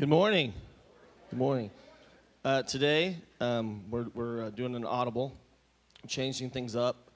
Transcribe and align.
Good 0.00 0.08
morning. 0.08 0.54
Good 1.28 1.38
morning. 1.38 1.70
Uh, 2.42 2.62
today, 2.62 3.18
um, 3.38 3.82
we're, 3.90 4.06
we're 4.14 4.44
uh, 4.44 4.48
doing 4.48 4.74
an 4.74 4.86
audible, 4.86 5.36
changing 6.08 6.48
things 6.48 6.74
up. 6.74 7.10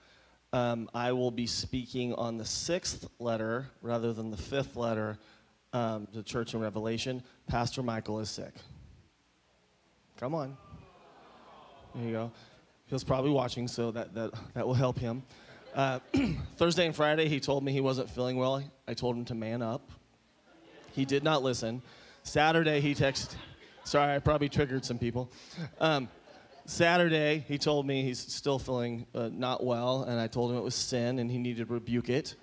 Um, 0.53 0.91
I 0.93 1.13
will 1.13 1.31
be 1.31 1.47
speaking 1.47 2.13
on 2.13 2.37
the 2.37 2.45
sixth 2.45 3.09
letter 3.19 3.71
rather 3.81 4.13
than 4.13 4.31
the 4.31 4.37
fifth 4.37 4.77
letter 4.77 5.17
um, 5.73 6.09
to 6.13 6.23
church 6.23 6.53
in 6.53 6.61
Revelation. 6.61 7.23
Pastor 7.47 7.83
Michael 7.83 8.21
is 8.21 8.29
sick. 8.29 8.53
Come 10.19 10.35
on. 10.35 10.55
There 11.95 12.05
you 12.05 12.13
go. 12.13 12.33
He 12.85 12.95
was 12.95 13.03
probably 13.03 13.31
watching, 13.31 13.67
so 13.67 13.93
that, 13.93 14.15
that, 14.15 14.33
that 14.53 14.67
will 14.67 14.75
help 14.75 14.99
him. 14.99 15.23
Uh, 15.75 16.01
Thursday 16.57 16.85
and 16.85 16.95
Friday, 16.95 17.29
he 17.29 17.41
told 17.41 17.65
me 17.65 17.73
he 17.73 17.81
wasn't 17.81 18.11
feeling 18.11 18.37
well. 18.37 18.63
I 18.87 18.93
told 18.93 19.17
him 19.17 19.25
to 19.25 19.35
man 19.35 19.63
up. 19.63 19.91
He 20.93 21.07
did 21.07 21.25
not 21.25 21.43
listen. 21.43 21.81
Saturday, 22.25 22.81
he 22.81 22.95
texted. 22.95 23.35
Sorry, 23.85 24.17
I 24.17 24.19
probably 24.19 24.49
triggered 24.49 24.85
some 24.85 24.99
people. 24.99 25.31
Um, 25.79 26.09
Saturday, 26.65 27.45
he 27.47 27.59
told 27.59 27.87
me 27.87 28.03
he's 28.03 28.19
still 28.19 28.59
feeling 28.59 29.07
uh, 29.15 29.29
not 29.31 29.63
well, 29.63 30.05
and 30.05 30.19
I 30.19 30.27
told 30.27 30.51
him 30.51 30.57
it 30.57 30.63
was 30.63 30.75
sin 30.75 31.19
and 31.19 31.31
he 31.31 31.39
needed 31.39 31.69
to 31.69 31.73
rebuke 31.73 32.09
it. 32.09 32.35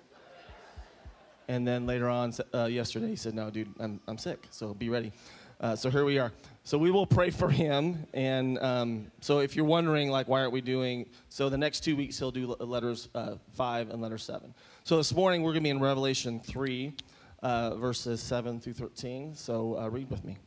And 1.48 1.66
then 1.66 1.84
later 1.84 2.08
on, 2.08 2.32
uh, 2.54 2.66
yesterday, 2.66 3.08
he 3.08 3.16
said, 3.16 3.34
No, 3.34 3.50
dude, 3.50 3.68
I'm, 3.80 4.00
I'm 4.06 4.16
sick, 4.16 4.46
so 4.50 4.72
be 4.72 4.88
ready. 4.88 5.12
Uh, 5.60 5.74
so 5.76 5.90
here 5.90 6.04
we 6.04 6.18
are. 6.18 6.32
So 6.64 6.78
we 6.78 6.92
will 6.92 7.06
pray 7.06 7.30
for 7.30 7.50
him. 7.50 8.06
And 8.14 8.58
um, 8.60 9.10
so 9.20 9.40
if 9.40 9.56
you're 9.56 9.64
wondering, 9.64 10.10
like, 10.10 10.28
why 10.28 10.40
aren't 10.40 10.52
we 10.52 10.60
doing, 10.60 11.06
so 11.28 11.48
the 11.48 11.58
next 11.58 11.80
two 11.80 11.96
weeks 11.96 12.18
he'll 12.18 12.30
do 12.30 12.54
letters 12.60 13.08
uh, 13.14 13.34
five 13.54 13.90
and 13.90 14.00
letter 14.00 14.18
seven. 14.18 14.54
So 14.84 14.96
this 14.96 15.12
morning 15.14 15.42
we're 15.42 15.52
going 15.52 15.62
to 15.62 15.66
be 15.66 15.70
in 15.70 15.80
Revelation 15.80 16.40
3, 16.40 16.94
uh, 17.42 17.74
verses 17.74 18.20
7 18.20 18.60
through 18.60 18.74
13. 18.74 19.34
So 19.34 19.78
uh, 19.78 19.88
read 19.88 20.10
with 20.10 20.24
me. 20.24 20.38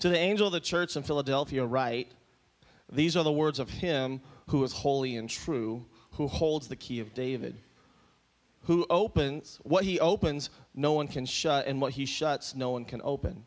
To 0.00 0.08
the 0.08 0.18
angel 0.18 0.46
of 0.46 0.52
the 0.52 0.60
church 0.60 0.96
in 0.96 1.02
Philadelphia, 1.02 1.64
write, 1.64 2.12
These 2.90 3.16
are 3.16 3.24
the 3.24 3.32
words 3.32 3.58
of 3.58 3.70
him 3.70 4.20
who 4.48 4.62
is 4.64 4.72
holy 4.72 5.16
and 5.16 5.28
true, 5.28 5.86
who 6.12 6.28
holds 6.28 6.68
the 6.68 6.76
key 6.76 7.00
of 7.00 7.14
David. 7.14 7.60
Who 8.62 8.86
opens, 8.88 9.60
what 9.62 9.84
he 9.84 10.00
opens, 10.00 10.50
no 10.74 10.92
one 10.92 11.08
can 11.08 11.26
shut, 11.26 11.66
and 11.66 11.80
what 11.80 11.92
he 11.92 12.06
shuts, 12.06 12.54
no 12.54 12.70
one 12.70 12.84
can 12.84 13.00
open. 13.04 13.44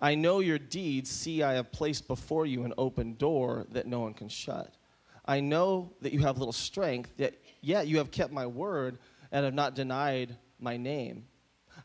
I 0.00 0.14
know 0.14 0.38
your 0.38 0.58
deeds. 0.58 1.10
See, 1.10 1.42
I 1.42 1.54
have 1.54 1.72
placed 1.72 2.06
before 2.06 2.46
you 2.46 2.64
an 2.64 2.74
open 2.78 3.14
door 3.14 3.66
that 3.72 3.86
no 3.86 4.00
one 4.00 4.14
can 4.14 4.28
shut. 4.28 4.74
I 5.26 5.40
know 5.40 5.92
that 6.00 6.12
you 6.12 6.20
have 6.20 6.38
little 6.38 6.52
strength, 6.52 7.12
yet, 7.16 7.34
yet 7.60 7.88
you 7.88 7.98
have 7.98 8.10
kept 8.10 8.32
my 8.32 8.46
word 8.46 8.98
and 9.32 9.44
have 9.44 9.54
not 9.54 9.74
denied 9.74 10.36
my 10.58 10.76
name. 10.76 11.26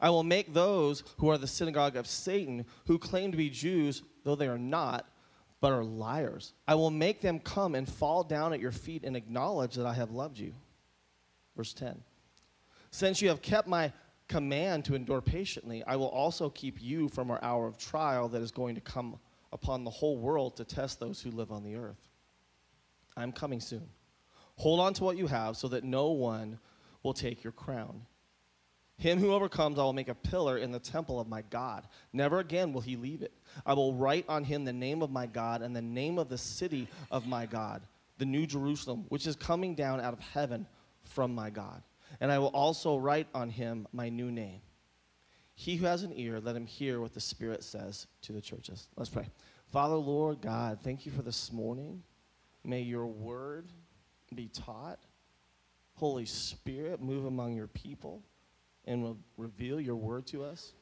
I 0.01 0.09
will 0.09 0.23
make 0.23 0.53
those 0.53 1.03
who 1.17 1.29
are 1.29 1.37
the 1.37 1.47
synagogue 1.47 1.95
of 1.95 2.07
Satan, 2.07 2.65
who 2.87 2.97
claim 2.97 3.31
to 3.31 3.37
be 3.37 3.49
Jews, 3.49 4.03
though 4.23 4.35
they 4.35 4.47
are 4.47 4.57
not, 4.57 5.07
but 5.61 5.71
are 5.71 5.83
liars. 5.83 6.53
I 6.67 6.75
will 6.75 6.91
make 6.91 7.21
them 7.21 7.39
come 7.39 7.75
and 7.75 7.87
fall 7.87 8.23
down 8.23 8.53
at 8.53 8.59
your 8.59 8.71
feet 8.71 9.03
and 9.03 9.15
acknowledge 9.15 9.75
that 9.75 9.85
I 9.85 9.93
have 9.93 10.11
loved 10.11 10.37
you. 10.37 10.53
Verse 11.55 11.73
10. 11.73 12.01
Since 12.91 13.21
you 13.21 13.29
have 13.29 13.41
kept 13.41 13.67
my 13.67 13.93
command 14.27 14.85
to 14.85 14.95
endure 14.95 15.21
patiently, 15.21 15.83
I 15.85 15.95
will 15.95 16.09
also 16.09 16.49
keep 16.49 16.81
you 16.81 17.07
from 17.09 17.31
our 17.31 17.41
hour 17.43 17.67
of 17.67 17.77
trial 17.77 18.27
that 18.29 18.41
is 18.41 18.51
going 18.51 18.75
to 18.75 18.81
come 18.81 19.19
upon 19.51 19.83
the 19.83 19.89
whole 19.89 20.17
world 20.17 20.57
to 20.57 20.65
test 20.65 20.99
those 20.99 21.21
who 21.21 21.31
live 21.31 21.51
on 21.51 21.63
the 21.63 21.75
earth. 21.75 22.09
I'm 23.15 23.31
coming 23.31 23.59
soon. 23.59 23.87
Hold 24.55 24.79
on 24.79 24.93
to 24.95 25.03
what 25.03 25.17
you 25.17 25.27
have 25.27 25.55
so 25.57 25.67
that 25.69 25.83
no 25.83 26.11
one 26.11 26.59
will 27.03 27.13
take 27.13 27.43
your 27.43 27.53
crown. 27.53 28.01
Him 29.03 29.19
who 29.19 29.33
overcomes, 29.33 29.77
I 29.77 29.83
will 29.83 29.91
make 29.91 30.07
a 30.07 30.15
pillar 30.15 30.57
in 30.57 30.71
the 30.71 30.79
temple 30.79 31.19
of 31.19 31.27
my 31.27 31.41
God. 31.49 31.89
Never 32.13 32.39
again 32.39 32.71
will 32.71 32.79
he 32.79 32.95
leave 32.95 33.21
it. 33.21 33.33
I 33.65 33.73
will 33.73 33.93
write 33.93 34.23
on 34.29 34.45
him 34.45 34.63
the 34.63 34.71
name 34.71 35.01
of 35.01 35.11
my 35.11 35.25
God 35.25 35.61
and 35.61 35.75
the 35.75 35.81
name 35.81 36.17
of 36.17 36.29
the 36.29 36.37
city 36.37 36.87
of 37.11 37.27
my 37.27 37.45
God, 37.45 37.81
the 38.17 38.25
new 38.25 38.47
Jerusalem, 38.47 39.03
which 39.09 39.27
is 39.27 39.35
coming 39.35 39.75
down 39.75 39.99
out 39.99 40.13
of 40.13 40.21
heaven 40.21 40.65
from 41.03 41.35
my 41.35 41.49
God. 41.49 41.83
And 42.21 42.31
I 42.31 42.39
will 42.39 42.47
also 42.47 42.95
write 42.95 43.27
on 43.35 43.49
him 43.49 43.89
my 43.91 44.07
new 44.07 44.31
name. 44.31 44.61
He 45.53 45.75
who 45.75 45.85
has 45.85 46.03
an 46.03 46.13
ear, 46.15 46.39
let 46.39 46.55
him 46.55 46.65
hear 46.65 47.01
what 47.01 47.13
the 47.13 47.19
Spirit 47.19 47.65
says 47.65 48.07
to 48.21 48.31
the 48.31 48.39
churches. 48.39 48.87
Let's 48.95 49.09
pray. 49.09 49.27
Father, 49.67 49.95
Lord 49.95 50.39
God, 50.39 50.79
thank 50.81 51.05
you 51.05 51.11
for 51.11 51.23
this 51.23 51.51
morning. 51.51 52.03
May 52.63 52.83
your 52.83 53.07
word 53.07 53.67
be 54.33 54.47
taught. 54.47 54.99
Holy 55.95 56.25
Spirit, 56.25 57.01
move 57.01 57.25
among 57.25 57.53
your 57.53 57.67
people 57.67 58.23
and 58.85 59.03
will 59.03 59.17
reveal 59.37 59.79
your 59.79 59.95
word 59.95 60.27
to 60.27 60.43
us. 60.43 60.73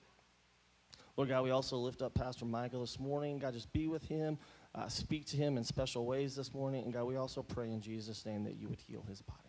Lord 1.17 1.29
God, 1.29 1.44
we 1.44 1.51
also 1.51 1.78
lift 1.78 2.01
up 2.01 2.13
Pastor 2.13 2.45
Michael 2.45 2.81
this 2.81 3.00
morning. 3.00 3.38
God, 3.38 3.53
just 3.53 3.72
be 3.73 3.88
with 3.88 4.03
him, 4.07 4.38
uh, 4.73 4.88
speak 4.88 5.25
to 5.28 5.38
him 5.38 5.57
in 5.57 5.63
special 5.63 6.06
ways 6.06 6.35
this 6.35 6.53
morning. 6.53 6.84
And 6.84 6.94
God, 6.94 7.03
we 7.03 7.17
also 7.17 7.44
pray 7.44 7.69
in 7.69 7.81
Jesus' 7.81 8.25
name 8.25 8.44
that 8.45 8.56
you 8.56 8.67
would 8.69 8.79
heal 8.79 9.03
his 9.07 9.22
body. 9.22 9.39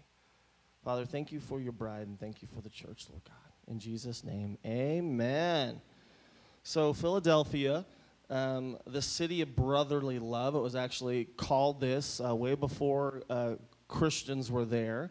Father, 0.84 1.04
thank 1.04 1.30
you 1.30 1.38
for 1.38 1.60
your 1.60 1.72
bride 1.72 2.08
and 2.08 2.18
thank 2.18 2.42
you 2.42 2.48
for 2.52 2.60
the 2.60 2.68
church, 2.68 3.06
Lord 3.08 3.22
God. 3.24 3.36
In 3.68 3.78
Jesus' 3.78 4.24
name, 4.24 4.58
amen. 4.66 5.80
So, 6.64 6.92
Philadelphia, 6.92 7.86
um, 8.28 8.78
the 8.86 9.02
city 9.02 9.40
of 9.42 9.54
brotherly 9.54 10.18
love, 10.18 10.56
it 10.56 10.60
was 10.60 10.74
actually 10.74 11.26
called 11.36 11.80
this 11.80 12.20
uh, 12.20 12.34
way 12.34 12.56
before 12.56 13.22
uh, 13.30 13.54
Christians 13.86 14.50
were 14.50 14.64
there. 14.64 15.10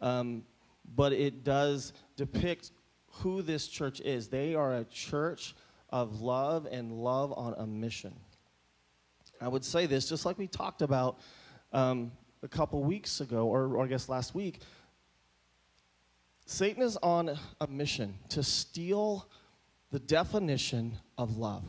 Um, 0.00 0.44
but 0.94 1.12
it 1.12 1.44
does 1.44 1.92
depict 2.16 2.72
who 3.16 3.42
this 3.42 3.68
church 3.68 4.00
is. 4.00 4.28
They 4.28 4.54
are 4.54 4.74
a 4.74 4.84
church 4.84 5.54
of 5.90 6.20
love 6.20 6.66
and 6.70 6.92
love 6.92 7.32
on 7.36 7.54
a 7.58 7.66
mission. 7.66 8.14
I 9.40 9.48
would 9.48 9.64
say 9.64 9.86
this, 9.86 10.08
just 10.08 10.24
like 10.24 10.38
we 10.38 10.46
talked 10.46 10.82
about 10.82 11.18
um, 11.72 12.12
a 12.42 12.48
couple 12.48 12.82
weeks 12.82 13.20
ago, 13.20 13.46
or, 13.46 13.76
or 13.76 13.84
I 13.84 13.86
guess 13.86 14.08
last 14.08 14.34
week. 14.34 14.60
Satan 16.46 16.82
is 16.82 16.96
on 17.02 17.38
a 17.60 17.66
mission 17.66 18.14
to 18.30 18.42
steal 18.42 19.28
the 19.90 19.98
definition 20.00 20.98
of 21.18 21.36
love, 21.36 21.64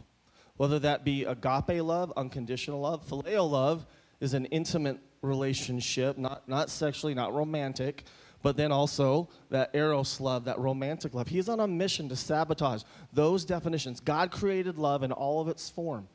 whether 0.58 0.80
that 0.80 1.04
be 1.04 1.26
agape 1.26 1.82
love, 1.84 2.12
unconditional 2.18 2.80
love, 2.80 3.08
phileo 3.08 3.50
love 3.50 3.86
is 4.20 4.34
an 4.34 4.46
intimate 4.46 4.98
relationship, 5.22 6.18
not, 6.18 6.48
not 6.48 6.70
sexually, 6.70 7.14
not 7.14 7.34
romantic, 7.34 8.04
but 8.44 8.58
then 8.58 8.72
also 8.72 9.30
that 9.50 9.72
eros 9.74 10.20
love, 10.20 10.46
that 10.46 10.60
romantic 10.60 11.16
love. 11.16 11.28
He's 11.28 11.50
on 11.50 11.62
a 11.62 11.68
mission 11.68 12.10
to 12.10 12.16
sabotage 12.16 12.84
those 13.12 13.46
definitions. 13.46 14.00
God 14.00 14.30
created 14.30 14.78
love 14.78 15.02
in 15.02 15.12
all 15.12 15.42
of 15.42 15.48
its 15.48 15.70
form. 15.70 16.08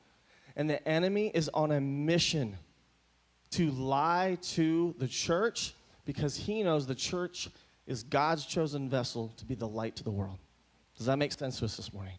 And 0.54 0.68
the 0.68 0.86
enemy 0.86 1.32
is 1.34 1.48
on 1.48 1.72
a 1.72 1.80
mission 1.80 2.56
to 3.52 3.70
lie 3.70 4.36
to 4.42 4.94
the 4.98 5.08
church 5.08 5.74
because 6.04 6.36
he 6.36 6.62
knows 6.62 6.86
the 6.86 6.94
church 6.94 7.48
is 7.86 8.02
God's 8.02 8.44
chosen 8.44 8.90
vessel 8.90 9.32
to 9.38 9.46
be 9.46 9.54
the 9.54 9.66
light 9.66 9.96
to 9.96 10.04
the 10.04 10.10
world. 10.10 10.38
Does 10.98 11.06
that 11.06 11.16
make 11.16 11.32
sense 11.32 11.58
to 11.60 11.64
us 11.64 11.76
this 11.76 11.92
morning? 11.94 12.14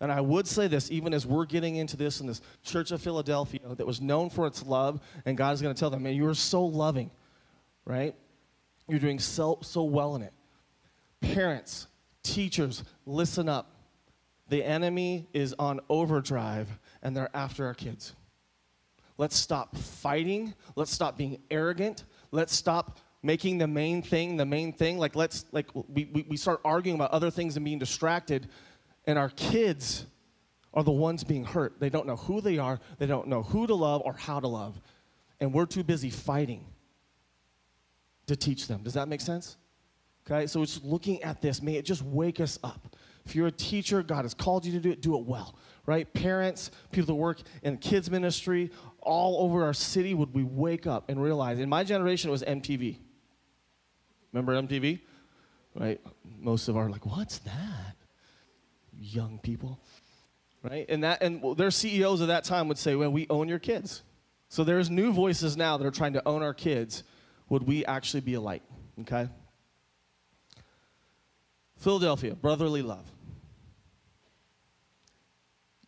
And 0.00 0.10
I 0.10 0.20
would 0.20 0.48
say 0.48 0.66
this, 0.66 0.90
even 0.90 1.14
as 1.14 1.24
we're 1.24 1.44
getting 1.44 1.76
into 1.76 1.96
this 1.96 2.20
in 2.20 2.26
this 2.26 2.40
church 2.64 2.90
of 2.90 3.00
Philadelphia 3.00 3.60
that 3.76 3.86
was 3.86 4.00
known 4.00 4.30
for 4.30 4.48
its 4.48 4.64
love, 4.64 5.00
and 5.24 5.36
God 5.36 5.54
is 5.54 5.62
going 5.62 5.72
to 5.72 5.78
tell 5.78 5.90
them, 5.90 6.02
man, 6.02 6.14
you 6.14 6.26
are 6.26 6.34
so 6.34 6.64
loving, 6.64 7.12
right? 7.84 8.16
You're 8.88 8.98
doing 8.98 9.18
so, 9.18 9.58
so 9.62 9.82
well 9.84 10.16
in 10.16 10.22
it. 10.22 10.32
Parents, 11.20 11.86
teachers, 12.22 12.84
listen 13.06 13.48
up. 13.48 13.70
The 14.48 14.62
enemy 14.62 15.28
is 15.32 15.54
on 15.58 15.80
overdrive 15.88 16.68
and 17.02 17.16
they're 17.16 17.34
after 17.34 17.66
our 17.66 17.74
kids. 17.74 18.14
Let's 19.16 19.36
stop 19.36 19.76
fighting. 19.76 20.54
Let's 20.76 20.90
stop 20.90 21.16
being 21.16 21.38
arrogant. 21.50 22.04
Let's 22.30 22.54
stop 22.54 22.98
making 23.22 23.58
the 23.58 23.66
main 23.66 24.02
thing 24.02 24.36
the 24.36 24.44
main 24.44 24.72
thing. 24.72 24.98
Like, 24.98 25.16
let's, 25.16 25.46
like, 25.50 25.68
we, 25.74 26.04
we, 26.12 26.26
we 26.28 26.36
start 26.36 26.60
arguing 26.64 26.96
about 26.96 27.10
other 27.12 27.30
things 27.30 27.56
and 27.56 27.64
being 27.64 27.78
distracted, 27.78 28.48
and 29.06 29.18
our 29.18 29.30
kids 29.30 30.06
are 30.74 30.82
the 30.82 30.90
ones 30.90 31.24
being 31.24 31.44
hurt. 31.44 31.80
They 31.80 31.88
don't 31.88 32.06
know 32.06 32.16
who 32.16 32.40
they 32.40 32.58
are, 32.58 32.80
they 32.98 33.06
don't 33.06 33.28
know 33.28 33.42
who 33.42 33.66
to 33.66 33.74
love 33.74 34.02
or 34.04 34.12
how 34.12 34.40
to 34.40 34.48
love. 34.48 34.80
And 35.40 35.52
we're 35.52 35.66
too 35.66 35.84
busy 35.84 36.10
fighting 36.10 36.66
to 38.26 38.36
teach 38.36 38.68
them. 38.68 38.82
Does 38.82 38.94
that 38.94 39.08
make 39.08 39.20
sense? 39.20 39.56
Okay, 40.26 40.46
so 40.46 40.62
it's 40.62 40.80
looking 40.82 41.22
at 41.22 41.42
this. 41.42 41.60
May 41.60 41.74
it 41.74 41.84
just 41.84 42.02
wake 42.02 42.40
us 42.40 42.58
up. 42.64 42.96
If 43.26 43.34
you're 43.34 43.46
a 43.46 43.52
teacher, 43.52 44.02
God 44.02 44.24
has 44.24 44.34
called 44.34 44.64
you 44.64 44.72
to 44.72 44.80
do 44.80 44.90
it, 44.90 45.00
do 45.00 45.16
it 45.16 45.24
well, 45.24 45.54
right? 45.86 46.10
Parents, 46.12 46.70
people 46.92 47.06
that 47.06 47.14
work 47.14 47.40
in 47.62 47.76
kids 47.78 48.10
ministry, 48.10 48.70
all 49.00 49.44
over 49.44 49.64
our 49.64 49.74
city, 49.74 50.14
would 50.14 50.34
we 50.34 50.42
wake 50.42 50.86
up 50.86 51.10
and 51.10 51.22
realize? 51.22 51.58
In 51.58 51.68
my 51.68 51.84
generation, 51.84 52.28
it 52.28 52.32
was 52.32 52.42
MTV. 52.42 52.98
Remember 54.32 54.54
MTV? 54.54 55.00
Right? 55.74 56.00
Most 56.38 56.68
of 56.68 56.76
our 56.76 56.88
like, 56.88 57.04
what's 57.06 57.38
that? 57.40 57.96
Young 58.96 59.38
people, 59.42 59.80
right? 60.62 60.86
And 60.88 61.04
that, 61.04 61.22
and 61.22 61.56
their 61.56 61.70
CEOs 61.70 62.20
of 62.20 62.28
that 62.28 62.44
time 62.44 62.68
would 62.68 62.78
say, 62.78 62.94
well, 62.94 63.10
we 63.10 63.26
own 63.28 63.48
your 63.48 63.58
kids. 63.58 64.02
So 64.48 64.64
there's 64.64 64.88
new 64.88 65.12
voices 65.12 65.56
now 65.56 65.76
that 65.76 65.86
are 65.86 65.90
trying 65.90 66.12
to 66.12 66.26
own 66.26 66.42
our 66.42 66.54
kids 66.54 67.04
would 67.48 67.62
we 67.64 67.84
actually 67.84 68.20
be 68.20 68.34
a 68.34 68.40
light? 68.40 68.62
Okay? 69.00 69.28
Philadelphia, 71.76 72.34
brotherly 72.34 72.82
love. 72.82 73.06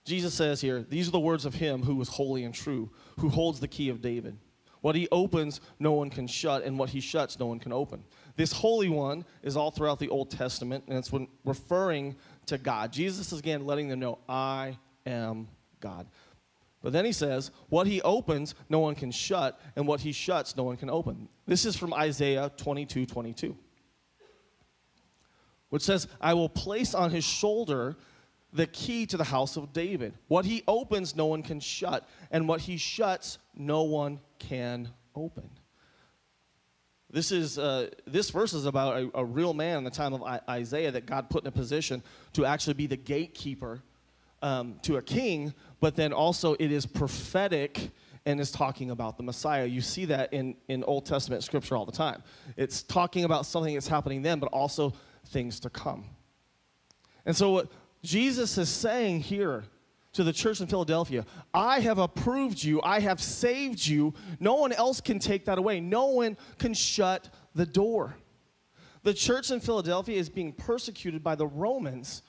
Jesus 0.05 0.35
says 0.35 0.61
here, 0.61 0.85
These 0.89 1.09
are 1.09 1.13
the 1.13 1.21
words 1.21 1.45
of 1.45 1.55
him 1.55 1.83
who 1.83 2.01
is 2.01 2.09
holy 2.09 2.45
and 2.45 2.55
true, 2.55 2.91
who 3.19 3.29
holds 3.29 3.61
the 3.61 3.69
key 3.69 3.89
of 3.89 4.01
David. 4.01 4.37
What 4.81 4.95
he 4.95 5.09
opens, 5.11 5.61
no 5.81 5.93
one 5.93 6.11
can 6.11 6.29
shut, 6.29 6.63
and 6.63 6.79
what 6.79 6.91
he 6.91 7.01
shuts, 7.01 7.41
no 7.41 7.47
one 7.47 7.59
can 7.59 7.73
open. 7.73 8.05
This 8.37 8.53
Holy 8.53 8.89
One 8.89 9.25
is 9.43 9.57
all 9.57 9.71
throughout 9.71 9.99
the 9.99 10.11
Old 10.11 10.31
Testament, 10.31 10.85
and 10.87 10.97
it's 10.97 11.11
when 11.11 11.27
referring 11.45 12.15
to 12.47 12.59
God. 12.59 12.93
Jesus 12.93 13.33
is 13.33 13.39
again 13.39 13.67
letting 13.67 13.89
them 13.89 13.99
know, 13.99 14.19
I 14.29 14.79
am 15.05 15.49
God. 15.81 16.07
But 16.83 16.93
then 16.93 17.05
he 17.05 17.13
says, 17.13 17.51
What 17.69 17.87
he 17.87 18.03
opens, 18.03 18.55
no 18.69 18.79
one 18.79 18.95
can 18.95 19.11
shut, 19.11 19.61
and 19.75 19.87
what 19.87 20.01
he 20.01 20.13
shuts, 20.13 20.57
no 20.57 20.65
one 20.65 20.77
can 20.77 20.91
open. 20.91 21.29
This 21.47 21.65
is 21.65 21.77
from 21.77 21.93
Isaiah 21.95 22.51
22 22.57 23.07
22, 23.07 23.57
which 25.71 25.83
says, 25.83 26.07
I 26.21 26.35
will 26.35 26.49
place 26.49 26.95
on 26.95 27.11
his 27.11 27.25
shoulder 27.25 27.97
the 28.53 28.67
key 28.67 29.07
to 29.07 29.17
the 29.17 29.25
house 29.25 29.57
of 29.57 29.73
David. 29.73 30.15
What 30.29 30.45
he 30.45 30.63
opens, 30.67 31.15
no 31.15 31.27
one 31.27 31.43
can 31.43 31.61
shut, 31.61 32.09
and 32.31 32.49
what 32.49 32.61
he 32.61 32.77
shuts, 32.77 33.39
no 33.55 33.83
one 33.83 34.21
can 34.39 34.89
open. 35.15 35.51
This, 37.11 37.31
is, 37.31 37.59
uh, 37.59 37.91
this 38.07 38.31
verse 38.31 38.53
is 38.53 38.67
about 38.67 38.97
a, 38.97 39.11
a, 39.19 39.25
real 39.25 39.55
man 39.55 39.79
in 39.79 39.85
the 39.85 39.91
time 39.91 40.13
of 40.13 40.23
I- 40.23 40.41
Isaiah 40.49 40.91
that 40.91 41.07
God 41.07 41.31
put 41.31 41.45
in 41.45 41.49
a 41.49 41.53
position 41.53 42.03
to 42.33 42.45
actually 42.45 42.75
be 42.75 42.89
the 42.89 42.97
gatekeeper 42.97 43.81
um, 44.43 44.79
to 44.83 44.97
a 44.97 45.03
king, 45.03 45.55
but 45.81 45.97
then 45.97 46.13
also 46.13 46.55
it 46.55 46.73
is 46.73 46.87
prophetic 46.87 47.91
and 48.27 48.41
is 48.41 48.51
talking 48.51 48.91
about 48.91 49.17
the 49.17 49.23
Messiah. 49.23 49.65
You 49.65 49.81
see 49.81 50.05
that 50.07 50.33
in, 50.33 50.57
in 50.69 50.83
Old 50.85 51.07
Testament 51.07 51.45
scripture 51.45 51.77
all 51.77 51.87
the 51.87 51.93
time. 51.93 52.23
It's 52.57 52.83
talking 52.83 53.25
about 53.25 53.47
something 53.47 53.73
that's 53.75 53.89
happening 53.89 54.23
then, 54.23 54.41
but 54.41 54.47
also 54.47 54.93
things 55.27 55.61
to 55.61 55.71
come. 55.71 56.05
And 57.25 57.37
so, 57.37 57.51
what 57.53 57.69
Jesus 58.03 58.59
is 58.59 58.69
saying 58.69 59.21
here 59.21 59.65
to 60.13 60.25
the 60.25 60.33
church 60.33 60.61
in 60.61 60.67
Philadelphia, 60.67 61.25
I 61.55 61.81
have 61.81 61.99
approved 61.99 62.63
you, 62.63 62.81
I 62.83 63.01
have 63.01 63.21
saved 63.21 63.87
you. 63.87 64.15
No 64.41 64.55
one 64.55 64.73
else 64.73 65.01
can 65.01 65.19
take 65.19 65.45
that 65.45 65.59
away, 65.59 65.81
no 65.81 66.07
one 66.07 66.37
can 66.59 66.75
shut 66.75 67.29
the 67.55 67.67
door. 67.67 68.17
The 69.03 69.15
church 69.15 69.53
in 69.53 69.61
Philadelphia 69.61 70.19
is 70.19 70.29
being 70.29 70.53
persecuted 70.53 71.23
by 71.23 71.37
the 71.37 71.47
Romans, 71.47 72.23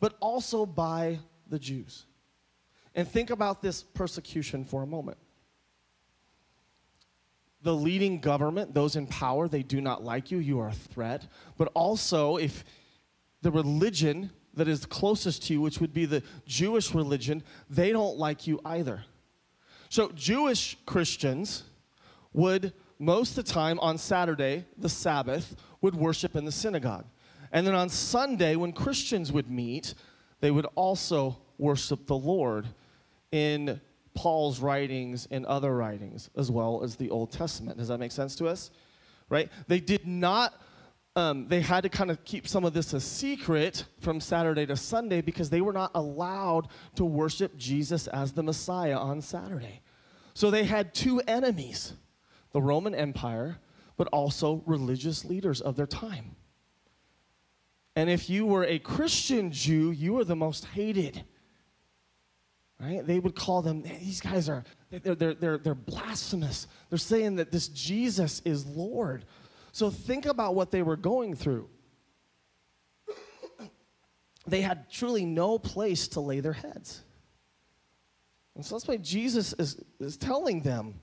but 0.00 0.16
also 0.20 0.66
by 0.66 1.20
the 1.54 1.58
Jews. 1.60 2.06
And 2.96 3.06
think 3.06 3.30
about 3.30 3.62
this 3.62 3.84
persecution 3.84 4.64
for 4.64 4.82
a 4.82 4.86
moment. 4.86 5.18
The 7.62 7.72
leading 7.74 8.18
government, 8.20 8.74
those 8.74 8.96
in 8.96 9.06
power, 9.06 9.46
they 9.46 9.62
do 9.62 9.80
not 9.80 10.02
like 10.02 10.32
you, 10.32 10.38
you 10.38 10.58
are 10.58 10.68
a 10.68 10.72
threat. 10.72 11.28
But 11.56 11.70
also, 11.74 12.38
if 12.38 12.64
the 13.40 13.52
religion 13.52 14.30
that 14.54 14.66
is 14.66 14.84
closest 14.84 15.44
to 15.44 15.52
you, 15.52 15.60
which 15.60 15.80
would 15.80 15.94
be 15.94 16.06
the 16.06 16.24
Jewish 16.44 16.92
religion, 16.92 17.44
they 17.70 17.92
don't 17.92 18.18
like 18.18 18.48
you 18.48 18.60
either. 18.64 19.04
So, 19.88 20.10
Jewish 20.10 20.76
Christians 20.86 21.62
would, 22.32 22.72
most 22.98 23.38
of 23.38 23.46
the 23.46 23.52
time 23.52 23.78
on 23.78 23.96
Saturday, 23.96 24.64
the 24.76 24.88
Sabbath, 24.88 25.54
would 25.80 25.94
worship 25.94 26.34
in 26.34 26.44
the 26.44 26.52
synagogue. 26.52 27.06
And 27.52 27.64
then 27.64 27.76
on 27.76 27.88
Sunday, 27.88 28.56
when 28.56 28.72
Christians 28.72 29.30
would 29.30 29.48
meet, 29.48 29.94
they 30.40 30.50
would 30.50 30.66
also 30.74 31.38
worship 31.58 32.06
the 32.06 32.16
Lord 32.16 32.66
in 33.32 33.80
Paul's 34.14 34.60
writings 34.60 35.26
and 35.30 35.44
other 35.46 35.74
writings, 35.74 36.30
as 36.36 36.50
well 36.50 36.82
as 36.84 36.96
the 36.96 37.10
Old 37.10 37.32
Testament. 37.32 37.78
Does 37.78 37.88
that 37.88 37.98
make 37.98 38.12
sense 38.12 38.36
to 38.36 38.46
us? 38.46 38.70
Right? 39.28 39.50
They 39.66 39.80
did 39.80 40.06
not 40.06 40.54
um, 41.16 41.46
they 41.46 41.60
had 41.60 41.82
to 41.84 41.88
kind 41.88 42.10
of 42.10 42.24
keep 42.24 42.48
some 42.48 42.64
of 42.64 42.74
this 42.74 42.92
a 42.92 43.00
secret 43.00 43.84
from 44.00 44.20
Saturday 44.20 44.66
to 44.66 44.76
Sunday 44.76 45.20
because 45.20 45.48
they 45.48 45.60
were 45.60 45.72
not 45.72 45.92
allowed 45.94 46.68
to 46.96 47.04
worship 47.04 47.56
Jesus 47.56 48.08
as 48.08 48.32
the 48.32 48.42
Messiah 48.42 48.98
on 48.98 49.20
Saturday. 49.20 49.80
So 50.34 50.50
they 50.50 50.64
had 50.64 50.92
two 50.94 51.20
enemies 51.20 51.92
the 52.52 52.62
Roman 52.62 52.94
Empire, 52.94 53.58
but 53.96 54.06
also 54.08 54.62
religious 54.64 55.24
leaders 55.24 55.60
of 55.60 55.74
their 55.74 55.86
time. 55.86 56.36
And 57.96 58.08
if 58.08 58.30
you 58.30 58.46
were 58.46 58.64
a 58.64 58.78
Christian 58.78 59.50
Jew, 59.50 59.90
you 59.90 60.12
were 60.12 60.24
the 60.24 60.36
most 60.36 60.64
hated. 60.66 61.24
Right? 62.80 63.06
They 63.06 63.18
would 63.20 63.34
call 63.34 63.62
them, 63.62 63.82
these 63.82 64.20
guys 64.20 64.48
are, 64.48 64.64
they're, 64.90 65.14
they're, 65.14 65.34
they're, 65.34 65.58
they're 65.58 65.74
blasphemous. 65.74 66.66
They're 66.90 66.98
saying 66.98 67.36
that 67.36 67.50
this 67.50 67.68
Jesus 67.68 68.42
is 68.44 68.66
Lord. 68.66 69.24
So 69.72 69.90
think 69.90 70.26
about 70.26 70.54
what 70.54 70.70
they 70.70 70.82
were 70.82 70.96
going 70.96 71.34
through. 71.34 71.68
they 74.46 74.60
had 74.60 74.90
truly 74.90 75.24
no 75.24 75.58
place 75.58 76.08
to 76.08 76.20
lay 76.20 76.40
their 76.40 76.52
heads. 76.52 77.02
And 78.56 78.64
so 78.64 78.74
that's 78.74 78.86
why 78.86 78.98
Jesus 78.98 79.52
is, 79.54 79.82
is 79.98 80.16
telling 80.16 80.60
them, 80.60 81.00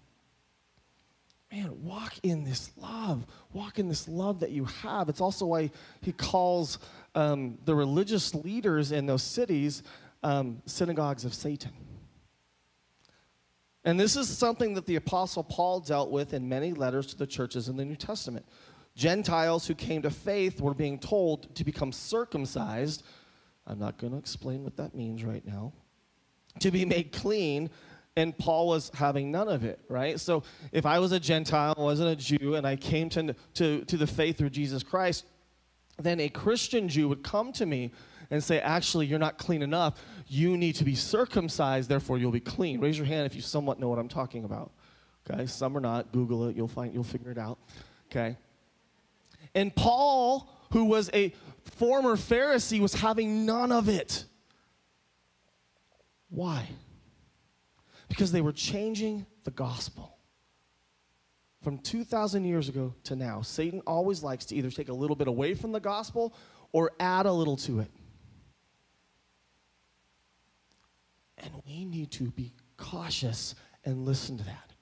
man, 1.52 1.84
walk 1.84 2.14
in 2.24 2.44
this 2.44 2.72
love. 2.78 3.26
Walk 3.52 3.78
in 3.78 3.90
this 3.90 4.08
love 4.08 4.40
that 4.40 4.52
you 4.52 4.66
have. 4.66 5.10
It's 5.10 5.20
also 5.20 5.46
why 5.48 5.72
he 6.02 6.14
calls 6.14 6.80
um, 7.14 7.58
the 7.66 7.76
religious 7.76 8.34
leaders 8.34 8.92
in 8.92 9.06
those 9.06 9.24
cities 9.24 9.84
um, 10.24 10.62
synagogues 10.66 11.26
of 11.26 11.34
Satan. 11.34 11.72
And 13.84 14.00
this 14.00 14.16
is 14.16 14.30
something 14.30 14.76
that 14.76 14.86
the 14.86 14.96
Apostle 14.96 15.44
Paul 15.44 15.80
dealt 15.80 16.12
with 16.12 16.34
in 16.34 16.48
many 16.48 16.74
letters 16.74 17.08
to 17.08 17.18
the 17.18 17.26
churches 17.26 17.68
in 17.68 17.78
the 17.78 17.86
New 17.86 17.96
Testament. 17.96 18.46
Gentiles 18.96 19.66
who 19.66 19.74
came 19.74 20.02
to 20.04 20.12
faith 20.12 20.62
were 20.62 20.74
being 20.74 21.00
told 21.00 21.56
to 21.56 21.64
become 21.64 21.92
circumcised. 21.92 23.04
I'm 23.66 23.80
not 23.80 23.98
going 23.98 24.14
to 24.14 24.20
explain 24.20 24.64
what 24.64 24.78
that 24.78 24.94
means 24.94 25.24
right 25.24 25.46
now. 25.46 25.74
To 26.60 26.70
be 26.70 26.86
made 26.86 27.12
clean, 27.12 27.70
and 28.16 28.38
Paul 28.38 28.68
was 28.68 28.92
having 28.94 29.32
none 29.32 29.48
of 29.48 29.64
it, 29.64 29.80
right? 29.88 30.20
So 30.20 30.44
if 30.72 30.86
I 30.86 31.00
was 31.00 31.14
a 31.14 31.20
Gentile, 31.20 31.74
wasn't 31.78 32.10
a 32.10 32.16
Jew, 32.16 32.56
and 32.56 32.68
I 32.68 32.76
came 32.76 33.10
to, 33.10 33.34
to, 33.56 33.86
to 33.86 33.98
the 33.98 34.08
faith 34.08 34.38
through 34.38 34.50
Jesus 34.50 34.84
Christ, 34.84 35.26
then 35.98 36.20
a 36.20 36.30
Christian 36.30 36.90
Jew 36.90 37.08
would 37.08 37.24
come 37.24 37.52
to 37.54 37.66
me 37.66 37.92
and 38.32 38.44
say, 38.44 38.60
Actually, 38.60 39.06
you're 39.06 39.20
not 39.20 39.38
clean 39.38 39.62
enough. 39.62 40.02
You 40.28 40.58
need 40.58 40.76
to 40.76 40.84
be 40.84 40.96
circumcised, 40.96 41.90
therefore 41.90 42.18
you'll 42.18 42.32
be 42.32 42.40
clean. 42.40 42.80
Raise 42.80 42.98
your 42.98 43.06
hand 43.06 43.28
if 43.28 43.36
you 43.36 43.42
somewhat 43.42 43.80
know 43.80 43.90
what 43.90 44.00
I'm 44.00 44.08
talking 44.08 44.46
about. 44.46 44.72
Okay, 45.30 45.46
some 45.46 45.78
are 45.78 45.82
not. 45.82 46.12
Google 46.12 46.48
it, 46.48 46.56
you'll 46.56 46.68
find 46.68 46.94
you'll 46.94 47.04
figure 47.04 47.30
it 47.30 47.38
out. 47.38 47.60
Okay. 48.10 48.38
And 49.54 49.76
Paul, 49.76 50.50
who 50.72 50.86
was 50.86 51.10
a 51.14 51.34
former 51.76 52.16
Pharisee, 52.16 52.80
was 52.80 52.94
having 52.94 53.46
none 53.46 53.72
of 53.72 53.90
it. 53.90 54.26
Why? 56.30 56.68
Because 58.08 58.32
they 58.32 58.42
were 58.42 58.54
changing 58.54 59.26
the 59.44 59.52
gospel. 59.52 60.18
From 61.62 61.78
2,000 61.78 62.46
years 62.46 62.70
ago 62.70 62.96
to 63.04 63.16
now, 63.16 63.42
Satan 63.42 63.82
always 63.86 64.24
likes 64.24 64.46
to 64.46 64.56
either 64.56 64.72
take 64.72 64.90
a 64.90 64.94
little 64.94 65.16
bit 65.16 65.28
away 65.28 65.54
from 65.54 65.72
the 65.72 65.80
gospel 65.80 66.34
or 66.72 66.92
add 67.00 67.26
a 67.26 67.32
little 67.32 67.58
to 67.58 67.82
it. 67.82 67.92
And 71.42 71.52
we 71.66 71.86
need 71.86 72.12
to 72.12 72.26
be 72.32 72.54
cautious 72.78 73.56
and 73.86 74.06
listen 74.06 74.38
to 74.38 74.44
that. 74.46 74.74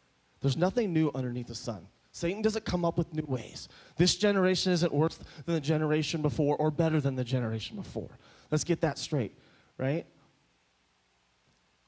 There's 0.42 0.58
nothing 0.58 0.94
new 0.94 1.12
underneath 1.14 1.48
the 1.48 1.56
sun. 1.56 1.88
Satan 2.12 2.42
doesn't 2.42 2.66
come 2.66 2.84
up 2.84 2.98
with 2.98 3.14
new 3.14 3.26
ways. 3.28 3.70
This 3.98 4.16
generation 4.16 4.72
isn't 4.72 4.94
worse 4.94 5.20
than 5.46 5.56
the 5.56 5.62
generation 5.62 6.22
before 6.22 6.56
or 6.58 6.72
better 6.72 7.00
than 7.00 7.16
the 7.16 7.24
generation 7.24 7.78
before. 7.78 8.10
Let's 8.52 8.64
get 8.64 8.82
that 8.82 8.98
straight, 8.98 9.38
right? 9.78 10.06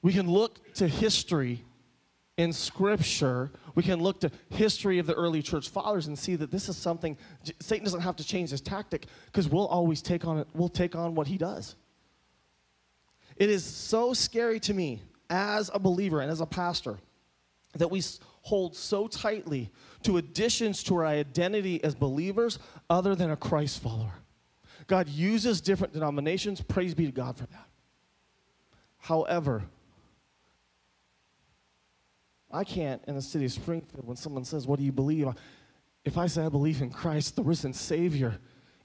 We 0.01 0.13
can 0.13 0.30
look 0.30 0.74
to 0.75 0.88
history 0.88 1.63
in 2.38 2.54
scripture. 2.54 3.51
We 3.75 3.84
can 3.84 4.01
look 4.01 4.20
to 4.22 4.32
history 4.50 5.00
of 5.00 5.06
the 5.06 5.13
early 5.13 5.42
church 5.42 5.70
fathers 5.70 6.08
and 6.08 6.18
see 6.18 6.36
that 6.36 6.51
this 6.51 6.70
is 6.70 6.78
something 6.78 7.18
Satan 7.60 7.84
doesn't 7.84 8.01
have 8.01 8.16
to 8.18 8.24
change 8.24 8.51
his 8.51 8.62
tactic 8.62 9.08
because 9.25 9.50
we'll 9.50 9.68
always 9.68 10.01
take 10.01 10.25
on 10.25 10.40
it, 10.40 10.48
we'll 10.54 10.70
take 10.70 10.96
on 10.96 11.16
what 11.16 11.28
he 11.28 11.38
does. 11.38 11.75
It 13.41 13.50
is 13.50 13.65
so 13.65 14.13
scary 14.13 14.60
to 14.60 14.74
me 14.75 15.01
as 15.27 15.71
a 15.74 15.79
believer 15.79 16.21
and 16.21 16.29
as 16.29 16.41
a 16.41 16.45
pastor 16.45 17.00
that 17.74 17.89
we 17.89 18.03
hold 18.43 18.75
so 18.75 19.07
tightly 19.07 19.71
to 20.03 20.17
additions 20.17 20.83
to 20.83 20.98
our 20.98 21.07
identity 21.07 21.83
as 21.83 21.95
believers 21.95 22.60
other 22.88 23.15
than 23.15 23.31
a 23.31 23.36
Christ 23.36 23.81
follower. 23.81 24.13
God 24.86 25.10
uses 25.10 25.60
different 25.60 25.91
denominations. 25.91 26.62
Praise 26.62 26.93
be 26.93 27.07
to 27.07 27.12
God 27.12 27.36
for 27.36 27.48
that. 27.48 27.67
However, 29.00 29.63
I 32.51 32.63
can't 32.63 33.01
in 33.07 33.15
the 33.15 33.24
city 33.24 33.45
of 33.45 33.53
Springfield 33.53 34.05
when 34.05 34.17
someone 34.17 34.45
says, 34.45 34.67
What 34.67 34.77
do 34.77 34.86
you 34.86 34.91
believe? 34.91 35.27
If 36.05 36.15
I 36.15 36.27
say 36.27 36.45
I 36.45 36.50
believe 36.50 36.79
in 36.83 36.91
Christ, 36.91 37.36
the 37.36 37.41
risen 37.41 37.74
Savior, 37.74 38.38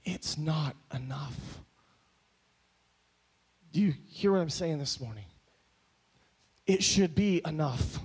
it's 0.02 0.38
not 0.38 0.74
enough. 0.94 1.60
Do 3.76 3.82
you 3.82 3.92
hear 4.06 4.32
what 4.32 4.40
I'm 4.40 4.48
saying 4.48 4.78
this 4.78 4.98
morning? 5.02 5.26
It 6.66 6.82
should 6.82 7.14
be 7.14 7.42
enough. 7.44 7.98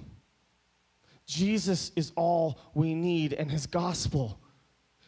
Jesus 1.26 1.94
is 1.96 2.12
all 2.18 2.60
we 2.74 2.94
need 2.94 3.32
and 3.32 3.50
his 3.50 3.68
gospel. 3.68 4.38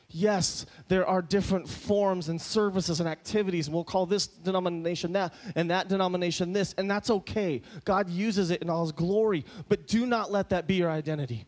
Yes, 0.07 0.65
there 0.87 1.05
are 1.05 1.21
different 1.21 1.67
forms 1.67 2.29
and 2.29 2.41
services 2.41 3.01
and 3.01 3.09
activities, 3.09 3.69
we'll 3.69 3.83
call 3.83 4.05
this 4.05 4.25
denomination 4.25 5.11
that, 5.11 5.33
and 5.57 5.69
that 5.69 5.89
denomination 5.89 6.53
this, 6.53 6.73
and 6.77 6.89
that's 6.89 7.09
okay. 7.09 7.61
God 7.83 8.09
uses 8.09 8.49
it 8.49 8.61
in 8.61 8.69
all 8.69 8.83
His 8.83 8.93
glory, 8.93 9.43
but 9.67 9.85
do 9.85 10.05
not 10.05 10.31
let 10.31 10.47
that 10.51 10.65
be 10.65 10.75
your 10.75 10.89
identity. 10.89 11.45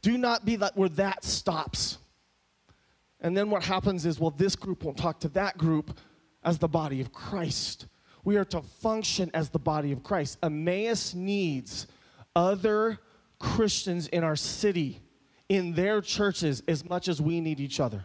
Do 0.00 0.16
not 0.16 0.46
be 0.46 0.56
that 0.56 0.74
where 0.74 0.88
that 0.88 1.22
stops. 1.22 1.98
And 3.20 3.36
then 3.36 3.50
what 3.50 3.62
happens 3.62 4.06
is, 4.06 4.18
well, 4.18 4.30
this 4.30 4.56
group 4.56 4.84
won't 4.84 4.96
talk 4.96 5.20
to 5.20 5.28
that 5.30 5.58
group 5.58 5.98
as 6.42 6.56
the 6.56 6.68
body 6.68 7.02
of 7.02 7.12
Christ. 7.12 7.84
We 8.24 8.36
are 8.36 8.44
to 8.46 8.62
function 8.62 9.30
as 9.34 9.48
the 9.50 9.58
body 9.58 9.92
of 9.92 10.02
Christ. 10.02 10.38
Emmaus 10.42 11.14
needs 11.14 11.86
other 12.34 12.98
Christians 13.38 14.08
in 14.08 14.24
our 14.24 14.36
city 14.36 15.00
in 15.48 15.72
their 15.72 16.00
churches 16.00 16.62
as 16.68 16.88
much 16.88 17.08
as 17.08 17.20
we 17.20 17.40
need 17.40 17.60
each 17.60 17.80
other. 17.80 18.04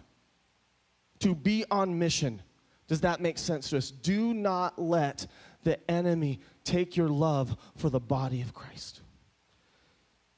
To 1.19 1.35
be 1.35 1.65
on 1.69 1.99
mission. 1.99 2.41
Does 2.87 3.01
that 3.01 3.21
make 3.21 3.37
sense 3.37 3.69
to 3.69 3.77
us? 3.77 3.91
Do 3.91 4.33
not 4.33 4.79
let 4.79 5.27
the 5.63 5.79
enemy 5.89 6.39
take 6.63 6.95
your 6.97 7.09
love 7.09 7.55
for 7.75 7.89
the 7.89 7.99
body 7.99 8.41
of 8.41 8.53
Christ. 8.53 9.01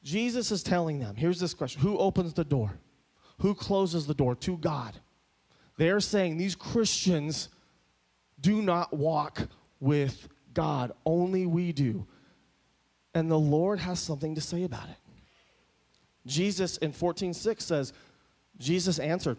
Jesus 0.04 0.52
is 0.52 0.62
telling 0.62 1.00
them 1.00 1.16
here's 1.16 1.40
this 1.40 1.54
question 1.54 1.82
Who 1.82 1.98
opens 1.98 2.34
the 2.34 2.44
door? 2.44 2.78
Who 3.40 3.54
closes 3.54 4.06
the 4.08 4.14
door? 4.14 4.36
To 4.36 4.58
God. 4.58 4.94
They're 5.78 6.00
saying 6.00 6.38
these 6.38 6.56
Christians 6.56 7.50
do 8.40 8.62
not 8.62 8.94
walk 8.94 9.48
with 9.86 10.28
God, 10.54 10.92
only 11.06 11.46
we 11.46 11.72
do. 11.72 12.08
And 13.14 13.30
the 13.30 13.40
Lord 13.40 13.80
has 13.80 14.00
something 14.00 14.36
to 14.36 14.42
say 14.42 14.64
about 14.64 14.90
it. 14.90 14.98
Jesus 16.26 16.78
in 16.78 16.92
14:6 16.92 17.62
says, 17.62 17.94
Jesus 18.58 19.00
answered, 19.00 19.38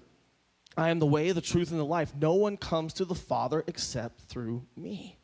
I 0.77 0.91
am 0.91 0.99
the 0.99 1.07
way, 1.07 1.33
the 1.33 1.41
truth, 1.41 1.71
and 1.71 1.81
the 1.81 1.85
life. 1.85 2.13
No 2.21 2.35
one 2.35 2.57
comes 2.57 2.93
to 2.95 3.05
the 3.05 3.15
Father 3.15 3.65
except 3.67 4.21
through 4.21 4.63
me. 4.77 5.19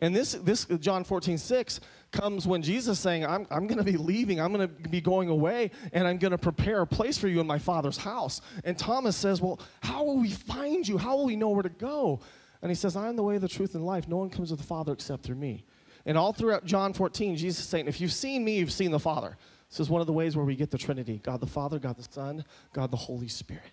And 0.00 0.14
this, 0.16 0.32
this 0.32 0.64
John 0.80 1.04
14, 1.04 1.38
6 1.38 1.80
comes 2.10 2.46
when 2.46 2.62
Jesus 2.62 2.98
saying, 2.98 3.24
I'm, 3.24 3.46
I'm 3.50 3.66
going 3.66 3.78
to 3.78 3.84
be 3.84 3.96
leaving, 3.96 4.40
I'm 4.40 4.52
going 4.52 4.68
to 4.68 4.88
be 4.88 5.00
going 5.00 5.28
away, 5.28 5.70
and 5.92 6.06
I'm 6.06 6.18
going 6.18 6.32
to 6.32 6.38
prepare 6.38 6.80
a 6.80 6.86
place 6.86 7.16
for 7.16 7.28
you 7.28 7.40
in 7.40 7.46
my 7.46 7.58
Father's 7.58 7.98
house. 7.98 8.40
And 8.64 8.76
Thomas 8.76 9.16
says, 9.16 9.40
Well, 9.40 9.60
how 9.80 10.04
will 10.04 10.18
we 10.18 10.30
find 10.30 10.86
you? 10.86 10.98
How 10.98 11.16
will 11.16 11.26
we 11.26 11.36
know 11.36 11.50
where 11.50 11.62
to 11.62 11.68
go? 11.68 12.20
And 12.64 12.70
he 12.70 12.74
says, 12.74 12.96
I 12.96 13.10
am 13.10 13.16
the 13.16 13.22
way, 13.22 13.36
the 13.36 13.46
truth, 13.46 13.74
and 13.74 13.84
life. 13.84 14.08
No 14.08 14.16
one 14.16 14.30
comes 14.30 14.48
to 14.48 14.56
the 14.56 14.62
Father 14.62 14.94
except 14.94 15.22
through 15.22 15.36
me. 15.36 15.66
And 16.06 16.16
all 16.16 16.32
throughout 16.32 16.64
John 16.64 16.94
14, 16.94 17.36
Jesus 17.36 17.62
is 17.62 17.68
saying, 17.68 17.88
If 17.88 18.00
you've 18.00 18.10
seen 18.10 18.42
me, 18.42 18.56
you've 18.56 18.72
seen 18.72 18.90
the 18.90 18.98
Father. 18.98 19.36
This 19.68 19.80
is 19.80 19.90
one 19.90 20.00
of 20.00 20.06
the 20.06 20.14
ways 20.14 20.34
where 20.34 20.46
we 20.46 20.56
get 20.56 20.70
the 20.70 20.78
Trinity 20.78 21.20
God 21.22 21.40
the 21.40 21.46
Father, 21.46 21.78
God 21.78 21.98
the 21.98 22.10
Son, 22.10 22.42
God 22.72 22.90
the 22.90 22.96
Holy 22.96 23.28
Spirit. 23.28 23.70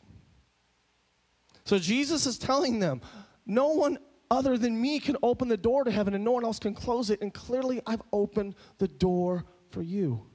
So 1.64 1.80
Jesus 1.80 2.26
is 2.26 2.38
telling 2.38 2.80
them, 2.80 3.00
no 3.46 3.70
one 3.70 3.98
other 4.30 4.58
than 4.58 4.82
me 4.82 5.00
can 5.00 5.16
open 5.24 5.48
the 5.48 5.56
door 5.56 5.86
to 5.86 5.92
heaven 5.92 6.14
and 6.14 6.26
no 6.26 6.32
one 6.32 6.44
else 6.44 6.60
can 6.60 6.74
close 6.74 7.10
it. 7.10 7.22
And 7.22 7.34
clearly, 7.34 7.80
I've 7.88 8.02
opened 8.12 8.56
the 8.78 8.90
door 8.90 9.46
for 9.70 9.82
you. 9.82 10.26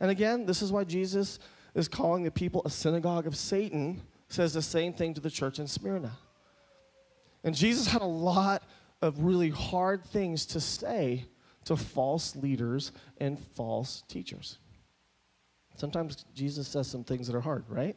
And 0.00 0.10
again, 0.10 0.46
this 0.46 0.62
is 0.62 0.72
why 0.72 0.82
Jesus 0.82 1.38
is 1.76 1.86
calling 1.86 2.24
the 2.24 2.32
people 2.32 2.62
a 2.64 2.70
synagogue 2.70 3.28
of 3.28 3.36
Satan, 3.36 4.02
says 4.26 4.52
the 4.52 4.62
same 4.62 4.94
thing 4.94 5.14
to 5.14 5.20
the 5.20 5.30
church 5.30 5.60
in 5.60 5.68
Smyrna. 5.68 6.10
And 7.44 7.54
Jesus 7.54 7.86
had 7.86 8.02
a 8.02 8.06
lot 8.06 8.62
of 9.02 9.20
really 9.24 9.50
hard 9.50 10.04
things 10.04 10.46
to 10.46 10.60
say 10.60 11.26
to 11.64 11.76
false 11.76 12.36
leaders 12.36 12.92
and 13.18 13.38
false 13.38 14.02
teachers. 14.08 14.58
Sometimes 15.76 16.24
Jesus 16.34 16.68
says 16.68 16.86
some 16.88 17.04
things 17.04 17.26
that 17.26 17.36
are 17.36 17.40
hard, 17.40 17.64
right? 17.68 17.96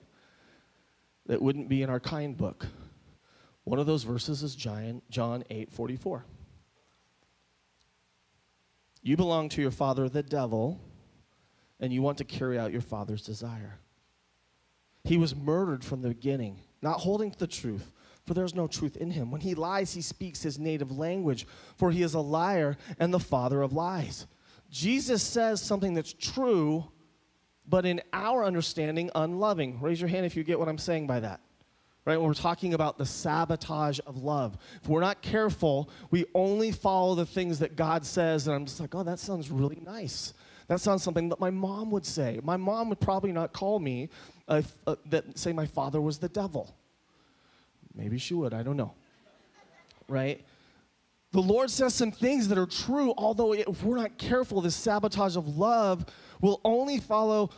That 1.25 1.41
wouldn't 1.41 1.69
be 1.69 1.81
in 1.81 1.89
our 1.89 1.99
kind 1.99 2.37
book. 2.37 2.67
One 3.63 3.79
of 3.79 3.85
those 3.85 4.03
verses 4.03 4.43
is 4.43 4.55
John 4.55 5.01
8 5.49 5.71
44. 5.71 6.25
You 9.01 9.17
belong 9.17 9.49
to 9.49 9.61
your 9.61 9.71
father, 9.71 10.07
the 10.07 10.23
devil, 10.23 10.79
and 11.79 11.91
you 11.91 12.01
want 12.01 12.17
to 12.19 12.23
carry 12.23 12.57
out 12.57 12.71
your 12.71 12.81
father's 12.81 13.21
desire. 13.21 13.79
He 15.03 15.17
was 15.17 15.35
murdered 15.35 15.83
from 15.83 16.01
the 16.01 16.09
beginning, 16.09 16.61
not 16.81 17.01
holding 17.01 17.31
to 17.31 17.39
the 17.39 17.47
truth, 17.47 17.91
for 18.25 18.33
there's 18.33 18.55
no 18.55 18.67
truth 18.67 18.97
in 18.97 19.11
him. 19.11 19.31
When 19.31 19.41
he 19.41 19.55
lies, 19.55 19.93
he 19.93 20.01
speaks 20.01 20.41
his 20.41 20.59
native 20.59 20.91
language, 20.91 21.45
for 21.77 21.91
he 21.91 22.03
is 22.03 22.13
a 22.13 22.19
liar 22.19 22.77
and 22.99 23.13
the 23.13 23.19
father 23.19 23.61
of 23.61 23.73
lies. 23.73 24.27
Jesus 24.69 25.21
says 25.21 25.61
something 25.61 25.93
that's 25.93 26.13
true 26.13 26.85
but 27.67 27.85
in 27.85 28.01
our 28.11 28.43
understanding, 28.43 29.09
unloving. 29.15 29.79
Raise 29.81 30.01
your 30.01 30.09
hand 30.09 30.25
if 30.25 30.35
you 30.35 30.43
get 30.43 30.59
what 30.59 30.67
I'm 30.67 30.77
saying 30.77 31.07
by 31.07 31.19
that. 31.21 31.41
Right? 32.05 32.17
When 32.17 32.27
we're 32.27 32.33
talking 32.33 32.73
about 32.73 32.97
the 32.97 33.05
sabotage 33.05 33.99
of 34.05 34.17
love. 34.17 34.57
If 34.81 34.89
we're 34.89 34.99
not 34.99 35.21
careful, 35.21 35.89
we 36.11 36.25
only 36.35 36.73
follow 36.73 37.15
the 37.15 37.25
things 37.25 37.59
that 37.59 37.77
God 37.77 38.05
says, 38.05 38.47
and 38.47 38.55
I'm 38.55 38.65
just 38.65 38.81
like, 38.81 38.93
oh, 38.93 39.03
that 39.03 39.19
sounds 39.19 39.49
really 39.49 39.79
nice. 39.85 40.33
That 40.67 40.81
sounds 40.81 41.03
something 41.03 41.29
that 41.29 41.39
my 41.39 41.49
mom 41.49 41.91
would 41.91 42.05
say. 42.05 42.41
My 42.43 42.57
mom 42.57 42.89
would 42.89 42.99
probably 42.99 43.31
not 43.31 43.53
call 43.53 43.79
me 43.79 44.09
uh, 44.49 44.61
uh, 44.85 44.97
that 45.05 45.37
say 45.37 45.53
my 45.53 45.65
father 45.65 46.01
was 46.01 46.17
the 46.17 46.29
devil. 46.29 46.75
Maybe 47.95 48.17
she 48.17 48.33
would, 48.33 48.53
I 48.53 48.63
don't 48.63 48.77
know. 48.77 48.93
Right? 50.07 50.43
The 51.31 51.41
Lord 51.41 51.71
says 51.71 51.95
some 51.95 52.11
things 52.11 52.47
that 52.49 52.57
are 52.57 52.67
true, 52.67 53.13
although 53.17 53.53
if 53.53 53.83
we're 53.83 53.97
not 53.97 54.17
careful, 54.17 54.61
this 54.61 54.75
sabotage 54.75 55.35
of 55.35 55.57
love 55.57 56.05
will 56.41 56.61
only 56.63 56.99
follow 56.99 57.49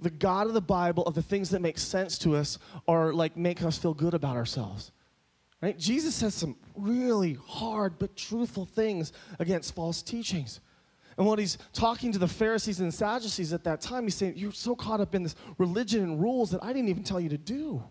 the 0.00 0.10
God 0.10 0.46
of 0.48 0.54
the 0.54 0.60
Bible 0.60 1.04
of 1.04 1.14
the 1.14 1.22
things 1.22 1.50
that 1.50 1.62
make 1.62 1.78
sense 1.78 2.18
to 2.18 2.36
us 2.36 2.58
or 2.86 3.14
like 3.14 3.36
make 3.36 3.62
us 3.62 3.78
feel 3.78 3.94
good 3.94 4.14
about 4.14 4.36
ourselves. 4.36 4.90
Right? 5.62 5.78
Jesus 5.78 6.14
says 6.14 6.34
some 6.34 6.56
really 6.74 7.38
hard 7.46 7.98
but 7.98 8.16
truthful 8.16 8.66
things 8.66 9.12
against 9.38 9.74
false 9.74 10.02
teachings. 10.02 10.60
And 11.16 11.26
when 11.26 11.38
he's 11.38 11.56
talking 11.72 12.12
to 12.12 12.18
the 12.18 12.28
Pharisees 12.28 12.80
and 12.80 12.92
Sadducees 12.92 13.52
at 13.54 13.64
that 13.64 13.80
time, 13.80 14.04
he's 14.04 14.14
saying, 14.16 14.34
You're 14.36 14.52
so 14.52 14.76
caught 14.76 15.00
up 15.00 15.14
in 15.14 15.22
this 15.22 15.34
religion 15.56 16.02
and 16.02 16.20
rules 16.20 16.50
that 16.50 16.62
I 16.62 16.72
didn't 16.72 16.88
even 16.88 17.04
tell 17.04 17.20
you 17.20 17.30
to 17.30 17.38
do. 17.38 17.82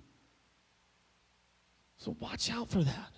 So 1.98 2.16
watch 2.20 2.52
out 2.52 2.70
for 2.70 2.84
that. 2.84 3.12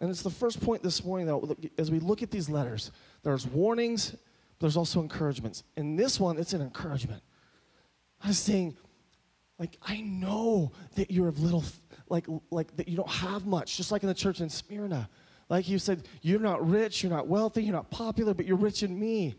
And 0.00 0.10
it's 0.10 0.22
the 0.22 0.30
first 0.30 0.60
point 0.60 0.82
this 0.82 1.04
morning 1.04 1.26
that 1.26 1.70
as 1.78 1.90
we 1.90 2.00
look 2.00 2.22
at 2.22 2.30
these 2.30 2.50
letters, 2.50 2.90
there's 3.22 3.46
warnings 3.46 4.14
there's 4.58 4.76
also 4.76 5.00
encouragements. 5.00 5.64
In 5.76 5.96
this 5.96 6.18
one, 6.18 6.38
it's 6.38 6.52
an 6.52 6.62
encouragement. 6.62 7.22
I 8.22 8.28
was 8.28 8.38
saying, 8.38 8.76
like, 9.58 9.76
I 9.82 10.00
know 10.00 10.72
that 10.94 11.10
you're 11.10 11.28
of 11.28 11.40
little, 11.40 11.64
like, 12.08 12.26
like 12.50 12.74
that 12.76 12.88
you 12.88 12.96
don't 12.96 13.10
have 13.10 13.46
much, 13.46 13.76
just 13.76 13.92
like 13.92 14.02
in 14.02 14.08
the 14.08 14.14
church 14.14 14.40
in 14.40 14.48
Smyrna. 14.48 15.08
Like 15.48 15.68
you 15.68 15.78
said, 15.78 16.08
you're 16.22 16.40
not 16.40 16.66
rich, 16.66 17.02
you're 17.02 17.12
not 17.12 17.26
wealthy, 17.26 17.62
you're 17.62 17.74
not 17.74 17.90
popular, 17.90 18.34
but 18.34 18.46
you're 18.46 18.56
rich 18.56 18.82
in 18.82 18.98
me. 18.98 19.34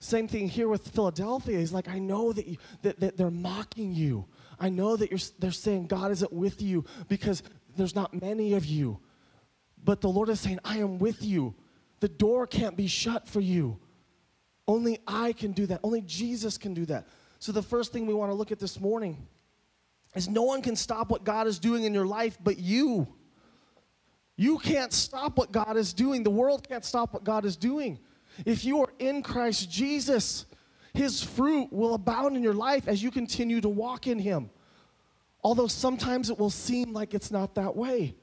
Same 0.00 0.28
thing 0.28 0.48
here 0.48 0.68
with 0.68 0.86
Philadelphia. 0.88 1.58
He's 1.58 1.72
like, 1.72 1.88
I 1.88 1.98
know 1.98 2.32
that, 2.32 2.46
you, 2.46 2.56
that, 2.82 3.00
that 3.00 3.16
they're 3.16 3.30
mocking 3.30 3.92
you. 3.92 4.26
I 4.60 4.68
know 4.68 4.96
that 4.96 5.32
they're 5.38 5.50
saying 5.50 5.86
God 5.86 6.10
isn't 6.10 6.32
with 6.32 6.60
you 6.62 6.84
because 7.08 7.42
there's 7.76 7.94
not 7.94 8.20
many 8.20 8.54
of 8.54 8.64
you. 8.66 8.98
But 9.84 10.00
the 10.00 10.08
Lord 10.08 10.28
is 10.28 10.40
saying, 10.40 10.58
I 10.64 10.78
am 10.78 10.98
with 10.98 11.22
you. 11.22 11.54
The 12.00 12.08
door 12.08 12.46
can't 12.46 12.76
be 12.76 12.86
shut 12.86 13.28
for 13.28 13.40
you. 13.40 13.78
Only 14.66 14.98
I 15.06 15.32
can 15.32 15.52
do 15.52 15.66
that. 15.66 15.80
Only 15.82 16.02
Jesus 16.02 16.58
can 16.58 16.74
do 16.74 16.84
that. 16.86 17.06
So, 17.38 17.52
the 17.52 17.62
first 17.62 17.92
thing 17.92 18.06
we 18.06 18.14
want 18.14 18.30
to 18.30 18.34
look 18.34 18.52
at 18.52 18.58
this 18.58 18.80
morning 18.80 19.26
is 20.14 20.28
no 20.28 20.42
one 20.42 20.60
can 20.60 20.76
stop 20.76 21.08
what 21.10 21.24
God 21.24 21.46
is 21.46 21.58
doing 21.58 21.84
in 21.84 21.94
your 21.94 22.06
life 22.06 22.36
but 22.42 22.58
you. 22.58 23.06
You 24.36 24.58
can't 24.58 24.92
stop 24.92 25.36
what 25.36 25.52
God 25.52 25.76
is 25.76 25.92
doing. 25.92 26.22
The 26.22 26.30
world 26.30 26.68
can't 26.68 26.84
stop 26.84 27.12
what 27.14 27.24
God 27.24 27.44
is 27.44 27.56
doing. 27.56 27.98
If 28.44 28.64
you 28.64 28.80
are 28.82 28.92
in 28.98 29.22
Christ 29.22 29.70
Jesus, 29.70 30.46
his 30.98 31.22
fruit 31.22 31.72
will 31.72 31.94
abound 31.94 32.36
in 32.36 32.42
your 32.42 32.54
life 32.54 32.88
as 32.88 33.00
you 33.00 33.12
continue 33.12 33.60
to 33.60 33.68
walk 33.68 34.08
in 34.08 34.18
him. 34.18 34.50
Although 35.44 35.68
sometimes 35.68 36.28
it 36.28 36.38
will 36.38 36.50
seem 36.50 36.92
like 36.92 37.14
it's 37.14 37.30
not 37.30 37.54
that 37.54 37.76
way. 37.76 38.16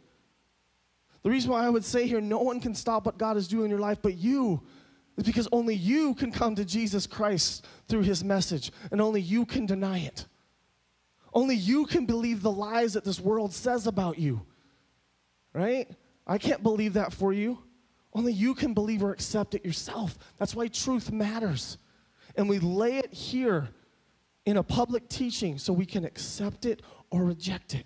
The 1.24 1.30
reason 1.30 1.52
why 1.52 1.66
I 1.66 1.70
would 1.70 1.86
say 1.86 2.06
here, 2.06 2.20
no 2.20 2.40
one 2.40 2.60
can 2.60 2.76
stop 2.76 3.06
what 3.06 3.18
God 3.18 3.38
is 3.38 3.48
doing 3.48 3.64
in 3.66 3.70
your 3.70 3.80
life 3.80 4.00
but 4.02 4.18
you 4.18 4.62
is 5.16 5.24
because 5.24 5.48
only 5.54 5.74
you 5.74 6.16
can 6.16 6.34
come 6.34 6.54
to 6.56 6.66
Jesus 6.66 7.08
Christ 7.08 7.66
through 7.88 8.02
his 8.02 8.26
message, 8.26 8.74
and 8.92 9.00
only 9.00 9.22
you 9.22 9.46
can 9.46 9.66
deny 9.66 10.00
it. 10.00 10.26
Only 11.34 11.56
you 11.56 11.86
can 11.86 12.06
believe 12.06 12.42
the 12.42 12.52
lies 12.52 12.94
that 12.94 13.06
this 13.06 13.22
world 13.22 13.54
says 13.54 13.88
about 13.88 14.20
you. 14.20 14.46
Right? 15.54 15.90
I 16.28 16.38
can't 16.38 16.62
believe 16.62 16.94
that 16.94 17.14
for 17.14 17.32
you. 17.32 17.60
Only 18.14 18.34
you 18.34 18.54
can 18.54 18.74
believe 18.74 19.02
or 19.02 19.12
accept 19.12 19.56
it 19.56 19.64
yourself. 19.64 20.18
That's 20.38 20.54
why 20.54 20.68
truth 20.68 21.10
matters. 21.10 21.78
And 22.38 22.50
we 22.50 22.60
lay 22.60 22.98
it 22.98 23.14
here 23.14 23.70
in 24.46 24.58
a 24.58 24.64
public 24.64 25.10
teaching 25.10 25.58
so 25.58 25.74
we 25.74 25.86
can 25.86 26.06
accept 26.06 26.66
it 26.66 26.82
or 27.10 27.24
reject 27.24 27.74
it. 27.74 27.86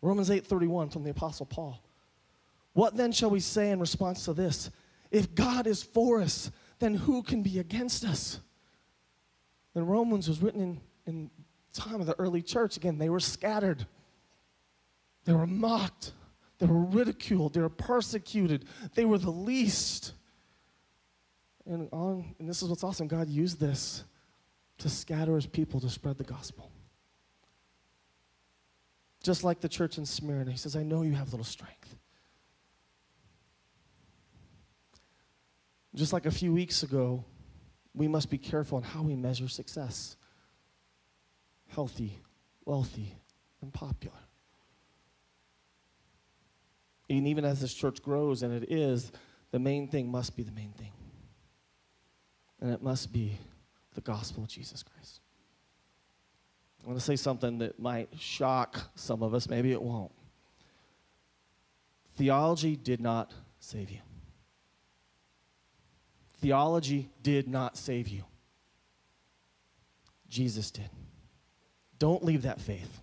Romans 0.00 0.30
8:31 0.30 0.90
from 0.90 1.02
the 1.02 1.10
apostle 1.10 1.46
Paul. 1.46 1.82
What 2.72 2.96
then 2.96 3.12
shall 3.12 3.30
we 3.30 3.40
say 3.40 3.70
in 3.70 3.80
response 3.80 4.24
to 4.26 4.34
this? 4.34 4.70
If 5.10 5.34
God 5.34 5.66
is 5.66 5.82
for 5.82 6.20
us, 6.20 6.50
then 6.78 6.94
who 6.94 7.22
can 7.22 7.42
be 7.42 7.58
against 7.58 8.04
us? 8.04 8.40
And 9.74 9.88
Romans 9.88 10.28
was 10.28 10.42
written 10.42 10.60
in, 10.60 10.80
in 11.06 11.30
time 11.72 12.00
of 12.00 12.06
the 12.06 12.18
early 12.18 12.42
church, 12.42 12.76
again, 12.76 12.98
they 12.98 13.10
were 13.10 13.20
scattered. 13.20 13.86
They 15.24 15.32
were 15.32 15.46
mocked. 15.46 16.12
They 16.58 16.66
were 16.66 16.84
ridiculed. 16.84 17.54
They 17.54 17.60
were 17.60 17.68
persecuted. 17.68 18.66
They 18.94 19.04
were 19.04 19.18
the 19.18 19.30
least. 19.30 20.12
And 21.66 21.88
on, 21.92 22.34
and 22.38 22.48
this 22.48 22.62
is 22.62 22.68
what's 22.68 22.84
awesome. 22.84 23.08
God 23.08 23.28
used 23.28 23.58
this 23.58 24.04
to 24.78 24.88
scatter 24.88 25.34
his 25.34 25.46
people 25.46 25.80
to 25.80 25.90
spread 25.90 26.18
the 26.18 26.24
gospel. 26.24 26.70
Just 29.22 29.42
like 29.42 29.60
the 29.60 29.68
church 29.68 29.98
in 29.98 30.06
Smyrna, 30.06 30.52
he 30.52 30.56
says, 30.56 30.76
I 30.76 30.84
know 30.84 31.02
you 31.02 31.14
have 31.14 31.32
little 31.32 31.44
strength. 31.44 31.96
Just 35.94 36.12
like 36.12 36.26
a 36.26 36.30
few 36.30 36.52
weeks 36.52 36.82
ago, 36.82 37.24
we 37.94 38.06
must 38.06 38.30
be 38.30 38.38
careful 38.38 38.76
on 38.76 38.84
how 38.84 39.02
we 39.02 39.16
measure 39.16 39.48
success 39.48 40.16
healthy, 41.68 42.20
wealthy, 42.64 43.12
and 43.60 43.72
popular. 43.72 44.16
And 47.10 47.26
even 47.26 47.44
as 47.44 47.60
this 47.60 47.74
church 47.74 48.02
grows, 48.02 48.42
and 48.42 48.54
it 48.54 48.70
is, 48.70 49.10
the 49.50 49.58
main 49.58 49.88
thing 49.88 50.10
must 50.10 50.36
be 50.36 50.42
the 50.42 50.52
main 50.52 50.72
thing. 50.72 50.92
And 52.60 52.72
it 52.72 52.82
must 52.82 53.12
be 53.12 53.38
the 53.94 54.00
gospel 54.00 54.44
of 54.44 54.48
Jesus 54.48 54.82
Christ. 54.82 55.20
I'm 56.80 56.86
going 56.86 56.98
to 56.98 57.04
say 57.04 57.16
something 57.16 57.58
that 57.58 57.80
might 57.80 58.08
shock 58.18 58.80
some 58.94 59.22
of 59.22 59.34
us, 59.34 59.48
maybe 59.48 59.72
it 59.72 59.82
won't. 59.82 60.12
Theology 62.16 62.76
did 62.76 63.00
not 63.00 63.32
save 63.58 63.90
you. 63.90 63.98
Theology 66.40 67.10
did 67.22 67.48
not 67.48 67.76
save 67.76 68.08
you. 68.08 68.22
Jesus 70.28 70.70
did. 70.70 70.88
Don't 71.98 72.24
leave 72.24 72.42
that 72.42 72.60
faith. 72.60 73.02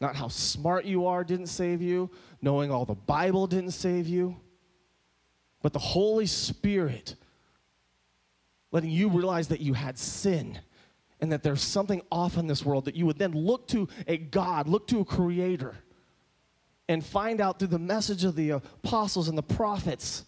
Not 0.00 0.16
how 0.16 0.28
smart 0.28 0.84
you 0.84 1.06
are 1.06 1.24
didn't 1.24 1.48
save 1.48 1.82
you, 1.82 2.10
knowing 2.40 2.70
all 2.70 2.84
the 2.84 2.94
Bible 2.94 3.46
didn't 3.46 3.72
save 3.72 4.06
you, 4.06 4.36
but 5.62 5.72
the 5.72 5.78
Holy 5.78 6.26
Spirit 6.26 7.16
letting 8.70 8.90
you 8.90 9.08
realize 9.08 9.48
that 9.48 9.60
you 9.60 9.74
had 9.74 9.98
sin 9.98 10.58
and 11.20 11.32
that 11.32 11.42
there's 11.42 11.62
something 11.62 12.02
off 12.12 12.36
in 12.36 12.46
this 12.46 12.64
world 12.64 12.84
that 12.84 12.94
you 12.94 13.06
would 13.06 13.18
then 13.18 13.32
look 13.32 13.66
to 13.68 13.88
a 14.06 14.16
God, 14.16 14.68
look 14.68 14.86
to 14.88 15.00
a 15.00 15.04
creator, 15.04 15.74
and 16.88 17.04
find 17.04 17.40
out 17.40 17.58
through 17.58 17.68
the 17.68 17.78
message 17.78 18.24
of 18.24 18.34
the 18.36 18.50
apostles 18.50 19.28
and 19.28 19.36
the 19.36 19.42
prophets 19.42 20.24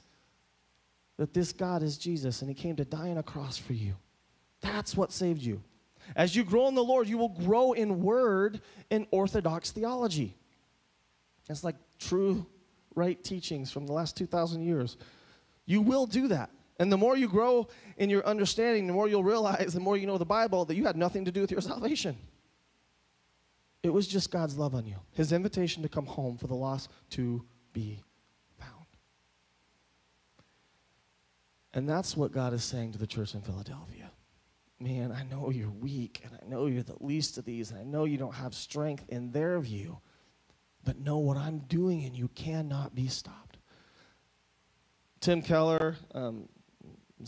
that 1.16 1.32
this 1.32 1.52
God 1.52 1.82
is 1.82 1.98
Jesus 1.98 2.42
and 2.42 2.50
he 2.50 2.54
came 2.54 2.76
to 2.76 2.84
die 2.84 3.10
on 3.10 3.18
a 3.18 3.22
cross 3.22 3.56
for 3.56 3.72
you. 3.72 3.94
That's 4.60 4.96
what 4.96 5.12
saved 5.12 5.42
you. 5.42 5.62
As 6.16 6.34
you 6.34 6.44
grow 6.44 6.66
in 6.68 6.74
the 6.74 6.84
Lord, 6.84 7.08
you 7.08 7.18
will 7.18 7.28
grow 7.28 7.72
in 7.72 8.02
word 8.02 8.60
and 8.90 9.06
orthodox 9.10 9.70
theology. 9.70 10.36
It's 11.48 11.64
like 11.64 11.76
true, 11.98 12.46
right 12.94 13.22
teachings 13.22 13.70
from 13.70 13.86
the 13.86 13.92
last 13.92 14.16
2,000 14.16 14.62
years. 14.62 14.96
You 15.66 15.82
will 15.82 16.06
do 16.06 16.28
that. 16.28 16.50
And 16.80 16.90
the 16.90 16.96
more 16.96 17.14
you 17.14 17.28
grow 17.28 17.68
in 17.98 18.08
your 18.08 18.26
understanding, 18.26 18.86
the 18.86 18.94
more 18.94 19.06
you'll 19.06 19.22
realize, 19.22 19.74
the 19.74 19.80
more 19.80 19.98
you 19.98 20.06
know 20.06 20.16
the 20.16 20.24
Bible, 20.24 20.64
that 20.64 20.76
you 20.76 20.86
had 20.86 20.96
nothing 20.96 21.26
to 21.26 21.30
do 21.30 21.42
with 21.42 21.50
your 21.50 21.60
salvation. 21.60 22.16
It 23.82 23.90
was 23.90 24.08
just 24.08 24.30
God's 24.30 24.56
love 24.56 24.74
on 24.74 24.86
you, 24.86 24.96
His 25.12 25.30
invitation 25.30 25.82
to 25.82 25.90
come 25.90 26.06
home 26.06 26.38
for 26.38 26.46
the 26.46 26.54
lost 26.54 26.90
to 27.10 27.44
be 27.74 28.00
found. 28.58 28.86
And 31.74 31.86
that's 31.86 32.16
what 32.16 32.32
God 32.32 32.54
is 32.54 32.64
saying 32.64 32.92
to 32.92 32.98
the 32.98 33.06
church 33.06 33.34
in 33.34 33.42
Philadelphia. 33.42 34.10
Man, 34.80 35.12
I 35.12 35.22
know 35.24 35.50
you're 35.50 35.68
weak, 35.68 36.22
and 36.24 36.32
I 36.34 36.48
know 36.48 36.64
you're 36.64 36.82
the 36.82 36.96
least 36.98 37.36
of 37.36 37.44
these, 37.44 37.70
and 37.70 37.78
I 37.78 37.84
know 37.84 38.06
you 38.06 38.16
don't 38.16 38.34
have 38.34 38.54
strength 38.54 39.04
in 39.10 39.32
their 39.32 39.60
view, 39.60 39.98
but 40.82 40.98
know 40.98 41.18
what 41.18 41.36
I'm 41.36 41.58
doing, 41.58 42.04
and 42.04 42.16
you 42.16 42.28
cannot 42.28 42.94
be 42.94 43.06
stopped. 43.06 43.58
Tim 45.20 45.42
Keller, 45.42 45.96
um, 46.14 46.48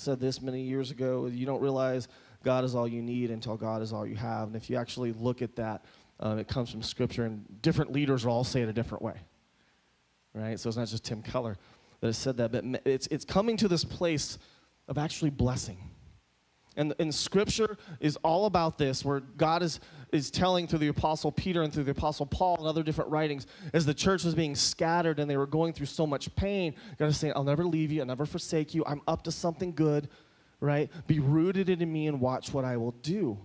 said 0.00 0.20
this 0.20 0.40
many 0.40 0.62
years 0.62 0.90
ago 0.90 1.26
you 1.26 1.46
don't 1.46 1.60
realize 1.60 2.08
God 2.42 2.64
is 2.64 2.74
all 2.74 2.88
you 2.88 3.02
need 3.02 3.30
until 3.30 3.56
God 3.56 3.82
is 3.82 3.92
all 3.92 4.06
you 4.06 4.16
have. 4.16 4.48
And 4.48 4.56
if 4.56 4.68
you 4.68 4.76
actually 4.76 5.12
look 5.12 5.42
at 5.42 5.56
that, 5.56 5.84
um, 6.20 6.38
it 6.38 6.48
comes 6.48 6.70
from 6.70 6.82
Scripture, 6.82 7.24
and 7.24 7.44
different 7.62 7.92
leaders 7.92 8.24
will 8.24 8.32
all 8.32 8.44
say 8.44 8.62
it 8.62 8.68
a 8.68 8.72
different 8.72 9.02
way. 9.02 9.14
Right? 10.34 10.58
So 10.58 10.68
it's 10.68 10.78
not 10.78 10.88
just 10.88 11.04
Tim 11.04 11.22
Keller 11.22 11.56
that 12.00 12.06
has 12.06 12.16
said 12.16 12.36
that, 12.38 12.52
but 12.52 12.64
it's, 12.84 13.06
it's 13.08 13.24
coming 13.24 13.56
to 13.58 13.68
this 13.68 13.84
place 13.84 14.38
of 14.88 14.98
actually 14.98 15.30
blessing. 15.30 15.78
And, 16.76 16.94
and 16.98 17.14
scripture 17.14 17.76
is 18.00 18.16
all 18.24 18.46
about 18.46 18.78
this, 18.78 19.04
where 19.04 19.20
God 19.20 19.62
is, 19.62 19.80
is 20.10 20.30
telling 20.30 20.66
through 20.66 20.78
the 20.78 20.88
Apostle 20.88 21.30
Peter 21.30 21.62
and 21.62 21.72
through 21.72 21.84
the 21.84 21.90
Apostle 21.90 22.26
Paul 22.26 22.56
and 22.58 22.66
other 22.66 22.82
different 22.82 23.10
writings, 23.10 23.46
as 23.74 23.84
the 23.84 23.94
church 23.94 24.24
was 24.24 24.34
being 24.34 24.54
scattered 24.54 25.18
and 25.18 25.28
they 25.28 25.36
were 25.36 25.46
going 25.46 25.72
through 25.72 25.86
so 25.86 26.06
much 26.06 26.34
pain, 26.34 26.74
God 26.98 27.06
is 27.06 27.18
saying, 27.18 27.34
I'll 27.36 27.44
never 27.44 27.64
leave 27.64 27.92
you, 27.92 28.00
I'll 28.00 28.06
never 28.06 28.24
forsake 28.24 28.74
you, 28.74 28.84
I'm 28.86 29.02
up 29.06 29.22
to 29.24 29.32
something 29.32 29.72
good, 29.72 30.08
right? 30.60 30.90
Be 31.06 31.18
rooted 31.18 31.68
in 31.68 31.92
me 31.92 32.06
and 32.06 32.20
watch 32.20 32.54
what 32.54 32.64
I 32.64 32.76
will 32.78 32.92
do. 33.02 33.38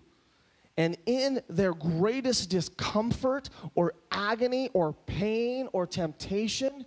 And 0.78 0.96
in 1.06 1.42
their 1.50 1.74
greatest 1.74 2.50
discomfort 2.50 3.50
or 3.74 3.96
agony 4.12 4.70
or 4.74 4.94
pain 4.94 5.68
or 5.74 5.88
temptation 5.88 6.86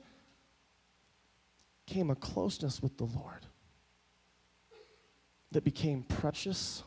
came 1.86 2.08
a 2.08 2.14
closeness 2.14 2.80
with 2.80 2.96
the 2.96 3.04
Lord 3.04 3.46
that 5.52 5.64
became 5.64 6.02
precious 6.02 6.82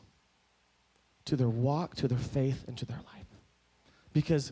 to 1.26 1.36
their 1.36 1.50
walk, 1.50 1.96
to 1.96 2.08
their 2.08 2.18
faith, 2.18 2.66
and 2.68 2.78
to 2.78 2.86
their 2.86 3.02
life. 3.14 3.28
Because 4.14 4.52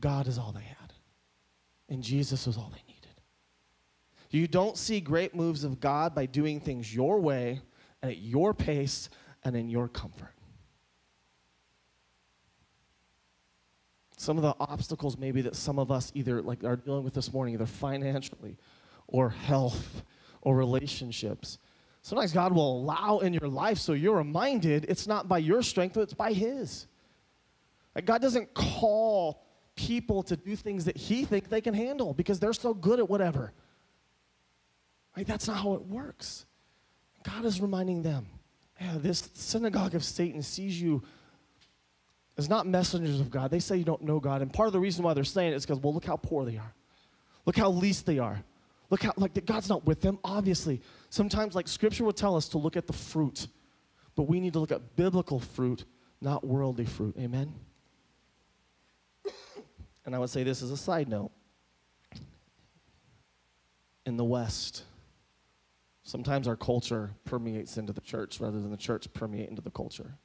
God 0.00 0.26
is 0.26 0.38
all 0.38 0.52
they 0.52 0.60
had, 0.60 0.92
and 1.88 2.02
Jesus 2.02 2.46
was 2.46 2.56
all 2.56 2.72
they 2.72 2.82
needed. 2.92 3.20
You 4.30 4.48
don't 4.48 4.76
see 4.76 5.00
great 5.00 5.34
moves 5.34 5.62
of 5.62 5.80
God 5.80 6.14
by 6.14 6.26
doing 6.26 6.58
things 6.60 6.94
your 6.94 7.20
way 7.20 7.60
and 8.02 8.10
at 8.10 8.18
your 8.18 8.54
pace 8.54 9.10
and 9.44 9.54
in 9.54 9.68
your 9.68 9.88
comfort. 9.88 10.34
Some 14.16 14.38
of 14.38 14.42
the 14.42 14.54
obstacles 14.60 15.18
maybe 15.18 15.42
that 15.42 15.56
some 15.56 15.78
of 15.78 15.90
us 15.90 16.12
either 16.14 16.40
like 16.42 16.64
are 16.64 16.76
dealing 16.76 17.04
with 17.04 17.14
this 17.14 17.32
morning, 17.32 17.54
either 17.54 17.66
financially 17.66 18.56
or 19.08 19.30
health 19.30 20.02
or 20.40 20.56
relationships, 20.56 21.58
Sometimes 22.02 22.32
God 22.32 22.52
will 22.52 22.80
allow 22.80 23.20
in 23.20 23.32
your 23.32 23.48
life 23.48 23.78
so 23.78 23.92
you're 23.92 24.16
reminded 24.16 24.86
it's 24.88 25.06
not 25.06 25.28
by 25.28 25.38
your 25.38 25.62
strength, 25.62 25.94
but 25.94 26.02
it's 26.02 26.14
by 26.14 26.32
His. 26.32 26.86
Like 27.94 28.04
God 28.04 28.20
doesn't 28.20 28.52
call 28.54 29.44
people 29.76 30.22
to 30.24 30.36
do 30.36 30.56
things 30.56 30.84
that 30.86 30.96
He 30.96 31.24
thinks 31.24 31.48
they 31.48 31.60
can 31.60 31.74
handle 31.74 32.12
because 32.12 32.40
they're 32.40 32.52
so 32.52 32.74
good 32.74 32.98
at 32.98 33.08
whatever. 33.08 33.52
Right? 35.16 35.26
That's 35.26 35.46
not 35.46 35.58
how 35.58 35.74
it 35.74 35.82
works. 35.82 36.44
God 37.22 37.44
is 37.44 37.60
reminding 37.60 38.02
them, 38.02 38.26
yeah, 38.80 38.94
this 38.96 39.30
synagogue 39.34 39.94
of 39.94 40.02
Satan 40.02 40.42
sees 40.42 40.80
you 40.80 41.02
as 42.36 42.48
not 42.48 42.66
messengers 42.66 43.20
of 43.20 43.30
God. 43.30 43.50
They 43.50 43.60
say 43.60 43.76
you 43.76 43.84
don't 43.84 44.02
know 44.02 44.18
God. 44.18 44.42
And 44.42 44.52
part 44.52 44.66
of 44.66 44.72
the 44.72 44.80
reason 44.80 45.04
why 45.04 45.14
they're 45.14 45.22
saying 45.22 45.52
it 45.52 45.56
is 45.56 45.64
because, 45.64 45.78
well, 45.78 45.94
look 45.94 46.04
how 46.04 46.16
poor 46.16 46.44
they 46.44 46.56
are. 46.56 46.74
Look 47.46 47.56
how 47.56 47.70
least 47.70 48.06
they 48.06 48.18
are. 48.18 48.42
Look 48.90 49.02
how, 49.02 49.12
like, 49.16 49.44
God's 49.46 49.68
not 49.68 49.86
with 49.86 50.00
them, 50.00 50.18
obviously. 50.24 50.80
Sometimes, 51.12 51.54
like, 51.54 51.68
Scripture 51.68 52.04
would 52.04 52.16
tell 52.16 52.36
us 52.36 52.48
to 52.48 52.56
look 52.56 52.74
at 52.74 52.86
the 52.86 52.94
fruit, 52.94 53.48
but 54.16 54.22
we 54.22 54.40
need 54.40 54.54
to 54.54 54.58
look 54.58 54.72
at 54.72 54.96
biblical 54.96 55.38
fruit, 55.38 55.84
not 56.22 56.42
worldly 56.42 56.86
fruit. 56.86 57.14
Amen? 57.18 57.52
And 60.06 60.14
I 60.14 60.18
would 60.18 60.30
say 60.30 60.42
this 60.42 60.62
as 60.62 60.70
a 60.70 60.76
side 60.76 61.10
note. 61.10 61.30
In 64.06 64.16
the 64.16 64.24
West, 64.24 64.84
sometimes 66.02 66.48
our 66.48 66.56
culture 66.56 67.10
permeates 67.26 67.76
into 67.76 67.92
the 67.92 68.00
church 68.00 68.40
rather 68.40 68.58
than 68.58 68.70
the 68.70 68.78
church 68.78 69.12
permeate 69.12 69.50
into 69.50 69.60
the 69.60 69.70
culture 69.70 70.16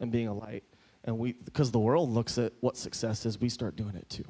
and 0.00 0.10
being 0.10 0.26
a 0.26 0.34
light. 0.34 0.64
And 1.04 1.16
we, 1.16 1.34
because 1.34 1.70
the 1.70 1.78
world 1.78 2.10
looks 2.10 2.38
at 2.38 2.54
what 2.58 2.76
success 2.76 3.24
is, 3.24 3.40
we 3.40 3.48
start 3.48 3.76
doing 3.76 3.94
it 3.94 4.10
too. 4.10 4.26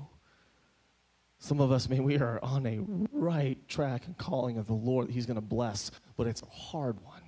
Some 1.39 1.61
of 1.61 1.71
us, 1.71 1.89
man, 1.89 2.03
we 2.03 2.19
are 2.19 2.41
on 2.43 2.67
a 2.67 2.81
right 3.13 3.57
track 3.69 4.07
and 4.07 4.17
calling 4.19 4.59
of 4.59 4.67
the 4.67 4.75
Lord 4.75 5.09
that 5.09 5.13
He's 5.13 5.27
going 5.27 5.37
to 5.37 5.41
bless, 5.41 5.91
but 6.17 6.27
it's 6.27 6.43
a 6.43 6.47
hard 6.47 7.01
one. 7.05 7.23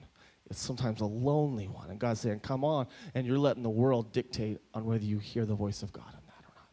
It's 0.51 0.61
sometimes 0.61 1.01
a 1.01 1.07
lonely 1.07 1.69
one. 1.69 1.91
And 1.91 1.99
God's 1.99 2.21
saying, 2.21 2.41
Come 2.41 2.65
on. 2.65 2.89
And 3.15 3.25
you're 3.25 3.39
letting 3.39 3.63
the 3.63 3.71
world 3.71 4.13
dictate 4.13 4.59
on 4.75 4.85
whether 4.85 5.05
you 5.05 5.19
hear 5.19 5.47
the 5.47 5.55
voice 5.55 5.83
of 5.85 5.93
God 5.93 6.09
in 6.09 6.27
that 6.27 6.43
or 6.43 6.53
not. 6.57 6.69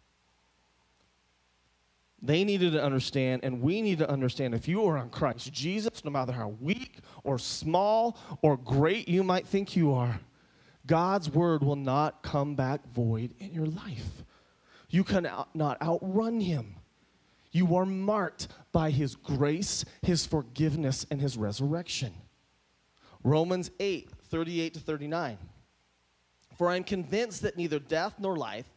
They 2.23 2.43
needed 2.43 2.73
to 2.73 2.84
understand, 2.84 3.41
and 3.43 3.62
we 3.62 3.84
need 3.84 4.00
to 4.00 4.10
understand 4.10 4.56
if 4.56 4.67
you 4.67 4.84
are 4.88 4.97
on 4.97 5.12
Christ 5.12 5.54
Jesus, 5.54 6.04
no 6.04 6.10
matter 6.10 6.32
how 6.32 6.56
weak 6.60 6.97
or 7.23 7.38
small 7.38 8.17
or 8.41 8.58
great 8.58 9.08
you 9.08 9.23
might 9.23 9.45
think 9.45 9.76
you 9.76 9.93
are, 9.93 10.19
God's 10.88 11.30
word 11.30 11.63
will 11.63 11.76
not 11.76 12.23
come 12.23 12.56
back 12.56 12.82
void 12.91 13.36
in 13.38 13.54
your 13.54 13.67
life. 13.67 14.23
You 14.89 15.04
cannot 15.04 15.50
outrun 15.82 16.39
Him. 16.39 16.78
You 17.58 17.76
are 17.78 17.88
marked 17.88 18.50
by 18.72 18.91
his 18.91 19.15
grace, 19.15 19.84
his 20.04 20.28
forgiveness, 20.28 21.08
and 21.10 21.20
his 21.20 21.36
resurrection. 21.36 22.13
Romans 23.24 23.72
8, 23.80 24.12
38 24.30 24.76
to 24.76 24.80
39. 24.80 25.39
For 26.56 26.70
I 26.70 26.76
am 26.76 26.84
convinced 26.84 27.41
that 27.41 27.58
neither 27.58 27.80
death 27.80 28.13
nor 28.20 28.36
life, 28.38 28.67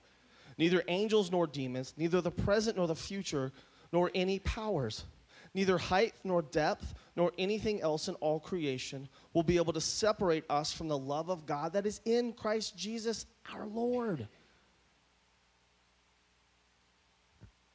neither 0.57 0.83
angels 0.89 1.31
nor 1.31 1.47
demons, 1.47 1.93
neither 1.99 2.23
the 2.23 2.31
present 2.31 2.79
nor 2.79 2.87
the 2.87 2.97
future, 2.97 3.53
nor 3.93 4.11
any 4.15 4.39
powers, 4.39 5.05
neither 5.53 5.77
height 5.77 6.15
nor 6.25 6.41
depth, 6.41 6.95
nor 7.17 7.33
anything 7.37 7.83
else 7.83 8.09
in 8.09 8.15
all 8.15 8.41
creation 8.41 9.11
will 9.35 9.43
be 9.43 9.59
able 9.59 9.75
to 9.75 9.81
separate 9.83 10.45
us 10.49 10.73
from 10.73 10.89
the 10.89 10.97
love 10.97 11.29
of 11.29 11.45
God 11.45 11.75
that 11.75 11.85
is 11.85 12.01
in 12.07 12.33
Christ 12.33 12.79
Jesus 12.79 13.27
our 13.53 13.67
Lord. 13.67 14.27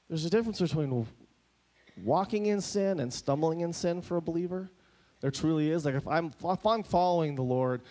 There's 0.09 0.25
a 0.25 0.29
difference 0.29 0.59
between 0.59 1.07
walking 2.03 2.47
in 2.47 2.61
sin 2.61 2.99
and 2.99 3.11
stumbling 3.11 3.61
in 3.61 3.73
sin 3.73 4.01
for 4.01 4.17
a 4.17 4.21
believer. 4.21 4.69
There 5.21 5.31
truly 5.31 5.71
is. 5.71 5.85
Like 5.85 5.95
if 5.95 6.07
I'm 6.07 6.31
if 6.43 6.65
I'm 6.65 6.83
following 6.83 7.35
the 7.35 7.41
Lord 7.41 7.81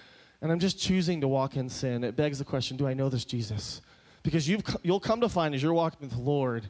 and 0.41 0.53
I'm 0.53 0.61
just 0.61 0.79
choosing 0.79 1.21
to 1.23 1.29
walk 1.29 1.57
in 1.57 1.69
sin, 1.69 2.05
it 2.05 2.17
begs 2.17 2.39
the 2.39 2.45
question, 2.45 2.77
do 2.77 2.87
I 2.87 2.95
know 2.95 3.09
this 3.09 3.25
Jesus? 3.25 3.81
Because 4.23 4.49
you've 4.49 4.63
you'll 4.83 5.01
come 5.01 5.21
to 5.21 5.29
find 5.29 5.55
as 5.55 5.63
you're 5.63 5.75
walking 5.75 6.01
with 6.03 6.13
the 6.13 6.23
Lord, 6.23 6.69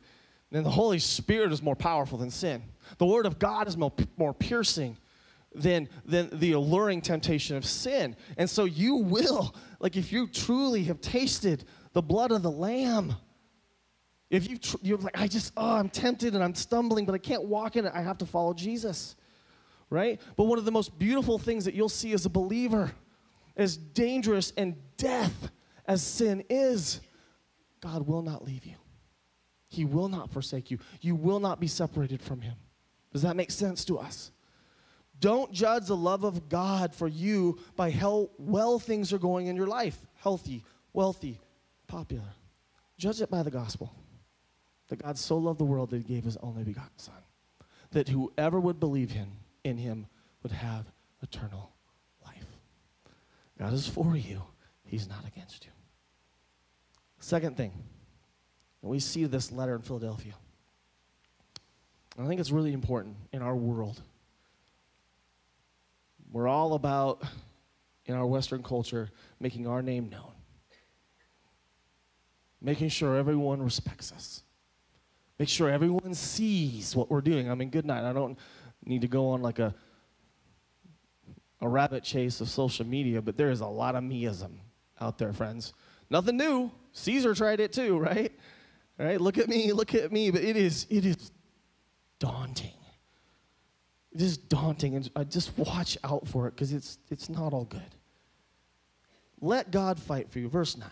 then 0.51 0.63
the 0.63 0.71
Holy 0.71 0.99
Spirit 0.99 1.53
is 1.53 1.63
more 1.63 1.77
powerful 1.77 2.17
than 2.17 2.31
sin. 2.31 2.63
The 2.99 3.07
Word 3.07 3.27
of 3.27 3.39
God 3.39 3.67
is 3.67 3.77
more, 3.77 3.93
more 4.17 4.33
piercing 4.33 4.97
than, 5.55 5.89
than 6.05 6.31
the 6.39 6.53
alluring 6.53 7.01
temptation 7.01 7.57
of 7.57 7.65
sin. 7.65 8.17
And 8.37 8.49
so 8.49 8.65
you 8.65 8.97
will, 8.97 9.55
like 9.81 9.97
if 9.97 10.13
you 10.13 10.27
truly 10.27 10.85
have 10.85 11.01
tasted 11.01 11.65
the 11.93 12.03
blood 12.03 12.33
of 12.33 12.43
the 12.43 12.51
Lamb, 12.51 13.15
if 14.35 14.51
you 14.51 14.59
tr- 14.59 14.77
you're 14.83 14.99
like, 14.99 15.19
I 15.19 15.29
just, 15.29 15.53
oh, 15.57 15.77
I'm 15.77 15.89
tempted 15.89 16.35
and 16.35 16.43
I'm 16.43 16.55
stumbling, 16.55 17.05
but 17.05 17.15
I 17.15 17.19
can't 17.19 17.45
walk 17.45 17.77
in 17.77 17.85
it, 17.85 17.93
I 17.95 18.03
have 18.03 18.19
to 18.19 18.27
follow 18.27 18.53
Jesus, 18.53 19.15
right? 19.91 20.21
But 20.37 20.45
one 20.45 20.59
of 20.59 20.65
the 20.65 20.73
most 20.73 20.99
beautiful 20.99 21.39
things 21.39 21.65
that 21.67 21.75
you'll 21.75 21.89
see 21.89 22.13
as 22.13 22.27
a 22.27 22.31
believer, 22.31 22.91
as 23.57 23.77
dangerous 23.77 24.53
and 24.57 24.77
death 24.97 25.51
as 25.87 26.03
sin 26.03 26.45
is, 26.51 27.01
God 27.81 28.07
will 28.07 28.23
not 28.23 28.45
leave 28.45 28.65
you. 28.67 28.75
He 29.69 29.85
will 29.85 30.09
not 30.09 30.33
forsake 30.33 30.71
you. 30.71 30.79
You 31.01 31.15
will 31.15 31.41
not 31.41 31.61
be 31.61 31.67
separated 31.67 32.23
from 32.23 32.41
Him. 32.41 32.55
Does 33.13 33.23
that 33.23 33.37
make 33.37 33.51
sense 33.51 33.85
to 33.87 33.99
us? 33.99 34.33
Don't 35.21 35.53
judge 35.53 35.87
the 35.87 35.97
love 35.97 36.25
of 36.25 36.49
God 36.49 36.95
for 36.95 37.07
you 37.07 37.59
by 37.77 37.91
how 37.91 38.31
well 38.39 38.79
things 38.79 39.13
are 39.13 39.19
going 39.19 39.47
in 39.47 39.55
your 39.57 39.67
life 39.67 40.01
healthy, 40.17 40.65
wealthy, 40.93 41.41
popular. 41.87 42.35
Judge 42.99 43.21
it 43.21 43.31
by 43.31 43.43
the 43.43 43.51
gospel. 43.51 43.95
That 44.89 45.03
God 45.03 45.19
so 45.19 45.39
loved 45.39 45.59
the 45.59 45.65
world 45.65 45.91
that 45.91 45.97
he 45.97 46.03
gave 46.03 46.25
his 46.25 46.37
only 46.39 46.63
begotten 46.63 46.99
Son. 46.99 47.15
That 47.93 48.09
whoever 48.09 48.61
would 48.61 48.81
believe 48.81 49.13
him 49.13 49.33
in 49.63 49.79
him 49.79 50.07
would 50.43 50.53
have 50.53 50.87
eternal 51.23 51.73
life. 52.25 52.47
God 53.59 53.73
is 53.73 53.89
for 53.89 54.17
you, 54.17 54.43
he's 54.85 55.09
not 55.09 55.27
against 55.27 55.65
you. 55.65 55.71
Second 57.19 57.57
thing, 57.57 57.73
and 58.83 58.91
we 58.91 59.01
see 59.01 59.25
this 59.25 59.51
letter 59.51 59.75
in 59.75 59.81
Philadelphia. 59.81 60.35
I 62.19 62.27
think 62.27 62.39
it's 62.39 62.51
really 62.51 62.73
important 62.73 63.17
in 63.33 63.43
our 63.43 63.57
world. 63.57 64.01
We're 66.31 66.47
all 66.47 66.75
about, 66.75 67.23
in 68.07 68.15
our 68.15 68.27
Western 68.27 68.63
culture, 68.63 69.09
making 69.41 69.67
our 69.67 69.83
name 69.83 70.11
known, 70.11 70.33
making 72.61 72.91
sure 72.91 73.17
everyone 73.17 73.63
respects 73.63 74.13
us, 74.13 74.44
make 75.39 75.49
sure 75.49 75.69
everyone 75.69 76.15
sees 76.15 76.95
what 76.95 77.11
we're 77.11 77.21
doing. 77.21 77.51
I 77.51 77.55
mean, 77.55 77.71
good 77.71 77.87
night. 77.87 78.09
I 78.09 78.13
don't 78.13 78.39
need 78.85 79.01
to 79.03 79.09
go 79.09 79.31
on 79.31 79.43
like 79.43 79.59
a 79.59 79.75
a 81.61 81.69
rabbit 81.69 82.05
chase 82.05 82.41
of 82.43 82.49
social 82.49 82.87
media, 82.87 83.23
but 83.23 83.37
there 83.37 83.51
is 83.51 83.61
a 83.61 83.67
lot 83.67 83.95
of 83.95 84.05
meism 84.05 84.53
out 85.01 85.17
there, 85.17 85.33
friends. 85.33 85.73
Nothing 86.11 86.37
new. 86.37 86.71
Caesar 86.93 87.35
tried 87.35 87.59
it 87.59 87.73
too, 87.73 87.99
right? 88.11 88.33
Right? 88.99 89.21
Look 89.21 89.39
at 89.39 89.49
me, 89.49 89.73
look 89.73 89.95
at 89.95 90.13
me. 90.13 90.31
But 90.31 90.43
it 90.43 90.57
is, 90.57 90.87
it 90.91 91.07
is 91.07 91.33
daunting. 92.19 92.75
It 94.13 94.23
is 94.23 94.37
daunting, 94.37 94.95
and 94.95 95.11
I 95.17 95.25
just 95.25 95.57
watch 95.59 95.99
out 96.05 96.29
for 96.29 96.47
it 96.47 96.53
because 96.53 96.73
it's 96.73 96.99
it's 97.11 97.29
not 97.29 97.53
all 97.53 97.65
good. 97.65 97.81
Let 99.41 99.73
God 99.73 99.99
fight 99.99 100.31
for 100.31 100.39
you. 100.39 100.49
Verse 100.49 100.77
9. 100.77 100.89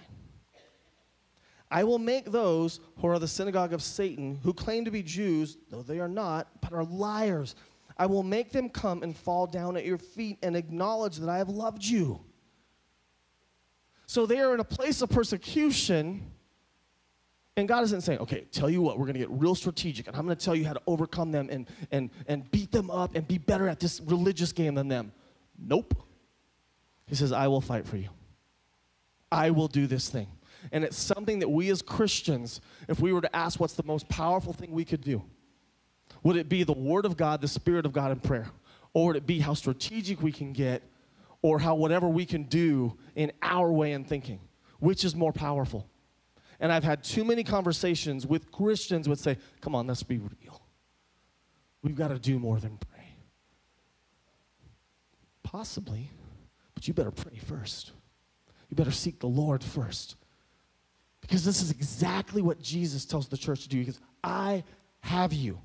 I 1.72 1.84
will 1.84 1.98
make 1.98 2.30
those 2.30 2.78
who 2.98 3.08
are 3.08 3.18
the 3.18 3.26
synagogue 3.26 3.72
of 3.72 3.82
Satan, 3.82 4.38
who 4.44 4.52
claim 4.52 4.84
to 4.84 4.90
be 4.90 5.02
Jews, 5.02 5.56
though 5.70 5.82
they 5.82 5.98
are 5.98 6.08
not, 6.08 6.48
but 6.60 6.72
are 6.72 6.84
liars. 6.84 7.56
I 7.96 8.06
will 8.06 8.22
make 8.22 8.52
them 8.52 8.68
come 8.68 9.02
and 9.02 9.16
fall 9.16 9.46
down 9.46 9.76
at 9.76 9.84
your 9.84 9.98
feet 9.98 10.38
and 10.42 10.54
acknowledge 10.54 11.16
that 11.16 11.28
I 11.28 11.38
have 11.38 11.48
loved 11.48 11.84
you. 11.84 12.20
So 14.06 14.26
they 14.26 14.38
are 14.40 14.54
in 14.54 14.60
a 14.60 14.64
place 14.64 15.02
of 15.02 15.10
persecution 15.10 16.32
and 17.56 17.68
God 17.68 17.84
isn't 17.84 18.00
saying, 18.00 18.20
okay, 18.20 18.46
tell 18.50 18.70
you 18.70 18.80
what, 18.80 18.98
we're 18.98 19.04
going 19.04 19.14
to 19.14 19.20
get 19.20 19.30
real 19.30 19.54
strategic, 19.54 20.08
and 20.08 20.16
I'm 20.16 20.24
going 20.24 20.36
to 20.36 20.44
tell 20.44 20.54
you 20.54 20.64
how 20.64 20.72
to 20.72 20.80
overcome 20.86 21.32
them 21.32 21.48
and, 21.50 21.68
and, 21.90 22.10
and 22.26 22.50
beat 22.50 22.72
them 22.72 22.90
up 22.90 23.14
and 23.14 23.28
be 23.28 23.36
better 23.36 23.68
at 23.68 23.78
this 23.78 24.00
religious 24.00 24.52
game 24.52 24.74
than 24.74 24.88
them. 24.88 25.12
Nope. 25.58 25.94
He 27.06 27.14
says, 27.14 27.30
I 27.30 27.48
will 27.48 27.60
fight 27.60 27.86
for 27.86 27.98
you. 27.98 28.08
I 29.30 29.50
will 29.50 29.68
do 29.68 29.86
this 29.86 30.08
thing. 30.08 30.28
And 30.70 30.84
it's 30.84 30.96
something 30.96 31.40
that 31.40 31.48
we 31.48 31.70
as 31.70 31.82
Christians, 31.82 32.60
if 32.88 33.00
we 33.00 33.12
were 33.12 33.20
to 33.20 33.36
ask 33.36 33.58
what's 33.58 33.74
the 33.74 33.82
most 33.82 34.08
powerful 34.08 34.52
thing 34.52 34.70
we 34.70 34.84
could 34.84 35.00
do, 35.00 35.22
would 36.22 36.36
it 36.36 36.48
be 36.48 36.62
the 36.62 36.72
Word 36.72 37.04
of 37.04 37.16
God, 37.16 37.40
the 37.40 37.48
Spirit 37.48 37.84
of 37.84 37.92
God, 37.92 38.12
in 38.12 38.20
prayer? 38.20 38.48
Or 38.94 39.08
would 39.08 39.16
it 39.16 39.26
be 39.26 39.40
how 39.40 39.54
strategic 39.54 40.22
we 40.22 40.30
can 40.30 40.52
get, 40.52 40.82
or 41.40 41.58
how 41.58 41.74
whatever 41.74 42.08
we 42.08 42.24
can 42.24 42.44
do 42.44 42.96
in 43.16 43.32
our 43.42 43.72
way 43.72 43.92
in 43.92 44.04
thinking? 44.04 44.38
Which 44.78 45.04
is 45.04 45.16
more 45.16 45.32
powerful? 45.32 45.88
And 46.60 46.70
I've 46.70 46.84
had 46.84 47.02
too 47.02 47.24
many 47.24 47.42
conversations 47.42 48.26
with 48.26 48.52
Christians 48.52 49.08
would 49.08 49.18
say, 49.18 49.38
come 49.60 49.74
on, 49.74 49.88
let's 49.88 50.04
be 50.04 50.18
real. 50.18 50.62
We've 51.82 51.96
got 51.96 52.08
to 52.08 52.18
do 52.18 52.38
more 52.38 52.60
than 52.60 52.78
pray. 52.78 53.16
Possibly, 55.42 56.10
but 56.74 56.86
you 56.86 56.94
better 56.94 57.10
pray 57.10 57.36
first. 57.44 57.90
You 58.68 58.76
better 58.76 58.92
seek 58.92 59.18
the 59.18 59.26
Lord 59.26 59.64
first. 59.64 60.14
Because 61.32 61.46
this 61.46 61.62
is 61.62 61.70
exactly 61.70 62.42
what 62.42 62.60
Jesus 62.60 63.06
tells 63.06 63.26
the 63.26 63.38
church 63.38 63.62
to 63.62 63.68
do. 63.70 63.78
He 63.78 63.84
goes, 63.86 63.98
I 64.22 64.64
have 65.00 65.32
you. 65.32 65.58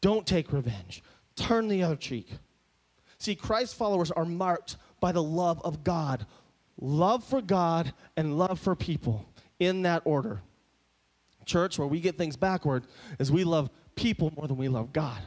Don't 0.00 0.26
take 0.26 0.54
revenge. 0.54 1.02
Turn 1.36 1.68
the 1.68 1.82
other 1.82 1.96
cheek. 1.96 2.30
See, 3.18 3.34
Christ 3.34 3.74
followers 3.74 4.10
are 4.10 4.24
marked 4.24 4.78
by 5.00 5.12
the 5.12 5.22
love 5.22 5.60
of 5.64 5.84
God 5.84 6.24
love 6.80 7.24
for 7.24 7.42
God 7.42 7.92
and 8.16 8.38
love 8.38 8.58
for 8.58 8.74
people 8.74 9.28
in 9.58 9.82
that 9.82 10.00
order. 10.06 10.40
Church, 11.44 11.78
where 11.78 11.86
we 11.86 12.00
get 12.00 12.16
things 12.16 12.36
backward, 12.36 12.84
is 13.18 13.30
we 13.30 13.44
love 13.44 13.68
people 13.96 14.32
more 14.34 14.48
than 14.48 14.56
we 14.56 14.68
love 14.68 14.94
God. 14.94 15.20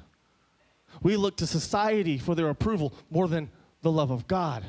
We 1.04 1.16
look 1.16 1.38
to 1.38 1.46
society 1.46 2.18
for 2.18 2.34
their 2.34 2.50
approval 2.50 2.92
more 3.12 3.28
than 3.28 3.52
the 3.84 3.92
love 3.92 4.10
of 4.10 4.28
God. 4.28 4.66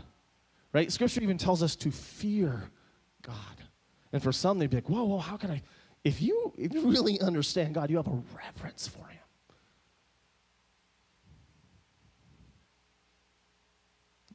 Right? 0.74 0.92
Scripture 0.92 1.22
even 1.22 1.38
tells 1.38 1.62
us 1.62 1.74
to 1.76 1.90
fear 1.90 2.64
God. 3.22 3.62
And 4.12 4.22
for 4.22 4.32
some, 4.32 4.58
they'd 4.58 4.70
be 4.70 4.76
like, 4.76 4.88
whoa, 4.88 5.04
whoa, 5.04 5.18
how 5.18 5.36
can 5.36 5.50
I? 5.50 5.62
If 6.04 6.20
you, 6.20 6.52
if 6.58 6.72
you 6.74 6.90
really 6.90 7.20
understand 7.20 7.74
God, 7.74 7.90
you 7.90 7.96
have 7.96 8.08
a 8.08 8.22
reverence 8.36 8.88
for 8.88 9.06
Him. 9.06 9.18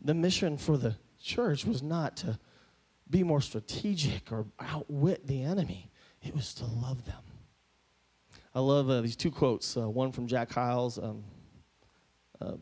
The 0.03 0.13
mission 0.13 0.57
for 0.57 0.77
the 0.77 0.95
church 1.21 1.65
was 1.65 1.83
not 1.83 2.17
to 2.17 2.39
be 3.09 3.23
more 3.23 3.41
strategic 3.41 4.31
or 4.31 4.45
outwit 4.59 5.27
the 5.27 5.43
enemy. 5.43 5.91
It 6.23 6.33
was 6.33 6.53
to 6.55 6.65
love 6.65 7.05
them. 7.05 7.21
I 8.55 8.59
love 8.59 8.89
uh, 8.89 9.01
these 9.01 9.15
two 9.15 9.31
quotes 9.31 9.77
uh, 9.77 9.87
one 9.87 10.11
from 10.11 10.27
Jack 10.27 10.51
Hyles, 10.51 10.97
um, 10.97 11.23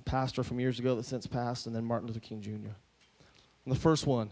pastor 0.05 0.43
from 0.43 0.59
years 0.59 0.79
ago 0.79 0.95
that 0.95 1.05
since 1.05 1.27
passed, 1.27 1.67
and 1.67 1.75
then 1.75 1.85
Martin 1.85 2.07
Luther 2.07 2.19
King 2.19 2.41
Jr. 2.41 2.51
And 2.51 3.73
the 3.73 3.75
first 3.75 4.05
one 4.05 4.29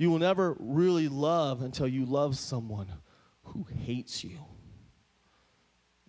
you 0.00 0.10
will 0.10 0.18
never 0.18 0.56
really 0.58 1.08
love 1.08 1.60
until 1.60 1.86
you 1.86 2.06
love 2.06 2.38
someone 2.38 2.86
who 3.42 3.66
hates 3.84 4.24
you. 4.24 4.38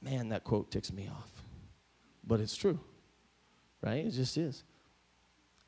Man, 0.01 0.29
that 0.29 0.45
quote 0.45 0.71
ticks 0.71 0.93
me 0.93 1.09
off. 1.09 1.29
But 2.25 2.39
it's 2.39 2.55
true, 2.55 2.79
right? 3.81 4.05
It 4.05 4.11
just 4.11 4.37
is. 4.37 4.63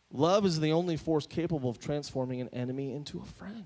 Love 0.09 0.45
is 0.45 0.61
the 0.61 0.71
only 0.71 0.95
force 0.95 1.27
capable 1.27 1.69
of 1.69 1.81
transforming 1.81 2.39
an 2.39 2.47
enemy 2.53 2.93
into 2.93 3.19
a 3.19 3.25
friend. 3.25 3.65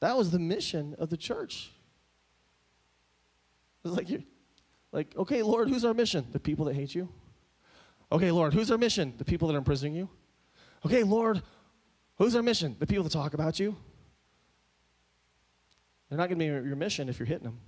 That 0.00 0.16
was 0.16 0.30
the 0.30 0.38
mission 0.38 0.96
of 0.98 1.10
the 1.10 1.18
church. 1.18 1.70
It's 3.84 3.94
like 3.94 4.08
you 4.08 4.22
like, 4.90 5.14
okay, 5.18 5.42
Lord, 5.42 5.68
who's 5.68 5.84
our 5.84 5.92
mission? 5.92 6.24
The 6.32 6.40
people 6.40 6.64
that 6.64 6.74
hate 6.76 6.94
you. 6.94 7.10
Okay, 8.10 8.30
Lord, 8.30 8.54
who's 8.54 8.70
our 8.70 8.78
mission? 8.78 9.12
The 9.18 9.24
people 9.26 9.48
that 9.48 9.54
are 9.54 9.58
imprisoning 9.58 9.94
you. 9.94 10.08
Okay, 10.86 11.02
Lord, 11.02 11.42
who's 12.22 12.36
our 12.36 12.42
mission? 12.42 12.76
The 12.78 12.86
people 12.86 13.04
that 13.04 13.12
talk 13.12 13.34
about 13.34 13.58
you. 13.58 13.76
They're 16.08 16.18
not 16.18 16.28
going 16.28 16.38
to 16.38 16.44
be 16.44 16.68
your 16.68 16.76
mission 16.76 17.08
if 17.08 17.18
you're 17.18 17.26
hitting 17.26 17.44
them. 17.44 17.58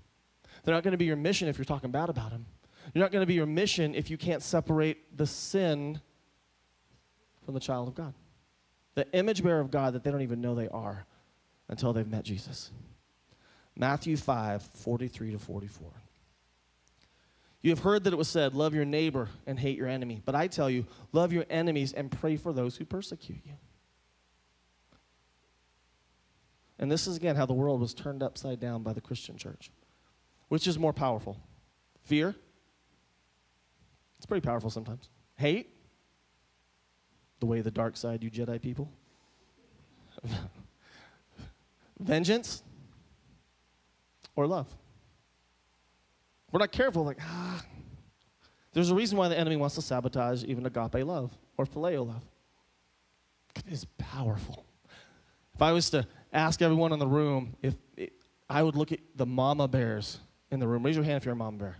They're 0.63 0.75
not 0.75 0.85
going 0.85 0.93
to 0.93 0.99
be 0.99 1.07
your 1.07 1.17
mission 1.17 1.49
if 1.49 1.59
you're 1.59 1.65
talking 1.65 1.91
bad 1.91 2.09
about 2.09 2.31
them. 2.31 2.47
You're 2.93 3.03
not 3.03 3.11
going 3.11 3.23
to 3.23 3.27
be 3.27 3.35
your 3.35 3.47
mission 3.47 3.95
if 3.95 4.11
you 4.11 4.17
can't 4.17 4.43
separate 4.43 5.17
the 5.17 5.27
sin 5.27 6.01
from 7.45 7.55
the 7.55 7.61
child 7.61 7.89
of 7.89 7.95
God. 7.95 8.15
the 8.95 9.11
image 9.13 9.43
bearer 9.43 9.61
of 9.61 9.73
God 9.73 9.95
that 9.95 10.05
they 10.05 10.11
don't 10.13 10.23
even 10.23 10.41
know 10.41 10.55
they 10.55 10.69
are 10.69 11.05
until 11.69 11.93
they've 11.93 12.07
met 12.07 12.23
Jesus. 12.23 12.71
Matthew 13.77 14.17
5, 14.17 14.63
43 14.63 15.33
to 15.33 15.39
44. 15.39 15.89
You 17.61 17.71
have 17.71 17.81
heard 17.81 18.05
that 18.05 18.13
it 18.13 18.17
was 18.17 18.29
said, 18.29 18.55
Love 18.55 18.73
your 18.73 18.85
neighbor 18.85 19.29
and 19.47 19.59
hate 19.59 19.77
your 19.77 19.89
enemy. 19.89 20.23
But 20.25 20.37
I 20.37 20.47
tell 20.47 20.71
you, 20.71 20.87
love 21.13 21.33
your 21.33 21.45
enemies 21.51 21.93
and 21.93 22.11
pray 22.11 22.37
for 22.37 22.53
those 22.53 22.77
who 22.77 22.85
persecute 22.85 23.41
you. 23.45 23.55
And 26.79 26.91
this 26.91 27.07
is 27.07 27.17
again 27.17 27.37
how 27.37 27.47
the 27.47 27.53
world 27.53 27.81
was 27.81 27.95
turned 27.95 28.23
upside 28.23 28.61
down 28.61 28.83
by 28.83 28.93
the 28.93 29.01
Christian 29.01 29.37
church. 29.37 29.71
Which 30.49 30.67
is 30.67 30.79
more 30.79 30.93
powerful? 30.93 31.39
Fear? 32.03 32.35
It's 34.19 34.27
pretty 34.27 34.45
powerful 34.45 34.71
sometimes. 34.71 35.09
Hate? 35.37 35.71
The 37.41 37.47
way 37.47 37.61
the 37.61 37.71
dark 37.71 37.97
side, 37.97 38.23
you 38.23 38.31
Jedi 38.31 38.61
people. 38.61 38.91
Vengeance? 42.01 42.63
Or 44.37 44.47
love? 44.47 44.67
We're 46.51 46.61
not 46.61 46.73
careful, 46.73 47.05
like, 47.05 47.19
ah. 47.21 47.65
There's 48.73 48.91
a 48.91 48.95
reason 48.95 49.17
why 49.19 49.29
the 49.29 49.39
enemy 49.39 49.57
wants 49.57 49.77
to 49.77 49.83
sabotage 49.83 50.45
even 50.45 50.67
agape 50.67 51.05
love 51.05 51.37
or 51.57 51.65
phileo 51.65 52.07
love. 52.07 52.23
It 53.57 53.73
is 53.73 53.85
powerful. 53.99 54.65
If 55.55 55.63
I 55.63 55.73
was 55.73 55.91
to 55.91 56.07
ask 56.35 56.61
everyone 56.61 56.93
in 56.93 56.99
the 56.99 57.07
room 57.07 57.57
if 57.63 57.75
it, 57.97 58.13
I 58.51 58.63
would 58.63 58.77
look 58.77 58.93
at 58.93 58.99
the 59.15 59.25
mama 59.25 59.69
bears 59.69 60.19
in 60.51 60.61
the 60.61 60.67
room. 60.67 60.83
Raise 60.83 60.97
your 60.97 61.05
hand 61.05 61.17
if 61.19 61.25
you're 61.25 61.33
a 61.33 61.37
mama 61.37 61.57
bear. 61.57 61.77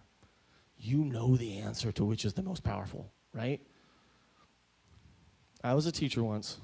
You 0.79 1.05
know 1.05 1.37
the 1.37 1.59
answer 1.59 1.93
to 1.93 2.05
which 2.05 2.25
is 2.25 2.33
the 2.35 2.43
most 2.43 2.63
powerful, 2.63 3.13
right? 3.33 3.61
I 5.63 5.75
was 5.75 5.87
a 5.87 5.93
teacher 5.93 6.23
once, 6.23 6.59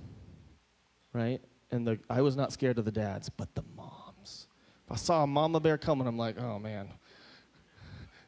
right? 1.13 1.41
And 1.71 1.87
the, 1.87 1.99
I 2.09 2.23
was 2.23 2.37
not 2.37 2.53
scared 2.53 2.79
of 2.79 2.85
the 2.85 2.93
dads, 2.93 3.29
but 3.29 3.55
the 3.55 3.63
moms. 3.77 4.47
If 4.87 4.93
I 4.93 4.97
saw 4.97 5.23
a 5.23 5.27
mama 5.27 5.61
bear 5.61 5.79
coming, 5.79 6.07
I'm 6.07 6.19
like, 6.19 6.39
oh 6.39 6.59
man. 6.59 6.89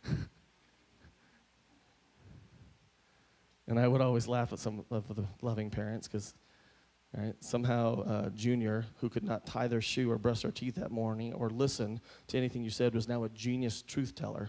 and 3.67 3.79
I 3.79 3.87
would 3.87 4.01
always 4.01 4.27
laugh 4.27 4.53
at 4.53 4.59
some 4.59 4.85
of 4.91 5.15
the 5.15 5.25
loving 5.43 5.71
parents 5.71 6.09
because 6.09 6.35
Right? 7.17 7.35
Somehow, 7.41 8.03
uh, 8.05 8.29
Junior, 8.31 8.87
who 8.97 9.11
could 9.11 9.23
not 9.23 9.45
tie 9.45 9.69
their 9.69 9.83
shoe 9.83 10.11
or 10.11 10.17
brush 10.17 10.43
their 10.43 10.51
teeth 10.51 10.77
that 10.77 10.91
morning 10.91 11.35
or 11.35 11.51
listen 11.51 12.01
to 12.29 12.39
anything 12.39 12.65
you 12.65 12.71
said, 12.71 12.95
was 12.95 13.07
now 13.07 13.25
a 13.25 13.29
genius 13.29 13.83
truth 13.83 14.15
teller 14.15 14.49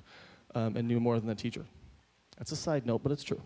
um, 0.56 0.78
and 0.78 0.88
knew 0.88 1.02
more 1.02 1.20
than 1.20 1.28
the 1.28 1.36
teacher. 1.36 1.66
That's 2.38 2.54
a 2.54 2.56
side 2.56 2.86
note, 2.86 3.04
but 3.04 3.12
it's 3.12 3.24
true. 3.24 3.42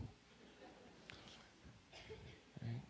Right? 2.62 2.82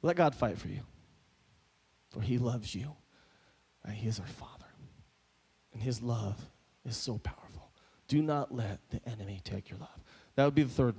Let 0.00 0.16
God 0.16 0.34
fight 0.34 0.56
for 0.56 0.68
you, 0.68 0.80
for 2.10 2.22
He 2.22 2.38
loves 2.38 2.74
you. 2.74 2.96
Right? 3.86 3.94
He 3.94 4.08
is 4.08 4.18
our 4.18 4.26
Father, 4.26 4.72
and 5.74 5.82
His 5.82 6.00
love 6.00 6.42
is 6.86 6.96
so 6.96 7.18
powerful. 7.18 7.70
Do 8.08 8.22
not 8.22 8.54
let 8.54 8.80
the 8.88 9.06
enemy 9.06 9.42
take 9.44 9.68
your 9.68 9.78
love. 9.78 10.00
That 10.34 10.46
would 10.46 10.54
be 10.54 10.62
the 10.62 10.70
third, 10.70 10.94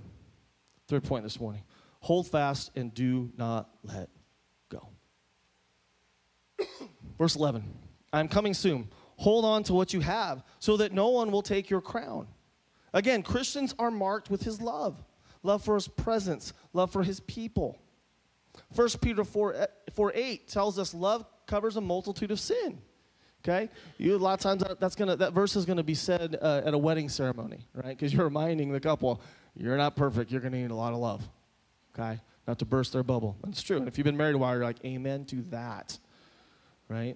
third 0.88 1.04
point 1.04 1.24
this 1.24 1.40
morning. 1.40 1.64
Hold 2.00 2.28
fast 2.28 2.72
and 2.76 2.94
do 2.94 3.32
not 3.38 3.70
let 3.84 4.10
go. 4.70 4.90
Verse 7.18 7.36
11 7.36 7.64
I'm 8.12 8.28
coming 8.28 8.54
soon. 8.54 8.90
Hold 9.18 9.44
on 9.44 9.64
to 9.64 9.74
what 9.74 9.94
you 9.94 10.00
have 10.00 10.44
so 10.60 10.78
that 10.78 10.94
no 10.94 11.10
one 11.10 11.32
will 11.32 11.42
take 11.42 11.70
your 11.70 11.82
crown. 11.82 12.28
Again, 12.94 13.22
Christians 13.22 13.76
are 13.78 13.92
marked 13.92 14.30
with 14.30 14.42
his 14.42 14.62
love 14.62 15.04
love 15.44 15.64
for 15.64 15.76
his 15.76 15.88
presence, 15.88 16.54
love 16.74 16.92
for 16.92 17.04
his 17.04 17.20
people. 17.22 17.80
1 18.76 18.90
Peter 19.02 19.24
4, 19.24 19.68
4 19.94 20.12
8 20.16 20.48
tells 20.48 20.80
us 20.80 20.94
love 20.94 21.26
covers 21.46 21.78
a 21.78 21.82
multitude 21.82 22.32
of 22.32 22.40
sin. 22.40 22.82
Okay, 23.42 23.70
you 23.98 24.16
a 24.16 24.18
lot 24.18 24.34
of 24.34 24.42
times 24.42 24.64
that's 24.80 24.96
gonna 24.96 25.16
that 25.16 25.32
verse 25.32 25.56
is 25.56 25.66
gonna 25.66 25.84
be 25.84 25.96
said 25.96 26.38
uh, 26.42 26.62
at 26.66 26.74
a 26.74 26.78
wedding 26.78 27.08
ceremony, 27.08 27.60
right? 27.74 27.98
Because 27.98 28.14
you're 28.14 28.26
reminding 28.26 28.72
the 28.72 28.82
couple, 28.82 29.22
you're 29.56 29.78
not 29.78 29.96
perfect. 29.96 30.30
You're 30.30 30.42
gonna 30.42 30.62
need 30.62 30.72
a 30.72 30.76
lot 30.76 30.92
of 30.92 31.00
love 31.00 31.28
okay? 31.94 32.20
Not 32.48 32.60
to 32.60 32.66
burst 32.66 32.94
their 32.94 33.04
bubble. 33.04 33.38
That's 33.44 33.62
true. 33.62 33.78
And 33.78 33.88
if 33.88 33.98
you've 33.98 34.06
been 34.06 34.18
married 34.18 34.36
a 34.36 34.38
while, 34.38 34.56
you're 34.56 34.64
like, 34.64 34.84
amen 34.86 35.26
to 35.26 35.42
that, 35.50 35.98
right? 36.88 37.16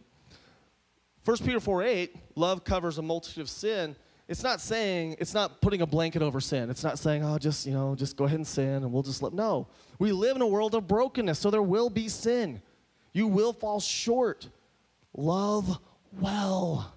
1 1.26 1.38
Peter 1.38 1.60
4 1.60 1.84
8, 1.84 2.16
love 2.36 2.64
covers 2.64 2.98
a 2.98 3.02
multitude 3.02 3.42
of 3.42 3.50
sin. 3.50 3.96
It's 4.28 4.44
not 4.44 4.62
saying, 4.62 5.18
it's 5.20 5.34
not 5.34 5.62
putting 5.62 5.82
a 5.82 5.86
blanket 5.86 6.22
over 6.22 6.40
sin. 6.40 6.70
It's 6.70 6.84
not 6.84 6.98
saying, 6.98 7.24
oh, 7.24 7.38
just, 7.38 7.66
you 7.66 7.74
know, 7.74 7.94
just 7.94 8.16
go 8.16 8.24
ahead 8.26 8.38
and 8.38 8.48
sin 8.48 8.84
and 8.84 8.92
we'll 8.92 9.04
just 9.04 9.22
let. 9.22 9.34
No. 9.34 9.68
We 10.00 10.12
live 10.12 10.36
in 10.36 10.42
a 10.42 10.48
world 10.48 10.76
of 10.76 10.88
brokenness, 10.88 11.40
so 11.40 11.50
there 11.50 11.62
will 11.62 11.90
be 11.90 12.08
sin. 12.08 12.62
You 13.12 13.28
will 13.28 13.54
fall 13.54 13.80
short. 13.80 14.50
Love 15.16 15.78
well. 16.20 16.94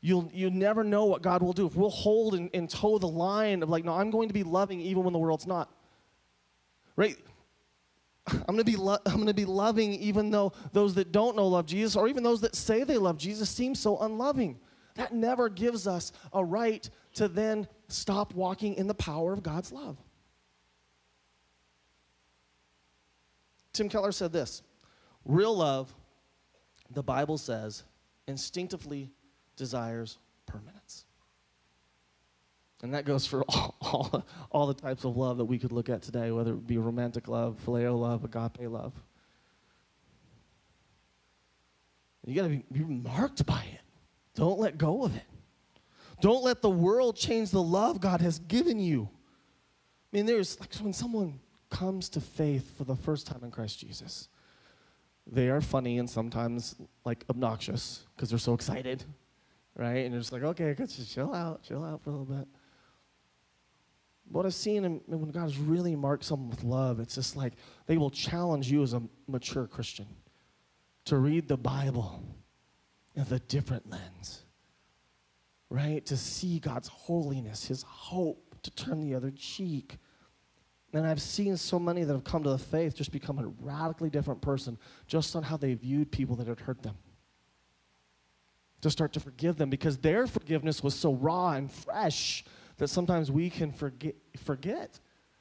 You'll, 0.00 0.30
you 0.32 0.50
never 0.50 0.84
know 0.84 1.04
what 1.04 1.22
God 1.22 1.42
will 1.42 1.52
do. 1.52 1.66
If 1.66 1.74
we'll 1.74 1.90
hold 1.90 2.34
and, 2.34 2.50
and 2.54 2.70
toe 2.70 2.98
the 2.98 3.08
line 3.08 3.62
of 3.62 3.68
like, 3.68 3.84
no, 3.84 3.94
I'm 3.94 4.10
going 4.10 4.28
to 4.28 4.34
be 4.34 4.44
loving 4.44 4.80
even 4.80 5.04
when 5.04 5.12
the 5.12 5.18
world's 5.18 5.46
not 5.46 5.70
right? 6.98 7.16
I'm 8.26 8.42
going 8.46 8.58
to 8.58 8.64
be 8.64 8.76
lo- 8.76 8.98
I'm 9.06 9.14
going 9.14 9.28
to 9.28 9.34
be 9.34 9.44
loving 9.44 9.94
even 9.94 10.30
though 10.30 10.52
those 10.72 10.94
that 10.96 11.12
don't 11.12 11.36
know 11.36 11.46
love 11.46 11.64
Jesus 11.64 11.96
or 11.96 12.08
even 12.08 12.24
those 12.24 12.40
that 12.42 12.56
say 12.56 12.82
they 12.82 12.98
love 12.98 13.16
Jesus 13.16 13.48
seem 13.48 13.74
so 13.74 13.98
unloving. 14.00 14.58
That 14.96 15.14
never 15.14 15.48
gives 15.48 15.86
us 15.86 16.12
a 16.32 16.44
right 16.44 16.88
to 17.14 17.28
then 17.28 17.68
stop 17.86 18.34
walking 18.34 18.74
in 18.74 18.88
the 18.88 18.94
power 18.94 19.32
of 19.32 19.44
God's 19.44 19.70
love. 19.70 19.96
Tim 23.72 23.88
Keller 23.88 24.12
said 24.12 24.32
this 24.32 24.62
Real 25.24 25.56
love, 25.56 25.94
the 26.90 27.02
Bible 27.02 27.38
says, 27.38 27.84
instinctively 28.26 29.12
desires. 29.56 30.18
And 32.82 32.94
that 32.94 33.04
goes 33.04 33.26
for 33.26 33.42
all, 33.48 33.76
all, 33.80 34.24
all, 34.50 34.66
the 34.66 34.74
types 34.74 35.04
of 35.04 35.16
love 35.16 35.38
that 35.38 35.44
we 35.44 35.58
could 35.58 35.72
look 35.72 35.88
at 35.88 36.02
today, 36.02 36.30
whether 36.30 36.52
it 36.52 36.66
be 36.66 36.78
romantic 36.78 37.28
love, 37.28 37.58
phileo 37.64 37.98
love, 37.98 38.24
agape 38.24 38.70
love. 38.70 38.92
You 42.24 42.34
got 42.34 42.42
to 42.42 42.48
be, 42.50 42.64
be 42.70 42.84
marked 42.84 43.46
by 43.46 43.64
it. 43.72 43.80
Don't 44.34 44.58
let 44.58 44.76
go 44.76 45.02
of 45.02 45.16
it. 45.16 45.22
Don't 46.20 46.44
let 46.44 46.62
the 46.62 46.70
world 46.70 47.16
change 47.16 47.50
the 47.50 47.62
love 47.62 48.00
God 48.00 48.20
has 48.20 48.38
given 48.40 48.78
you. 48.78 49.08
I 50.12 50.16
mean, 50.16 50.26
there's 50.26 50.58
like 50.60 50.74
when 50.76 50.92
someone 50.92 51.40
comes 51.70 52.08
to 52.10 52.20
faith 52.20 52.76
for 52.76 52.84
the 52.84 52.96
first 52.96 53.26
time 53.26 53.40
in 53.44 53.50
Christ 53.50 53.78
Jesus, 53.78 54.28
they 55.26 55.48
are 55.48 55.60
funny 55.60 55.98
and 55.98 56.08
sometimes 56.08 56.76
like 57.04 57.24
obnoxious 57.30 58.04
because 58.14 58.30
they're 58.30 58.38
so 58.38 58.54
excited, 58.54 59.04
right? 59.76 60.04
And 60.04 60.12
they're 60.12 60.20
just 60.20 60.32
like, 60.32 60.42
okay, 60.42 60.74
just 60.76 61.12
chill 61.14 61.34
out, 61.34 61.62
chill 61.62 61.84
out 61.84 62.02
for 62.02 62.10
a 62.10 62.12
little 62.12 62.26
bit 62.26 62.48
what 64.30 64.46
I've 64.46 64.54
seen 64.54 64.84
and 64.84 65.00
when 65.06 65.30
God 65.30 65.42
has 65.42 65.58
really 65.58 65.96
marked 65.96 66.24
someone 66.24 66.50
with 66.50 66.62
love, 66.62 67.00
it's 67.00 67.14
just 67.14 67.36
like 67.36 67.54
they 67.86 67.96
will 67.96 68.10
challenge 68.10 68.70
you 68.70 68.82
as 68.82 68.92
a 68.92 69.02
mature 69.26 69.66
Christian 69.66 70.06
to 71.06 71.16
read 71.16 71.48
the 71.48 71.56
Bible 71.56 72.22
with 73.14 73.32
a 73.32 73.38
different 73.40 73.88
lens, 73.88 74.44
right? 75.70 76.04
To 76.06 76.16
see 76.16 76.58
God's 76.58 76.88
holiness, 76.88 77.66
His 77.66 77.82
hope, 77.82 78.56
to 78.62 78.70
turn 78.70 79.00
the 79.00 79.14
other 79.14 79.30
cheek. 79.30 79.96
And 80.92 81.06
I've 81.06 81.20
seen 81.20 81.56
so 81.56 81.78
many 81.78 82.04
that 82.04 82.12
have 82.12 82.24
come 82.24 82.42
to 82.44 82.50
the 82.50 82.58
faith 82.58 82.94
just 82.94 83.12
become 83.12 83.38
a 83.38 83.46
radically 83.60 84.10
different 84.10 84.40
person 84.40 84.78
just 85.06 85.34
on 85.36 85.42
how 85.42 85.56
they 85.56 85.74
viewed 85.74 86.10
people 86.10 86.36
that 86.36 86.46
had 86.46 86.60
hurt 86.60 86.82
them. 86.82 86.96
To 88.82 88.90
start 88.90 89.12
to 89.14 89.20
forgive 89.20 89.56
them 89.56 89.70
because 89.70 89.98
their 89.98 90.26
forgiveness 90.26 90.82
was 90.82 90.94
so 90.94 91.14
raw 91.14 91.52
and 91.52 91.70
fresh 91.70 92.44
that 92.78 92.88
sometimes 92.88 93.30
we 93.30 93.50
can 93.50 93.72
forget, 93.72 94.14
forget 94.36 94.98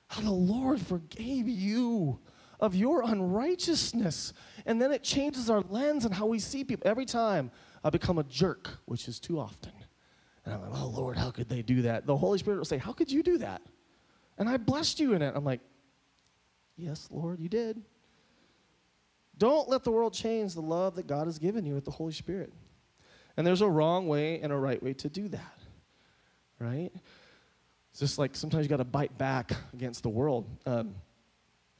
how 0.07 0.21
the 0.21 0.31
Lord 0.31 0.81
forgave 0.81 1.47
you 1.47 2.19
of 2.59 2.75
your 2.75 3.03
unrighteousness. 3.03 4.33
And 4.65 4.81
then 4.81 4.91
it 4.91 5.03
changes 5.03 5.49
our 5.49 5.61
lens 5.61 6.05
and 6.05 6.13
how 6.13 6.25
we 6.25 6.39
see 6.39 6.63
people. 6.63 6.87
Every 6.89 7.05
time 7.05 7.51
I 7.83 7.89
become 7.89 8.17
a 8.17 8.23
jerk, 8.23 8.69
which 8.85 9.07
is 9.07 9.19
too 9.19 9.39
often, 9.39 9.71
and 10.45 10.53
I'm 10.53 10.61
like, 10.61 10.79
oh, 10.81 10.87
Lord, 10.87 11.17
how 11.17 11.29
could 11.29 11.49
they 11.49 11.61
do 11.61 11.83
that? 11.83 12.05
The 12.05 12.15
Holy 12.15 12.39
Spirit 12.39 12.57
will 12.57 12.65
say, 12.65 12.77
How 12.77 12.93
could 12.93 13.11
you 13.11 13.21
do 13.21 13.37
that? 13.39 13.61
And 14.37 14.47
I 14.47 14.55
blessed 14.55 14.99
you 14.99 15.13
in 15.13 15.21
it. 15.21 15.33
I'm 15.35 15.43
like, 15.43 15.59
Yes, 16.77 17.09
Lord, 17.11 17.39
you 17.39 17.49
did. 17.49 17.81
Don't 19.37 19.67
let 19.67 19.83
the 19.83 19.91
world 19.91 20.13
change 20.13 20.53
the 20.53 20.61
love 20.61 20.95
that 20.95 21.05
God 21.05 21.27
has 21.27 21.37
given 21.37 21.65
you 21.65 21.73
with 21.73 21.85
the 21.85 21.91
Holy 21.91 22.13
Spirit. 22.13 22.53
And 23.35 23.45
there's 23.45 23.61
a 23.61 23.69
wrong 23.69 24.07
way 24.07 24.39
and 24.41 24.51
a 24.51 24.55
right 24.55 24.81
way 24.81 24.93
to 24.93 25.09
do 25.09 25.27
that, 25.27 25.59
right? 26.59 26.91
It's 27.97 28.01
just 28.11 28.19
like 28.19 28.35
sometimes 28.35 28.63
you 28.63 28.69
got 28.69 28.77
to 28.77 28.83
bite 28.83 29.17
back 29.17 29.53
against 29.73 30.03
the 30.03 30.09
world. 30.09 30.45
Um, 30.67 30.93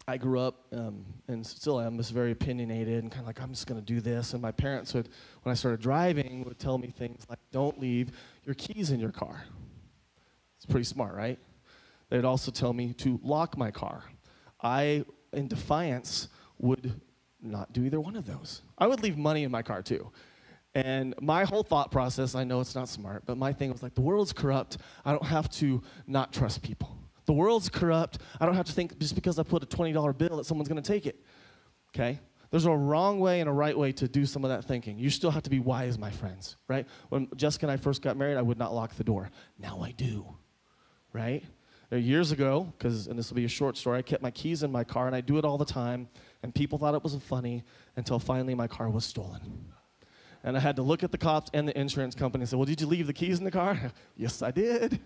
I 0.07 0.17
grew 0.17 0.39
up 0.39 0.65
um, 0.71 1.05
and 1.27 1.45
still 1.45 1.79
am 1.79 1.95
just 1.97 2.11
very 2.11 2.31
opinionated 2.31 3.03
and 3.03 3.11
kind 3.11 3.21
of 3.21 3.27
like 3.27 3.39
I'm 3.39 3.51
just 3.51 3.67
going 3.67 3.79
to 3.79 3.85
do 3.85 4.01
this. 4.01 4.33
And 4.33 4.41
my 4.41 4.51
parents 4.51 4.95
would, 4.95 5.09
when 5.43 5.51
I 5.51 5.53
started 5.53 5.79
driving, 5.79 6.43
would 6.45 6.57
tell 6.57 6.79
me 6.79 6.87
things 6.87 7.23
like, 7.29 7.37
"Don't 7.51 7.79
leave 7.79 8.09
your 8.45 8.55
keys 8.55 8.89
in 8.89 8.99
your 8.99 9.11
car." 9.11 9.45
It's 10.55 10.65
pretty 10.65 10.85
smart, 10.85 11.13
right? 11.13 11.37
They'd 12.09 12.25
also 12.25 12.49
tell 12.49 12.73
me 12.73 12.93
to 12.93 13.19
lock 13.21 13.55
my 13.55 13.69
car. 13.69 14.03
I 14.59 15.05
in 15.33 15.47
defiance, 15.47 16.29
would 16.57 16.99
not 17.43 17.73
do 17.73 17.85
either 17.85 17.99
one 17.99 18.15
of 18.15 18.25
those. 18.25 18.63
I 18.75 18.87
would 18.87 19.03
leave 19.03 19.19
money 19.19 19.43
in 19.43 19.51
my 19.51 19.61
car 19.61 19.83
too. 19.83 20.11
And 20.77 21.15
my 21.19 21.43
whole 21.43 21.63
thought 21.63 21.89
process, 21.89 22.35
I 22.35 22.43
know 22.43 22.59
it's 22.59 22.75
not 22.75 22.87
smart, 22.87 23.23
but 23.25 23.35
my 23.35 23.51
thing 23.51 23.71
was 23.71 23.81
like, 23.81 23.95
the 23.95 24.01
world's 24.01 24.31
corrupt. 24.31 24.77
I 25.03 25.11
don't 25.11 25.25
have 25.25 25.49
to 25.53 25.81
not 26.05 26.31
trust 26.31 26.61
people. 26.61 26.95
The 27.25 27.33
world's 27.33 27.67
corrupt. 27.67 28.19
I 28.39 28.45
don't 28.45 28.53
have 28.53 28.67
to 28.67 28.71
think 28.71 28.99
just 28.99 29.15
because 29.15 29.39
I 29.39 29.43
put 29.43 29.63
a 29.63 29.65
$20 29.65 30.15
bill 30.15 30.37
that 30.37 30.45
someone's 30.45 30.69
going 30.69 30.79
to 30.79 30.87
take 30.87 31.07
it. 31.07 31.19
Okay? 31.95 32.19
There's 32.51 32.65
a 32.65 32.71
wrong 32.71 33.19
way 33.19 33.39
and 33.39 33.49
a 33.49 33.51
right 33.51 33.75
way 33.75 33.91
to 33.93 34.07
do 34.07 34.27
some 34.27 34.45
of 34.45 34.51
that 34.51 34.65
thinking. 34.65 34.99
You 34.99 35.09
still 35.09 35.31
have 35.31 35.41
to 35.43 35.49
be 35.49 35.57
wise, 35.57 35.97
my 35.97 36.11
friends, 36.11 36.57
right? 36.67 36.85
When 37.09 37.27
Jessica 37.35 37.65
and 37.65 37.71
I 37.71 37.77
first 37.77 38.03
got 38.03 38.15
married, 38.15 38.37
I 38.37 38.43
would 38.43 38.59
not 38.59 38.71
lock 38.71 38.93
the 38.97 39.03
door. 39.03 39.31
Now 39.57 39.81
I 39.81 39.93
do, 39.93 40.27
right? 41.11 41.43
Uh, 41.91 41.95
years 41.95 42.31
ago, 42.31 42.71
because, 42.77 43.07
and 43.07 43.17
this 43.17 43.31
will 43.31 43.35
be 43.37 43.45
a 43.45 43.49
short 43.49 43.77
story, 43.77 43.97
I 43.97 44.03
kept 44.03 44.21
my 44.21 44.29
keys 44.29 44.61
in 44.61 44.71
my 44.71 44.83
car 44.83 45.07
and 45.07 45.15
I 45.15 45.21
do 45.21 45.39
it 45.39 45.43
all 45.43 45.57
the 45.57 45.65
time, 45.65 46.07
and 46.43 46.53
people 46.53 46.77
thought 46.77 46.93
it 46.93 47.03
was 47.03 47.15
funny 47.15 47.63
until 47.95 48.19
finally 48.19 48.53
my 48.53 48.67
car 48.67 48.91
was 48.91 49.05
stolen. 49.05 49.73
And 50.47 50.55
I 50.55 50.61
had 50.61 50.77
to 50.77 50.81
look 50.81 51.03
at 51.03 51.11
the 51.11 51.17
cops 51.17 51.51
and 51.53 51.67
the 51.67 51.77
insurance 51.77 52.15
company 52.15 52.43
and 52.43 52.49
say, 52.49 52.55
Well, 52.55 52.65
did 52.65 52.79
you 52.79 52.87
leave 52.87 53.05
the 53.05 53.11
keys 53.11 53.37
in 53.37 53.43
the 53.43 53.51
car? 53.51 53.91
yes, 54.15 54.41
I 54.41 54.49
did. 54.51 54.97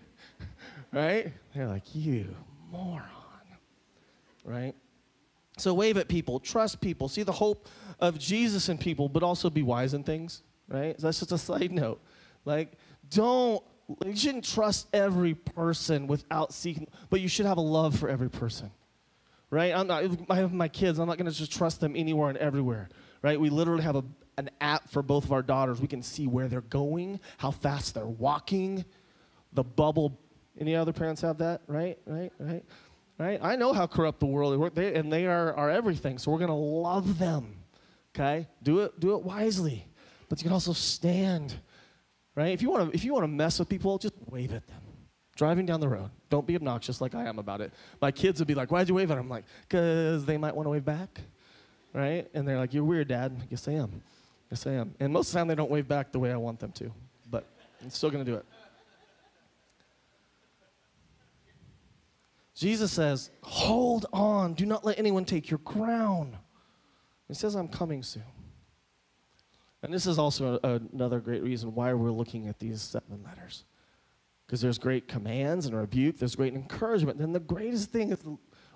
right? 0.92 1.32
They're 1.52 1.66
like, 1.66 1.82
You 1.96 2.36
moron. 2.70 3.02
Right? 4.44 4.76
So 5.58 5.74
wave 5.74 5.96
at 5.96 6.06
people, 6.06 6.38
trust 6.38 6.80
people, 6.80 7.08
see 7.08 7.24
the 7.24 7.32
hope 7.32 7.66
of 7.98 8.20
Jesus 8.20 8.68
in 8.68 8.78
people, 8.78 9.08
but 9.08 9.24
also 9.24 9.50
be 9.50 9.64
wise 9.64 9.94
in 9.94 10.04
things, 10.04 10.44
right? 10.68 10.96
That's 10.96 11.18
just 11.18 11.32
a 11.32 11.38
side 11.38 11.72
note. 11.72 12.00
Like, 12.44 12.74
don't, 13.10 13.64
you 14.06 14.14
shouldn't 14.14 14.44
trust 14.44 14.86
every 14.92 15.34
person 15.34 16.06
without 16.06 16.54
seeking, 16.54 16.86
but 17.10 17.20
you 17.20 17.26
should 17.26 17.46
have 17.46 17.58
a 17.58 17.62
love 17.62 17.98
for 17.98 18.08
every 18.08 18.30
person, 18.30 18.70
right? 19.50 19.74
I'm 19.74 19.88
not, 19.88 20.04
I 20.30 20.36
have 20.36 20.52
my 20.52 20.68
kids, 20.68 21.00
I'm 21.00 21.08
not 21.08 21.18
gonna 21.18 21.32
just 21.32 21.52
trust 21.52 21.80
them 21.80 21.94
anywhere 21.96 22.28
and 22.28 22.38
everywhere, 22.38 22.88
right? 23.22 23.40
We 23.40 23.50
literally 23.50 23.82
have 23.82 23.96
a, 23.96 24.04
an 24.38 24.50
app 24.60 24.88
for 24.90 25.02
both 25.02 25.24
of 25.24 25.32
our 25.32 25.42
daughters. 25.42 25.80
We 25.80 25.88
can 25.88 26.02
see 26.02 26.26
where 26.26 26.48
they're 26.48 26.60
going, 26.62 27.20
how 27.38 27.50
fast 27.50 27.94
they're 27.94 28.06
walking, 28.06 28.84
the 29.52 29.62
bubble. 29.62 30.18
Any 30.58 30.74
other 30.74 30.92
parents 30.92 31.20
have 31.22 31.38
that, 31.38 31.62
right? 31.66 31.98
Right? 32.06 32.32
Right? 32.38 32.64
Right? 33.18 33.38
I 33.42 33.56
know 33.56 33.72
how 33.72 33.86
corrupt 33.86 34.20
the 34.20 34.26
world 34.26 34.54
is, 34.54 34.72
they, 34.74 34.94
and 34.94 35.12
they 35.12 35.26
are, 35.26 35.54
are 35.54 35.70
everything. 35.70 36.18
So 36.18 36.30
we're 36.30 36.38
to 36.38 36.52
love 36.52 37.18
them. 37.18 37.56
Okay? 38.14 38.48
Do 38.62 38.80
it, 38.80 38.98
do 38.98 39.14
it 39.14 39.22
wisely. 39.22 39.86
But 40.28 40.40
you 40.40 40.44
can 40.44 40.52
also 40.52 40.72
stand. 40.72 41.54
Right? 42.34 42.52
If 42.52 42.62
you 42.62 42.70
want 42.70 42.90
to 42.90 42.96
if 42.96 43.04
you 43.04 43.12
want 43.12 43.24
to 43.24 43.28
mess 43.28 43.58
with 43.58 43.68
people, 43.68 43.98
just 43.98 44.14
wave 44.26 44.52
at 44.52 44.66
them. 44.66 44.80
Driving 45.36 45.66
down 45.66 45.80
the 45.80 45.88
road. 45.88 46.10
Don't 46.30 46.46
be 46.46 46.56
obnoxious 46.56 47.00
like 47.00 47.14
I 47.14 47.26
am 47.26 47.38
about 47.38 47.60
it. 47.60 47.72
My 48.00 48.10
kids 48.10 48.40
would 48.40 48.48
be 48.48 48.54
like, 48.54 48.70
Why'd 48.70 48.88
you 48.88 48.94
wave 48.94 49.10
at 49.10 49.16
them? 49.16 49.24
I'm 49.24 49.30
like, 49.30 49.44
because 49.68 50.24
they 50.24 50.38
might 50.38 50.56
want 50.56 50.66
to 50.66 50.70
wave 50.70 50.84
back. 50.84 51.20
Right? 51.92 52.28
And 52.32 52.48
they're 52.48 52.58
like, 52.58 52.72
You're 52.72 52.84
weird, 52.84 53.08
Dad. 53.08 53.36
Yes, 53.50 53.68
I 53.68 53.72
am. 53.72 54.02
Yes, 54.52 54.66
I 54.66 54.72
am. 54.72 54.94
And 55.00 55.10
most 55.10 55.28
of 55.28 55.32
the 55.32 55.38
time 55.38 55.48
they 55.48 55.54
don't 55.54 55.70
wave 55.70 55.88
back 55.88 56.12
the 56.12 56.18
way 56.18 56.30
I 56.30 56.36
want 56.36 56.60
them 56.60 56.72
to. 56.72 56.92
But 57.30 57.46
I'm 57.82 57.88
still 57.88 58.10
gonna 58.10 58.22
do 58.22 58.34
it. 58.34 58.44
Jesus 62.54 62.92
says, 62.92 63.30
Hold 63.40 64.04
on. 64.12 64.52
Do 64.52 64.66
not 64.66 64.84
let 64.84 64.98
anyone 64.98 65.24
take 65.24 65.48
your 65.48 65.56
crown. 65.60 66.36
He 67.28 67.32
says, 67.32 67.54
I'm 67.54 67.66
coming 67.66 68.02
soon. 68.02 68.24
And 69.82 69.92
this 69.92 70.06
is 70.06 70.18
also 70.18 70.60
a, 70.62 70.80
another 70.92 71.18
great 71.20 71.42
reason 71.42 71.74
why 71.74 71.94
we're 71.94 72.10
looking 72.10 72.46
at 72.46 72.58
these 72.58 72.82
seven 72.82 73.24
letters. 73.24 73.64
Because 74.46 74.60
there's 74.60 74.76
great 74.76 75.08
commands 75.08 75.64
and 75.64 75.74
rebuke, 75.74 76.18
there's 76.18 76.36
great 76.36 76.52
encouragement. 76.52 77.16
Then 77.16 77.32
the 77.32 77.40
greatest 77.40 77.90
thing 77.90 78.12
is 78.12 78.18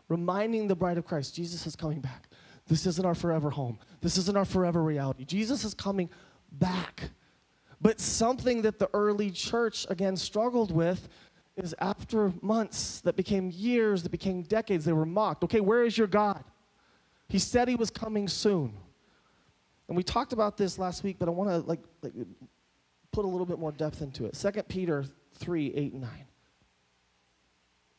reminding 0.08 0.68
the 0.68 0.74
bride 0.74 0.96
of 0.96 1.04
Christ 1.04 1.34
Jesus 1.34 1.66
is 1.66 1.76
coming 1.76 2.00
back. 2.00 2.25
This 2.68 2.86
isn't 2.86 3.04
our 3.04 3.14
forever 3.14 3.50
home, 3.50 3.78
this 4.00 4.18
isn't 4.18 4.36
our 4.36 4.44
forever 4.44 4.82
reality. 4.82 5.24
Jesus 5.24 5.64
is 5.64 5.74
coming 5.74 6.10
back. 6.52 7.10
But 7.80 8.00
something 8.00 8.62
that 8.62 8.78
the 8.78 8.88
early 8.94 9.30
church, 9.30 9.86
again, 9.90 10.16
struggled 10.16 10.72
with 10.72 11.08
is 11.56 11.74
after 11.78 12.32
months 12.40 13.00
that 13.00 13.16
became 13.16 13.50
years, 13.50 14.02
that 14.02 14.10
became 14.10 14.42
decades, 14.42 14.84
they 14.84 14.92
were 14.92 15.06
mocked. 15.06 15.44
Okay, 15.44 15.60
where 15.60 15.84
is 15.84 15.96
your 15.96 16.06
God? 16.06 16.42
He 17.28 17.38
said 17.38 17.68
he 17.68 17.74
was 17.74 17.90
coming 17.90 18.28
soon. 18.28 18.72
And 19.88 19.96
we 19.96 20.02
talked 20.02 20.32
about 20.32 20.56
this 20.56 20.78
last 20.78 21.04
week, 21.04 21.16
but 21.18 21.28
I 21.28 21.32
want 21.32 21.50
to 21.50 21.58
like, 21.58 21.80
like 22.02 22.12
put 23.12 23.24
a 23.24 23.28
little 23.28 23.46
bit 23.46 23.58
more 23.58 23.72
depth 23.72 24.02
into 24.02 24.26
it. 24.26 24.34
2 24.34 24.62
Peter 24.64 25.04
3, 25.34 25.74
8 25.74 25.92
and 25.92 26.08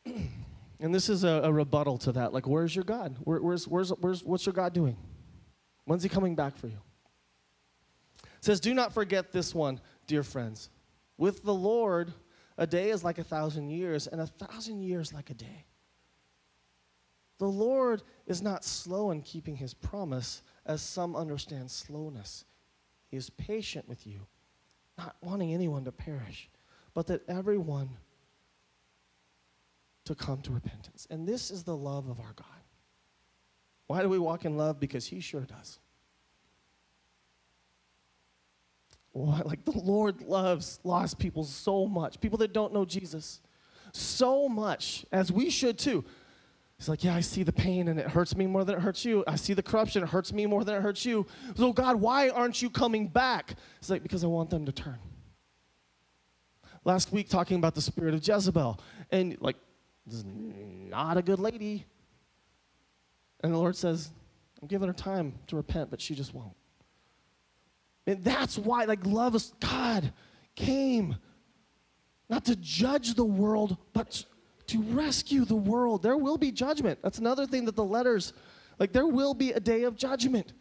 9. 0.06 0.28
and 0.80 0.94
this 0.94 1.08
is 1.08 1.24
a, 1.24 1.40
a, 1.44 1.52
rebuttal 1.52 1.98
to 1.98 2.12
that. 2.12 2.32
Like, 2.32 2.46
where's 2.46 2.74
your 2.74 2.84
God? 2.84 3.16
Where, 3.24 3.40
where's, 3.40 3.66
where's, 3.66 3.90
where's, 3.90 4.22
what's 4.22 4.46
your 4.46 4.52
God 4.52 4.72
doing? 4.72 4.96
When's 5.84 6.02
he 6.02 6.08
coming 6.08 6.34
back 6.34 6.56
for 6.56 6.68
you? 6.68 6.78
It 8.22 8.44
says, 8.44 8.60
Do 8.60 8.74
not 8.74 8.92
forget 8.92 9.32
this 9.32 9.54
one, 9.54 9.80
dear 10.06 10.22
friends. 10.22 10.70
With 11.16 11.42
the 11.42 11.54
Lord, 11.54 12.12
a 12.56 12.66
day 12.66 12.90
is 12.90 13.02
like 13.02 13.18
a 13.18 13.24
thousand 13.24 13.70
years, 13.70 14.06
and 14.06 14.20
a 14.20 14.26
thousand 14.26 14.82
years 14.82 15.12
like 15.12 15.30
a 15.30 15.34
day. 15.34 15.64
The 17.38 17.46
Lord 17.46 18.02
is 18.26 18.42
not 18.42 18.64
slow 18.64 19.10
in 19.10 19.22
keeping 19.22 19.56
his 19.56 19.74
promise, 19.74 20.42
as 20.66 20.82
some 20.82 21.16
understand 21.16 21.70
slowness. 21.70 22.44
He 23.10 23.16
is 23.16 23.30
patient 23.30 23.88
with 23.88 24.06
you, 24.06 24.20
not 24.98 25.16
wanting 25.22 25.54
anyone 25.54 25.84
to 25.84 25.92
perish, 25.92 26.50
but 26.94 27.06
that 27.06 27.28
everyone 27.28 27.88
to 30.08 30.14
come 30.14 30.40
to 30.42 30.50
repentance. 30.50 31.06
And 31.10 31.28
this 31.28 31.50
is 31.50 31.62
the 31.62 31.76
love 31.76 32.08
of 32.08 32.18
our 32.18 32.32
God. 32.34 32.46
Why 33.86 34.02
do 34.02 34.08
we 34.08 34.18
walk 34.18 34.44
in 34.44 34.56
love? 34.56 34.80
Because 34.80 35.06
he 35.06 35.20
sure 35.20 35.42
does. 35.42 35.78
Like 39.14 39.64
the 39.64 39.78
Lord 39.78 40.22
loves 40.22 40.80
lost 40.84 41.18
people 41.18 41.44
so 41.44 41.86
much, 41.86 42.20
people 42.20 42.38
that 42.38 42.52
don't 42.52 42.72
know 42.72 42.84
Jesus 42.84 43.40
so 43.92 44.48
much, 44.48 45.04
as 45.12 45.32
we 45.32 45.50
should 45.50 45.78
too. 45.78 46.04
He's 46.78 46.88
like, 46.88 47.02
Yeah, 47.04 47.14
I 47.14 47.20
see 47.20 47.42
the 47.42 47.52
pain 47.52 47.88
and 47.88 47.98
it 47.98 48.06
hurts 48.06 48.36
me 48.36 48.46
more 48.46 48.64
than 48.64 48.76
it 48.76 48.80
hurts 48.80 49.04
you. 49.04 49.24
I 49.26 49.36
see 49.36 49.52
the 49.54 49.62
corruption, 49.62 50.02
it 50.02 50.08
hurts 50.08 50.32
me 50.32 50.46
more 50.46 50.64
than 50.64 50.74
it 50.76 50.82
hurts 50.82 51.04
you. 51.04 51.26
So, 51.56 51.72
God, 51.72 51.96
why 51.96 52.28
aren't 52.28 52.62
you 52.62 52.70
coming 52.70 53.08
back? 53.08 53.56
It's 53.78 53.90
like, 53.90 54.02
Because 54.02 54.24
I 54.24 54.28
want 54.28 54.50
them 54.50 54.64
to 54.66 54.72
turn. 54.72 54.98
Last 56.84 57.12
week, 57.12 57.28
talking 57.28 57.56
about 57.58 57.74
the 57.74 57.82
spirit 57.82 58.14
of 58.14 58.26
Jezebel, 58.26 58.80
and 59.10 59.36
like, 59.40 59.56
is 60.12 60.24
not 60.88 61.16
a 61.16 61.22
good 61.22 61.38
lady. 61.38 61.84
And 63.42 63.52
the 63.52 63.58
Lord 63.58 63.76
says, 63.76 64.10
I'm 64.60 64.68
giving 64.68 64.88
her 64.88 64.94
time 64.94 65.34
to 65.46 65.56
repent, 65.56 65.90
but 65.90 66.00
she 66.00 66.14
just 66.14 66.34
won't. 66.34 66.56
And 68.06 68.24
that's 68.24 68.58
why, 68.58 68.84
like, 68.84 69.04
love 69.04 69.34
is 69.34 69.52
God 69.60 70.12
came 70.54 71.16
not 72.28 72.44
to 72.46 72.56
judge 72.56 73.14
the 73.14 73.24
world, 73.24 73.76
but 73.92 74.24
to 74.66 74.82
rescue 74.82 75.44
the 75.44 75.54
world. 75.54 76.02
There 76.02 76.16
will 76.16 76.36
be 76.36 76.50
judgment. 76.50 76.98
That's 77.02 77.18
another 77.18 77.46
thing 77.46 77.64
that 77.66 77.76
the 77.76 77.84
letters, 77.84 78.32
like, 78.78 78.92
there 78.92 79.06
will 79.06 79.34
be 79.34 79.52
a 79.52 79.60
day 79.60 79.84
of 79.84 79.96
judgment 79.96 80.52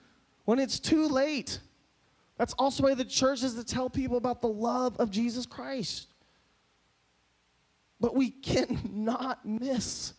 when 0.45 0.59
it's 0.59 0.79
too 0.79 1.07
late. 1.07 1.59
That's 2.37 2.53
also 2.53 2.83
why 2.83 2.93
the 2.93 3.05
church 3.05 3.43
is 3.43 3.55
to 3.55 3.63
tell 3.63 3.89
people 3.89 4.17
about 4.17 4.41
the 4.41 4.47
love 4.47 4.97
of 4.97 5.09
Jesus 5.09 5.45
Christ. 5.45 6.07
But 7.99 8.15
we 8.15 8.29
cannot 8.29 9.45
miss, 9.45 10.13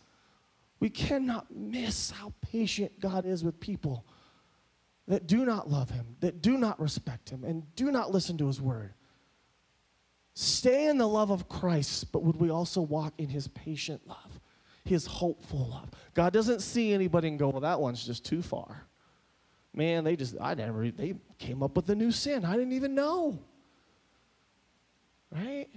we 0.79 0.89
cannot 0.89 1.47
miss 1.49 2.11
how 2.11 2.33
patient 2.41 2.99
God 2.99 3.25
is 3.25 3.43
with 3.43 3.59
people 3.59 4.05
that 5.07 5.27
do 5.27 5.45
not 5.45 5.69
love 5.69 5.89
him, 5.89 6.15
that 6.19 6.41
do 6.41 6.57
not 6.57 6.79
respect 6.79 7.29
him, 7.29 7.43
and 7.43 7.63
do 7.75 7.91
not 7.91 8.11
listen 8.11 8.37
to 8.37 8.47
his 8.47 8.61
word. 8.61 8.93
Stay 10.35 10.87
in 10.87 10.97
the 10.97 11.07
love 11.07 11.31
of 11.31 11.49
Christ, 11.49 12.11
but 12.11 12.23
would 12.23 12.37
we 12.37 12.49
also 12.49 12.81
walk 12.81 13.13
in 13.17 13.27
his 13.27 13.47
patient 13.47 14.07
love, 14.07 14.39
his 14.85 15.05
hopeful 15.05 15.67
love? 15.69 15.89
God 16.13 16.31
doesn't 16.31 16.61
see 16.61 16.93
anybody 16.93 17.27
and 17.27 17.39
go, 17.39 17.49
well, 17.49 17.61
that 17.61 17.81
one's 17.81 18.05
just 18.05 18.23
too 18.23 18.41
far. 18.41 18.85
Man, 19.73 20.03
they 20.03 20.15
just, 20.15 20.35
I 20.39 20.53
never, 20.53 20.89
they 20.91 21.15
came 21.37 21.63
up 21.63 21.75
with 21.75 21.89
a 21.89 21.95
new 21.95 22.11
sin. 22.11 22.45
I 22.45 22.53
didn't 22.53 22.73
even 22.73 22.95
know. 22.95 23.39
Right? 25.31 25.67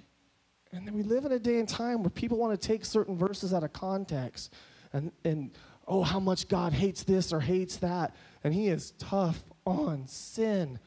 And 0.73 0.87
then 0.87 0.95
we 0.95 1.03
live 1.03 1.25
in 1.25 1.33
a 1.33 1.39
day 1.39 1.59
and 1.59 1.68
time 1.68 2.03
where 2.03 2.11
people 2.11 2.39
want 2.39 2.59
to 2.59 2.66
take 2.66 2.85
certain 2.85 3.16
verses 3.16 3.53
out 3.53 3.62
of 3.62 3.73
context 3.73 4.55
and, 4.93 5.12
and 5.25 5.51
oh, 5.87 6.03
how 6.03 6.18
much 6.18 6.49
God 6.49 6.73
hates 6.73 7.03
this 7.03 7.33
or 7.33 7.41
hates 7.41 7.77
that 7.77 8.14
and 8.43 8.55
he 8.55 8.68
is 8.68 8.93
tough 8.93 9.45
on 9.66 10.07
sin. 10.07 10.79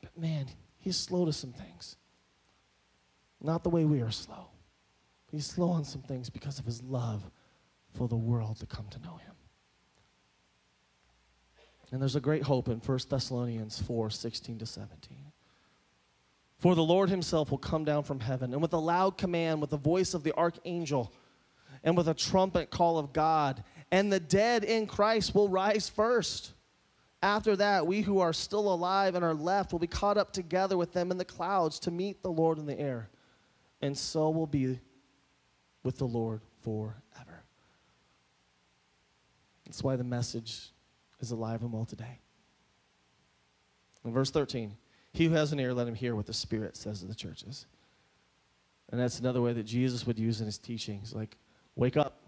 But 0.00 0.16
man, 0.16 0.46
he's 0.78 0.96
slow 0.96 1.24
to 1.24 1.32
some 1.32 1.52
things. 1.52 1.96
Not 3.40 3.64
the 3.64 3.70
way 3.70 3.84
we 3.84 4.00
are 4.00 4.10
slow. 4.10 4.48
He's 5.30 5.46
slow 5.46 5.70
on 5.70 5.84
some 5.84 6.02
things 6.02 6.30
because 6.30 6.58
of 6.58 6.64
his 6.64 6.82
love 6.82 7.28
for 7.92 8.08
the 8.08 8.16
world 8.16 8.58
to 8.60 8.66
come 8.66 8.86
to 8.90 9.00
know 9.00 9.16
him. 9.16 9.34
And 11.90 12.00
there's 12.00 12.16
a 12.16 12.20
great 12.20 12.42
hope 12.42 12.68
in 12.68 12.78
1 12.78 12.98
Thessalonians 13.08 13.80
4 13.82 14.10
16 14.10 14.58
to 14.58 14.66
17. 14.66 15.32
For 16.58 16.74
the 16.74 16.82
Lord 16.82 17.10
himself 17.10 17.50
will 17.50 17.58
come 17.58 17.84
down 17.84 18.02
from 18.02 18.20
heaven, 18.20 18.52
and 18.52 18.62
with 18.62 18.72
a 18.72 18.78
loud 18.78 19.18
command, 19.18 19.60
with 19.60 19.70
the 19.70 19.76
voice 19.76 20.14
of 20.14 20.22
the 20.22 20.34
archangel, 20.34 21.12
and 21.84 21.96
with 21.96 22.08
a 22.08 22.14
trumpet 22.14 22.70
call 22.70 22.98
of 22.98 23.12
God, 23.12 23.62
and 23.92 24.12
the 24.12 24.20
dead 24.20 24.64
in 24.64 24.86
Christ 24.86 25.34
will 25.34 25.48
rise 25.48 25.88
first. 25.88 26.52
After 27.22 27.56
that, 27.56 27.86
we 27.86 28.02
who 28.02 28.20
are 28.20 28.32
still 28.32 28.72
alive 28.72 29.14
and 29.14 29.24
are 29.24 29.34
left 29.34 29.72
will 29.72 29.78
be 29.78 29.86
caught 29.86 30.18
up 30.18 30.32
together 30.32 30.76
with 30.76 30.92
them 30.92 31.10
in 31.10 31.18
the 31.18 31.24
clouds 31.24 31.78
to 31.80 31.90
meet 31.90 32.22
the 32.22 32.30
Lord 32.30 32.58
in 32.58 32.66
the 32.66 32.78
air. 32.78 33.08
And 33.80 33.96
so 33.96 34.30
will 34.30 34.46
be 34.46 34.80
with 35.82 35.98
the 35.98 36.06
Lord 36.06 36.40
forever. 36.62 37.44
That's 39.64 39.82
why 39.82 39.96
the 39.96 40.04
message 40.04 40.70
is 41.20 41.30
alive 41.30 41.62
and 41.62 41.72
well 41.72 41.84
today. 41.84 42.20
In 44.04 44.12
verse 44.12 44.30
13, 44.30 44.76
he 45.16 45.24
who 45.24 45.34
has 45.34 45.50
an 45.50 45.58
ear, 45.58 45.72
let 45.72 45.88
him 45.88 45.94
hear 45.94 46.14
what 46.14 46.26
the 46.26 46.34
Spirit 46.34 46.76
says 46.76 47.00
to 47.00 47.06
the 47.06 47.14
churches. 47.14 47.64
And 48.90 49.00
that's 49.00 49.18
another 49.18 49.40
way 49.40 49.54
that 49.54 49.62
Jesus 49.62 50.06
would 50.06 50.18
use 50.18 50.40
in 50.40 50.46
his 50.46 50.58
teachings. 50.58 51.14
Like, 51.14 51.38
wake 51.74 51.96
up. 51.96 52.20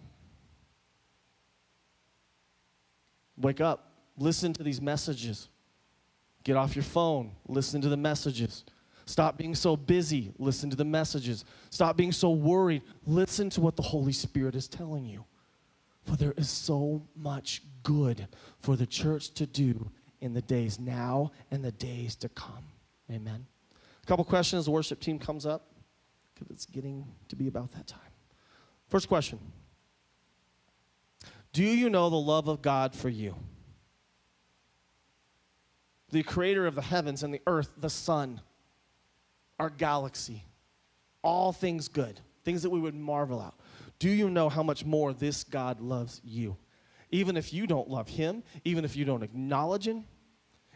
Wake 3.36 3.60
up. 3.60 3.92
Listen 4.16 4.54
to 4.54 4.62
these 4.62 4.80
messages. 4.80 5.50
Get 6.44 6.56
off 6.56 6.74
your 6.74 6.82
phone. 6.82 7.32
Listen 7.46 7.82
to 7.82 7.90
the 7.90 7.96
messages. 7.96 8.64
Stop 9.04 9.36
being 9.36 9.54
so 9.54 9.76
busy. 9.76 10.32
Listen 10.38 10.70
to 10.70 10.76
the 10.76 10.84
messages. 10.84 11.44
Stop 11.68 11.94
being 11.94 12.10
so 12.10 12.30
worried. 12.30 12.80
Listen 13.06 13.50
to 13.50 13.60
what 13.60 13.76
the 13.76 13.82
Holy 13.82 14.12
Spirit 14.12 14.54
is 14.54 14.66
telling 14.66 15.04
you. 15.04 15.26
For 16.06 16.16
there 16.16 16.32
is 16.38 16.48
so 16.48 17.06
much 17.14 17.62
good 17.82 18.28
for 18.60 18.76
the 18.76 18.86
church 18.86 19.34
to 19.34 19.44
do 19.44 19.90
in 20.22 20.32
the 20.32 20.40
days 20.40 20.80
now 20.80 21.32
and 21.50 21.62
the 21.62 21.72
days 21.72 22.16
to 22.16 22.30
come. 22.30 22.64
Amen. 23.10 23.46
A 24.02 24.06
couple 24.06 24.24
questions. 24.24 24.66
The 24.66 24.70
worship 24.70 25.00
team 25.00 25.18
comes 25.18 25.46
up 25.46 25.72
because 26.34 26.50
it's 26.50 26.66
getting 26.66 27.06
to 27.28 27.36
be 27.36 27.48
about 27.48 27.72
that 27.72 27.86
time. 27.86 28.00
First 28.88 29.08
question 29.08 29.38
Do 31.52 31.64
you 31.64 31.90
know 31.90 32.10
the 32.10 32.16
love 32.16 32.48
of 32.48 32.62
God 32.62 32.94
for 32.94 33.08
you? 33.08 33.34
The 36.10 36.22
creator 36.22 36.66
of 36.66 36.74
the 36.74 36.82
heavens 36.82 37.22
and 37.22 37.34
the 37.34 37.42
earth, 37.46 37.70
the 37.76 37.90
sun, 37.90 38.40
our 39.58 39.68
galaxy, 39.68 40.44
all 41.22 41.52
things 41.52 41.88
good, 41.88 42.20
things 42.44 42.62
that 42.62 42.70
we 42.70 42.80
would 42.80 42.94
marvel 42.94 43.42
at. 43.42 43.52
Do 43.98 44.08
you 44.08 44.30
know 44.30 44.48
how 44.48 44.62
much 44.62 44.84
more 44.84 45.12
this 45.12 45.44
God 45.44 45.80
loves 45.80 46.22
you? 46.24 46.56
Even 47.10 47.36
if 47.36 47.52
you 47.52 47.66
don't 47.66 47.88
love 47.88 48.08
him, 48.08 48.42
even 48.64 48.84
if 48.84 48.96
you 48.96 49.04
don't 49.04 49.22
acknowledge 49.22 49.86
him, 49.86 50.04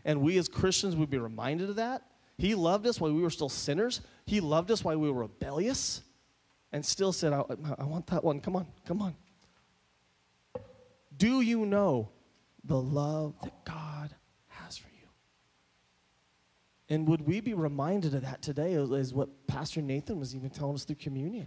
and 0.04 0.20
we 0.20 0.36
as 0.38 0.48
Christians 0.48 0.96
would 0.96 1.10
be 1.10 1.18
reminded 1.18 1.70
of 1.70 1.76
that. 1.76 2.02
He 2.38 2.54
loved 2.54 2.86
us 2.86 3.00
while 3.00 3.12
we 3.12 3.22
were 3.22 3.30
still 3.30 3.48
sinners. 3.48 4.00
He 4.26 4.40
loved 4.40 4.70
us 4.70 4.82
while 4.82 4.98
we 4.98 5.10
were 5.10 5.22
rebellious 5.22 6.02
and 6.72 6.84
still 6.84 7.12
said, 7.12 7.32
I, 7.32 7.44
I 7.78 7.84
want 7.84 8.06
that 8.08 8.24
one. 8.24 8.40
Come 8.40 8.56
on, 8.56 8.66
come 8.86 9.02
on. 9.02 9.14
Do 11.16 11.40
you 11.40 11.66
know 11.66 12.08
the 12.64 12.80
love 12.80 13.34
that 13.42 13.64
God 13.64 14.14
has 14.48 14.76
for 14.76 14.88
you? 14.88 15.08
And 16.88 17.06
would 17.08 17.26
we 17.26 17.40
be 17.40 17.54
reminded 17.54 18.14
of 18.14 18.22
that 18.22 18.42
today, 18.42 18.72
is 18.72 19.14
what 19.14 19.46
Pastor 19.46 19.82
Nathan 19.82 20.18
was 20.18 20.34
even 20.34 20.50
telling 20.50 20.74
us 20.74 20.84
through 20.84 20.96
communion? 20.96 21.46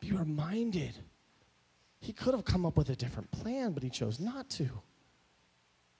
Be 0.00 0.12
reminded. 0.12 0.94
He 2.00 2.12
could 2.12 2.34
have 2.34 2.44
come 2.44 2.66
up 2.66 2.76
with 2.76 2.90
a 2.90 2.96
different 2.96 3.30
plan, 3.30 3.72
but 3.72 3.82
he 3.82 3.90
chose 3.90 4.20
not 4.20 4.50
to 4.50 4.68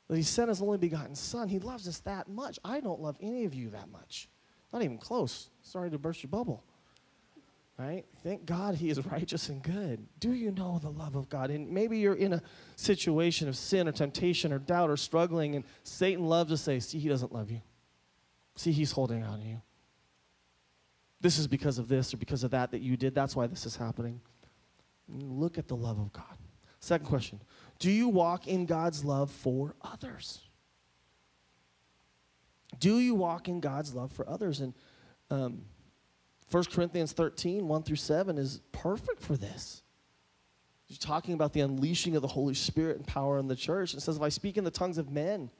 that 0.08 0.16
he 0.16 0.22
sent 0.22 0.48
his 0.48 0.62
only 0.62 0.78
begotten 0.78 1.14
son. 1.14 1.48
He 1.48 1.58
loves 1.58 1.88
us 1.88 1.98
that 2.00 2.28
much. 2.28 2.58
I 2.64 2.80
don't 2.80 3.00
love 3.00 3.16
any 3.20 3.44
of 3.44 3.54
you 3.54 3.70
that 3.70 3.90
much. 3.90 4.28
Not 4.72 4.82
even 4.82 4.98
close. 4.98 5.50
Sorry 5.62 5.90
to 5.90 5.98
burst 5.98 6.22
your 6.22 6.30
bubble. 6.30 6.62
Right? 7.78 8.04
Thank 8.22 8.46
God 8.46 8.76
he 8.76 8.88
is 8.88 9.04
righteous 9.10 9.48
and 9.48 9.62
good. 9.62 10.06
Do 10.18 10.32
you 10.32 10.50
know 10.50 10.78
the 10.78 10.90
love 10.90 11.14
of 11.14 11.28
God? 11.28 11.50
And 11.50 11.70
maybe 11.70 11.98
you're 11.98 12.14
in 12.14 12.32
a 12.32 12.42
situation 12.76 13.48
of 13.48 13.56
sin 13.56 13.86
or 13.88 13.92
temptation 13.92 14.52
or 14.52 14.58
doubt 14.58 14.88
or 14.88 14.96
struggling, 14.96 15.56
and 15.56 15.64
Satan 15.82 16.26
loves 16.26 16.50
to 16.50 16.56
say, 16.56 16.78
See, 16.80 16.98
he 16.98 17.08
doesn't 17.08 17.32
love 17.32 17.50
you. 17.50 17.60
See, 18.54 18.72
he's 18.72 18.92
holding 18.92 19.22
on 19.22 19.40
to 19.40 19.46
you. 19.46 19.60
This 21.20 21.38
is 21.38 21.46
because 21.46 21.78
of 21.78 21.88
this 21.88 22.14
or 22.14 22.16
because 22.16 22.44
of 22.44 22.52
that 22.52 22.70
that 22.70 22.80
you 22.80 22.96
did. 22.96 23.14
That's 23.14 23.36
why 23.36 23.46
this 23.46 23.66
is 23.66 23.76
happening. 23.76 24.20
Look 25.08 25.58
at 25.58 25.68
the 25.68 25.76
love 25.76 25.98
of 25.98 26.12
God. 26.12 26.24
Second 26.80 27.06
question 27.06 27.40
do 27.78 27.90
you 27.90 28.08
walk 28.08 28.46
in 28.46 28.66
God's 28.66 29.04
love 29.04 29.30
for 29.30 29.74
others? 29.82 30.40
Do 32.78 32.98
you 32.98 33.14
walk 33.14 33.48
in 33.48 33.60
God's 33.60 33.94
love 33.94 34.12
for 34.12 34.28
others? 34.28 34.60
And 34.60 34.74
um, 35.30 35.62
1 36.50 36.64
Corinthians 36.64 37.12
13, 37.12 37.66
1 37.66 37.82
through 37.82 37.96
7 37.96 38.38
is 38.38 38.60
perfect 38.72 39.22
for 39.22 39.36
this. 39.36 39.82
He's 40.86 40.98
talking 40.98 41.34
about 41.34 41.52
the 41.52 41.60
unleashing 41.60 42.14
of 42.14 42.22
the 42.22 42.28
Holy 42.28 42.54
Spirit 42.54 42.96
and 42.96 43.06
power 43.06 43.38
in 43.38 43.48
the 43.48 43.56
church. 43.56 43.94
It 43.94 44.00
says, 44.00 44.16
If 44.16 44.22
I 44.22 44.28
speak 44.28 44.56
in 44.56 44.64
the 44.64 44.70
tongues 44.70 44.98
of 44.98 45.10
men 45.10 45.50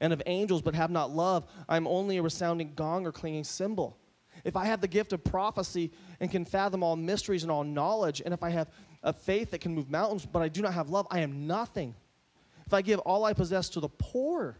and 0.00 0.12
of 0.12 0.22
angels 0.26 0.62
but 0.62 0.74
have 0.74 0.90
not 0.90 1.10
love, 1.10 1.46
I'm 1.68 1.88
only 1.88 2.18
a 2.18 2.22
resounding 2.22 2.74
gong 2.74 3.04
or 3.04 3.12
clanging 3.12 3.44
cymbal. 3.44 3.98
If 4.44 4.56
I 4.56 4.66
have 4.66 4.80
the 4.80 4.88
gift 4.88 5.12
of 5.12 5.22
prophecy 5.24 5.92
and 6.20 6.30
can 6.30 6.44
fathom 6.44 6.82
all 6.82 6.96
mysteries 6.96 7.42
and 7.42 7.52
all 7.52 7.64
knowledge, 7.64 8.22
and 8.24 8.32
if 8.34 8.42
I 8.42 8.50
have 8.50 8.70
a 9.02 9.12
faith 9.12 9.52
that 9.52 9.60
can 9.60 9.74
move 9.74 9.90
mountains, 9.90 10.26
but 10.26 10.42
I 10.42 10.48
do 10.48 10.62
not 10.62 10.74
have 10.74 10.90
love, 10.90 11.06
I 11.10 11.20
am 11.20 11.46
nothing. 11.46 11.94
If 12.66 12.74
I 12.74 12.82
give 12.82 12.98
all 13.00 13.24
I 13.24 13.32
possess 13.32 13.68
to 13.70 13.80
the 13.80 13.88
poor 13.88 14.58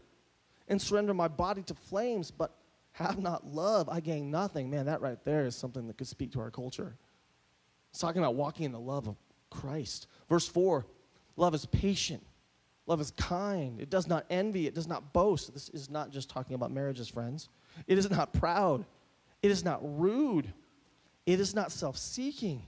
and 0.67 0.81
surrender 0.81 1.13
my 1.13 1.27
body 1.27 1.61
to 1.63 1.73
flames, 1.73 2.31
but 2.31 2.55
have 2.93 3.19
not 3.19 3.45
love, 3.45 3.87
I 3.89 3.99
gain 3.99 4.31
nothing. 4.31 4.69
Man, 4.69 4.87
that 4.87 5.01
right 5.01 5.23
there 5.23 5.45
is 5.45 5.55
something 5.55 5.87
that 5.87 5.97
could 5.97 6.07
speak 6.07 6.31
to 6.33 6.39
our 6.39 6.51
culture. 6.51 6.95
It's 7.91 7.99
talking 7.99 8.21
about 8.21 8.35
walking 8.35 8.65
in 8.65 8.71
the 8.71 8.79
love 8.79 9.07
of 9.07 9.15
Christ. 9.49 10.07
Verse 10.27 10.47
4 10.47 10.85
love 11.35 11.55
is 11.55 11.65
patient, 11.67 12.25
love 12.85 12.99
is 12.99 13.11
kind, 13.11 13.79
it 13.79 13.89
does 13.89 14.07
not 14.07 14.25
envy, 14.29 14.67
it 14.67 14.75
does 14.75 14.87
not 14.87 15.13
boast. 15.13 15.53
This 15.53 15.69
is 15.69 15.89
not 15.89 16.11
just 16.11 16.29
talking 16.29 16.55
about 16.55 16.71
marriages, 16.71 17.07
friends. 17.07 17.49
It 17.87 17.97
is 17.97 18.09
not 18.09 18.33
proud, 18.33 18.85
it 19.41 19.51
is 19.51 19.63
not 19.63 19.79
rude, 19.81 20.51
it 21.25 21.39
is 21.39 21.55
not 21.55 21.71
self 21.71 21.97
seeking. 21.97 22.63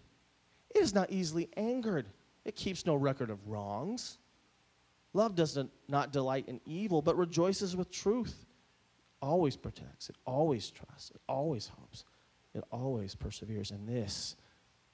It 0.74 0.82
is 0.82 0.94
not 0.94 1.12
easily 1.12 1.50
angered. 1.58 2.06
It 2.46 2.56
keeps 2.56 2.86
no 2.86 2.96
record 2.96 3.30
of 3.30 3.46
wrongs. 3.48 4.18
Love 5.14 5.36
does 5.36 5.60
not 5.90 6.14
delight 6.14 6.46
in 6.48 6.62
evil, 6.66 7.02
but 7.02 7.18
rejoices 7.18 7.76
with 7.76 7.92
truth. 7.92 8.46
Always 9.22 9.56
protects, 9.56 10.10
it 10.10 10.16
always 10.26 10.72
trusts, 10.72 11.12
it 11.12 11.22
always 11.28 11.68
hopes, 11.68 12.06
it 12.56 12.64
always 12.72 13.14
perseveres. 13.14 13.72
And 13.72 13.88
this 13.88 14.36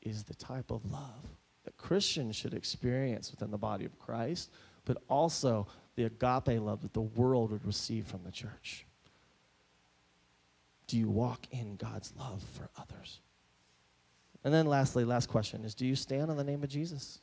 is 0.02 0.24
the 0.24 0.34
type 0.34 0.72
of 0.72 0.92
love 0.92 1.24
that 1.64 1.78
Christians 1.78 2.36
should 2.36 2.54
experience 2.54 3.32
within 3.32 3.52
the 3.52 3.58
body 3.58 3.86
of 3.86 3.98
Christ, 4.00 4.52
but 4.86 4.98
also 5.08 5.68
the 5.96 6.06
agape 6.06 6.60
love 6.62 6.82
that 6.82 6.94
the 6.94 7.02
world 7.02 7.52
would 7.52 7.66
receive 7.66 8.08
from 8.08 8.24
the 8.24 8.32
church. 8.32 8.87
Do 10.88 10.98
you 10.98 11.10
walk 11.10 11.46
in 11.52 11.76
God's 11.76 12.14
love 12.18 12.44
for 12.56 12.70
others? 12.80 13.20
And 14.44 14.54
then, 14.54 14.66
lastly, 14.66 15.04
last 15.04 15.28
question 15.28 15.66
is 15.66 15.76
Do 15.76 15.86
you 15.86 15.96
stand 15.96 16.32
on 16.32 16.38
the 16.38 16.44
name 16.44 16.64
of 16.64 16.70
Jesus? 16.70 17.20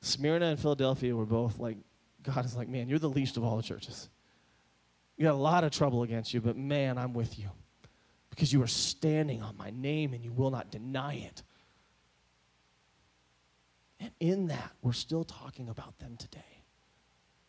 Smyrna 0.00 0.46
and 0.46 0.60
Philadelphia 0.60 1.16
were 1.16 1.24
both 1.24 1.58
like, 1.58 1.78
God 2.22 2.44
is 2.44 2.56
like, 2.56 2.68
man, 2.68 2.88
you're 2.88 2.98
the 2.98 3.08
least 3.08 3.36
of 3.36 3.44
all 3.44 3.56
the 3.56 3.62
churches. 3.62 4.10
You 5.16 5.24
got 5.24 5.34
a 5.34 5.36
lot 5.38 5.64
of 5.64 5.70
trouble 5.70 6.02
against 6.02 6.34
you, 6.34 6.40
but 6.40 6.56
man, 6.56 6.98
I'm 6.98 7.14
with 7.14 7.38
you 7.38 7.50
because 8.30 8.52
you 8.52 8.62
are 8.62 8.66
standing 8.66 9.42
on 9.42 9.56
my 9.56 9.70
name 9.70 10.12
and 10.12 10.24
you 10.24 10.32
will 10.32 10.50
not 10.50 10.70
deny 10.70 11.14
it. 11.14 11.42
And 14.00 14.10
in 14.20 14.48
that, 14.48 14.72
we're 14.82 14.92
still 14.92 15.24
talking 15.24 15.68
about 15.68 15.98
them 15.98 16.16
today. 16.16 16.53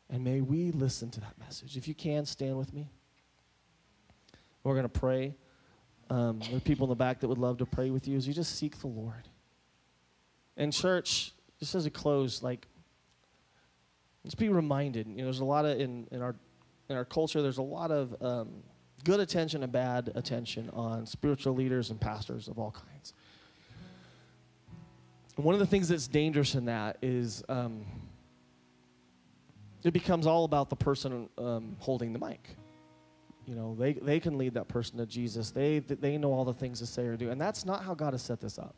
And 0.09 0.23
may 0.23 0.41
we 0.41 0.71
listen 0.71 1.09
to 1.11 1.19
that 1.21 1.37
message. 1.39 1.77
If 1.77 1.87
you 1.87 1.95
can, 1.95 2.25
stand 2.25 2.57
with 2.57 2.73
me. 2.73 2.89
We're 4.63 4.73
going 4.73 4.83
to 4.83 4.89
pray. 4.89 5.35
Um, 6.09 6.39
there 6.39 6.57
are 6.57 6.59
people 6.59 6.85
in 6.85 6.89
the 6.89 6.95
back 6.95 7.19
that 7.19 7.27
would 7.27 7.37
love 7.37 7.57
to 7.57 7.65
pray 7.65 7.89
with 7.89 8.07
you 8.07 8.15
as 8.15 8.27
you 8.27 8.33
just 8.33 8.57
seek 8.57 8.79
the 8.79 8.87
Lord. 8.87 9.27
And 10.57 10.71
church, 10.71 11.33
just 11.59 11.75
as 11.75 11.85
a 11.85 11.89
close, 11.89 12.43
like, 12.43 12.67
let's 14.23 14.35
be 14.35 14.49
reminded. 14.49 15.07
You 15.07 15.17
know, 15.17 15.23
there's 15.23 15.39
a 15.39 15.45
lot 15.45 15.65
of 15.65 15.79
in, 15.79 16.07
in 16.11 16.21
our 16.21 16.35
in 16.89 16.95
our 16.95 17.05
culture. 17.05 17.41
There's 17.41 17.57
a 17.57 17.63
lot 17.63 17.91
of 17.91 18.15
um, 18.21 18.49
good 19.03 19.19
attention 19.19 19.63
and 19.63 19.71
bad 19.71 20.11
attention 20.15 20.69
on 20.71 21.05
spiritual 21.05 21.53
leaders 21.53 21.89
and 21.89 21.99
pastors 21.99 22.47
of 22.47 22.59
all 22.59 22.71
kinds. 22.71 23.13
One 25.35 25.53
of 25.53 25.59
the 25.59 25.65
things 25.65 25.89
that's 25.89 26.07
dangerous 26.07 26.55
in 26.55 26.65
that 26.65 26.97
is 27.01 27.43
um, 27.49 27.85
it 29.85 29.93
becomes 29.93 30.25
all 30.25 30.45
about 30.45 30.69
the 30.69 30.75
person 30.75 31.29
um, 31.37 31.75
holding 31.79 32.11
the 32.11 32.19
mic. 32.19 32.55
You 33.45 33.55
know, 33.55 33.75
they, 33.77 33.93
they 33.93 34.19
can 34.19 34.37
lead 34.37 34.55
that 34.55 34.67
person 34.67 34.97
to 34.97 35.05
Jesus. 35.05 35.51
They, 35.51 35.79
they 35.79 36.17
know 36.17 36.33
all 36.33 36.43
the 36.43 36.53
things 36.53 36.79
to 36.79 36.87
say 36.87 37.05
or 37.05 37.15
do. 37.15 37.29
And 37.29 37.39
that's 37.39 37.65
not 37.65 37.83
how 37.83 37.93
God 37.93 38.13
has 38.13 38.23
set 38.23 38.41
this 38.41 38.57
up. 38.57 38.75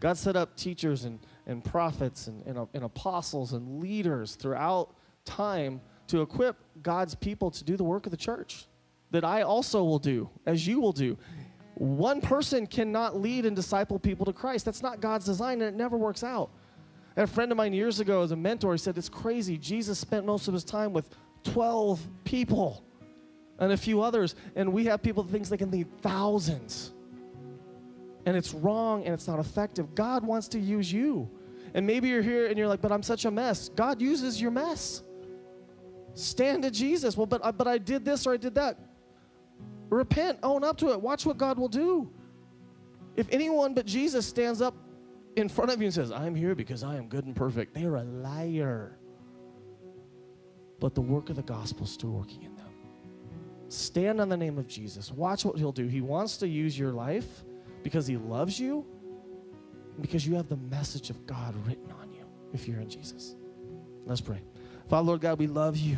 God 0.00 0.18
set 0.18 0.36
up 0.36 0.54
teachers 0.56 1.04
and, 1.04 1.18
and 1.46 1.64
prophets 1.64 2.26
and, 2.26 2.44
and, 2.46 2.68
and 2.74 2.84
apostles 2.84 3.54
and 3.54 3.80
leaders 3.80 4.34
throughout 4.34 4.94
time 5.24 5.80
to 6.08 6.20
equip 6.20 6.56
God's 6.82 7.14
people 7.14 7.50
to 7.50 7.64
do 7.64 7.76
the 7.76 7.84
work 7.84 8.04
of 8.04 8.10
the 8.10 8.18
church 8.18 8.66
that 9.12 9.24
I 9.24 9.42
also 9.42 9.82
will 9.84 9.98
do, 9.98 10.28
as 10.44 10.66
you 10.66 10.80
will 10.80 10.92
do. 10.92 11.16
One 11.76 12.20
person 12.20 12.66
cannot 12.66 13.20
lead 13.20 13.46
and 13.46 13.56
disciple 13.56 13.98
people 13.98 14.26
to 14.26 14.32
Christ. 14.32 14.64
That's 14.64 14.82
not 14.82 15.00
God's 15.00 15.24
design, 15.24 15.62
and 15.62 15.74
it 15.74 15.76
never 15.76 15.96
works 15.96 16.22
out. 16.22 16.50
A 17.16 17.26
friend 17.26 17.52
of 17.52 17.56
mine 17.56 17.72
years 17.72 18.00
ago, 18.00 18.22
as 18.22 18.32
a 18.32 18.36
mentor, 18.36 18.76
said, 18.76 18.98
It's 18.98 19.08
crazy. 19.08 19.56
Jesus 19.56 19.98
spent 19.98 20.26
most 20.26 20.48
of 20.48 20.54
his 20.54 20.64
time 20.64 20.92
with 20.92 21.08
12 21.44 22.00
people 22.24 22.84
and 23.58 23.72
a 23.72 23.76
few 23.76 24.02
others, 24.02 24.34
and 24.56 24.72
we 24.72 24.86
have 24.86 25.02
people 25.02 25.22
that 25.22 25.30
think 25.30 25.46
they 25.46 25.56
can 25.56 25.70
lead 25.70 25.86
thousands. 26.02 26.92
And 28.26 28.36
it's 28.36 28.52
wrong 28.54 29.04
and 29.04 29.12
it's 29.12 29.28
not 29.28 29.38
effective. 29.38 29.94
God 29.94 30.24
wants 30.24 30.48
to 30.48 30.58
use 30.58 30.90
you. 30.92 31.30
And 31.74 31.86
maybe 31.86 32.08
you're 32.08 32.22
here 32.22 32.46
and 32.46 32.58
you're 32.58 32.68
like, 32.68 32.80
But 32.80 32.90
I'm 32.90 33.02
such 33.02 33.24
a 33.24 33.30
mess. 33.30 33.68
God 33.68 34.00
uses 34.00 34.40
your 34.40 34.50
mess. 34.50 35.02
Stand 36.14 36.62
to 36.62 36.70
Jesus. 36.70 37.16
Well, 37.16 37.26
but 37.26 37.44
I, 37.44 37.50
but 37.50 37.66
I 37.66 37.78
did 37.78 38.04
this 38.04 38.26
or 38.26 38.32
I 38.32 38.36
did 38.36 38.54
that. 38.54 38.78
Repent, 39.90 40.38
own 40.42 40.64
up 40.64 40.78
to 40.78 40.90
it. 40.92 41.00
Watch 41.00 41.26
what 41.26 41.38
God 41.38 41.58
will 41.58 41.68
do. 41.68 42.10
If 43.16 43.28
anyone 43.30 43.74
but 43.74 43.86
Jesus 43.86 44.26
stands 44.26 44.60
up 44.60 44.74
in 45.36 45.48
front 45.48 45.70
of 45.70 45.80
you 45.80 45.86
and 45.86 45.94
says, 45.94 46.10
I'm 46.10 46.34
here 46.34 46.54
because 46.54 46.82
I 46.82 46.96
am 46.96 47.08
good 47.08 47.24
and 47.26 47.34
perfect, 47.34 47.74
they 47.74 47.84
are 47.84 47.96
a 47.96 48.04
liar. 48.04 48.98
But 50.80 50.94
the 50.94 51.00
work 51.00 51.30
of 51.30 51.36
the 51.36 51.42
gospel 51.42 51.84
is 51.84 51.90
still 51.90 52.10
working 52.10 52.42
in 52.42 52.54
them. 52.56 52.68
Stand 53.68 54.20
on 54.20 54.28
the 54.28 54.36
name 54.36 54.58
of 54.58 54.68
Jesus. 54.68 55.10
Watch 55.10 55.44
what 55.44 55.56
he'll 55.56 55.72
do. 55.72 55.86
He 55.86 56.00
wants 56.00 56.36
to 56.38 56.48
use 56.48 56.78
your 56.78 56.92
life 56.92 57.44
because 57.82 58.06
he 58.06 58.16
loves 58.16 58.58
you 58.58 58.84
because 60.00 60.26
you 60.26 60.34
have 60.34 60.48
the 60.48 60.56
message 60.56 61.10
of 61.10 61.26
God 61.26 61.54
written 61.66 61.90
on 61.92 62.12
you 62.12 62.24
if 62.52 62.66
you're 62.66 62.80
in 62.80 62.88
Jesus. 62.88 63.36
Let's 64.06 64.20
pray. 64.20 64.42
Father, 64.88 65.06
Lord 65.06 65.20
God, 65.20 65.38
we 65.38 65.46
love 65.46 65.76
you. 65.76 65.96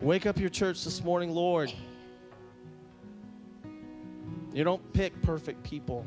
Wake 0.00 0.26
up 0.26 0.38
your 0.38 0.50
church 0.50 0.84
this 0.84 1.02
morning, 1.02 1.30
Lord. 1.30 1.72
You 4.58 4.64
don't 4.64 4.92
pick 4.92 5.22
perfect 5.22 5.62
people. 5.62 6.04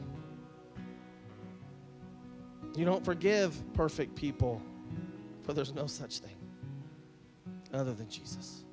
You 2.76 2.84
don't 2.84 3.06
forgive 3.06 3.56
perfect 3.74 4.14
people, 4.14 4.62
for 5.44 5.54
there's 5.54 5.74
no 5.74 5.88
such 5.88 6.20
thing 6.20 6.36
other 7.74 7.94
than 7.94 8.10
Jesus. 8.10 8.66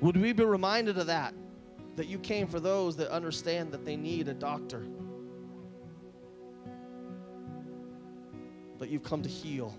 Would 0.00 0.16
we 0.16 0.32
be 0.32 0.44
reminded 0.44 0.96
of 0.96 1.08
that? 1.08 1.34
That 1.96 2.06
you 2.06 2.18
came 2.18 2.46
for 2.46 2.58
those 2.58 2.96
that 2.96 3.10
understand 3.10 3.70
that 3.72 3.84
they 3.84 3.96
need 3.96 4.28
a 4.28 4.32
doctor. 4.32 4.86
But 8.78 8.88
you've 8.88 9.04
come 9.04 9.20
to 9.20 9.28
heal 9.28 9.76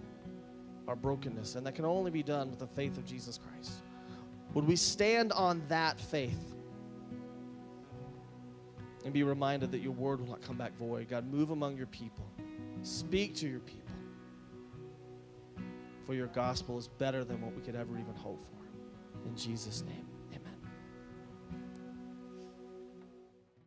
our 0.88 0.96
brokenness, 0.96 1.56
and 1.56 1.66
that 1.66 1.74
can 1.74 1.86
only 1.86 2.12
be 2.12 2.22
done 2.22 2.52
with 2.52 2.60
the 2.60 2.68
faith 2.68 3.00
of 3.00 3.06
Jesus 3.06 3.40
Christ. 3.40 3.82
Would 4.54 4.68
we 4.68 4.76
stand 4.76 5.32
on 5.32 5.64
that 5.70 6.00
faith 6.00 6.54
and 9.06 9.14
be 9.14 9.24
reminded 9.24 9.72
that 9.72 9.80
your 9.80 9.94
word 9.94 10.20
will 10.20 10.28
not 10.28 10.42
come 10.42 10.58
back 10.58 10.78
void? 10.78 11.08
God, 11.10 11.32
move 11.32 11.52
among 11.52 11.78
your 11.78 11.88
people, 11.88 12.26
speak 12.82 13.36
to 13.36 13.48
your 13.48 13.62
people. 13.62 13.96
For 16.06 16.16
your 16.16 16.28
gospel 16.28 16.78
is 16.78 16.88
better 16.88 17.24
than 17.24 17.40
what 17.42 17.54
we 17.54 17.62
could 17.62 17.76
ever 17.76 17.94
even 17.94 18.16
hope 18.16 18.44
for. 18.44 19.28
In 19.28 19.36
Jesus' 19.36 19.84
name. 19.84 20.09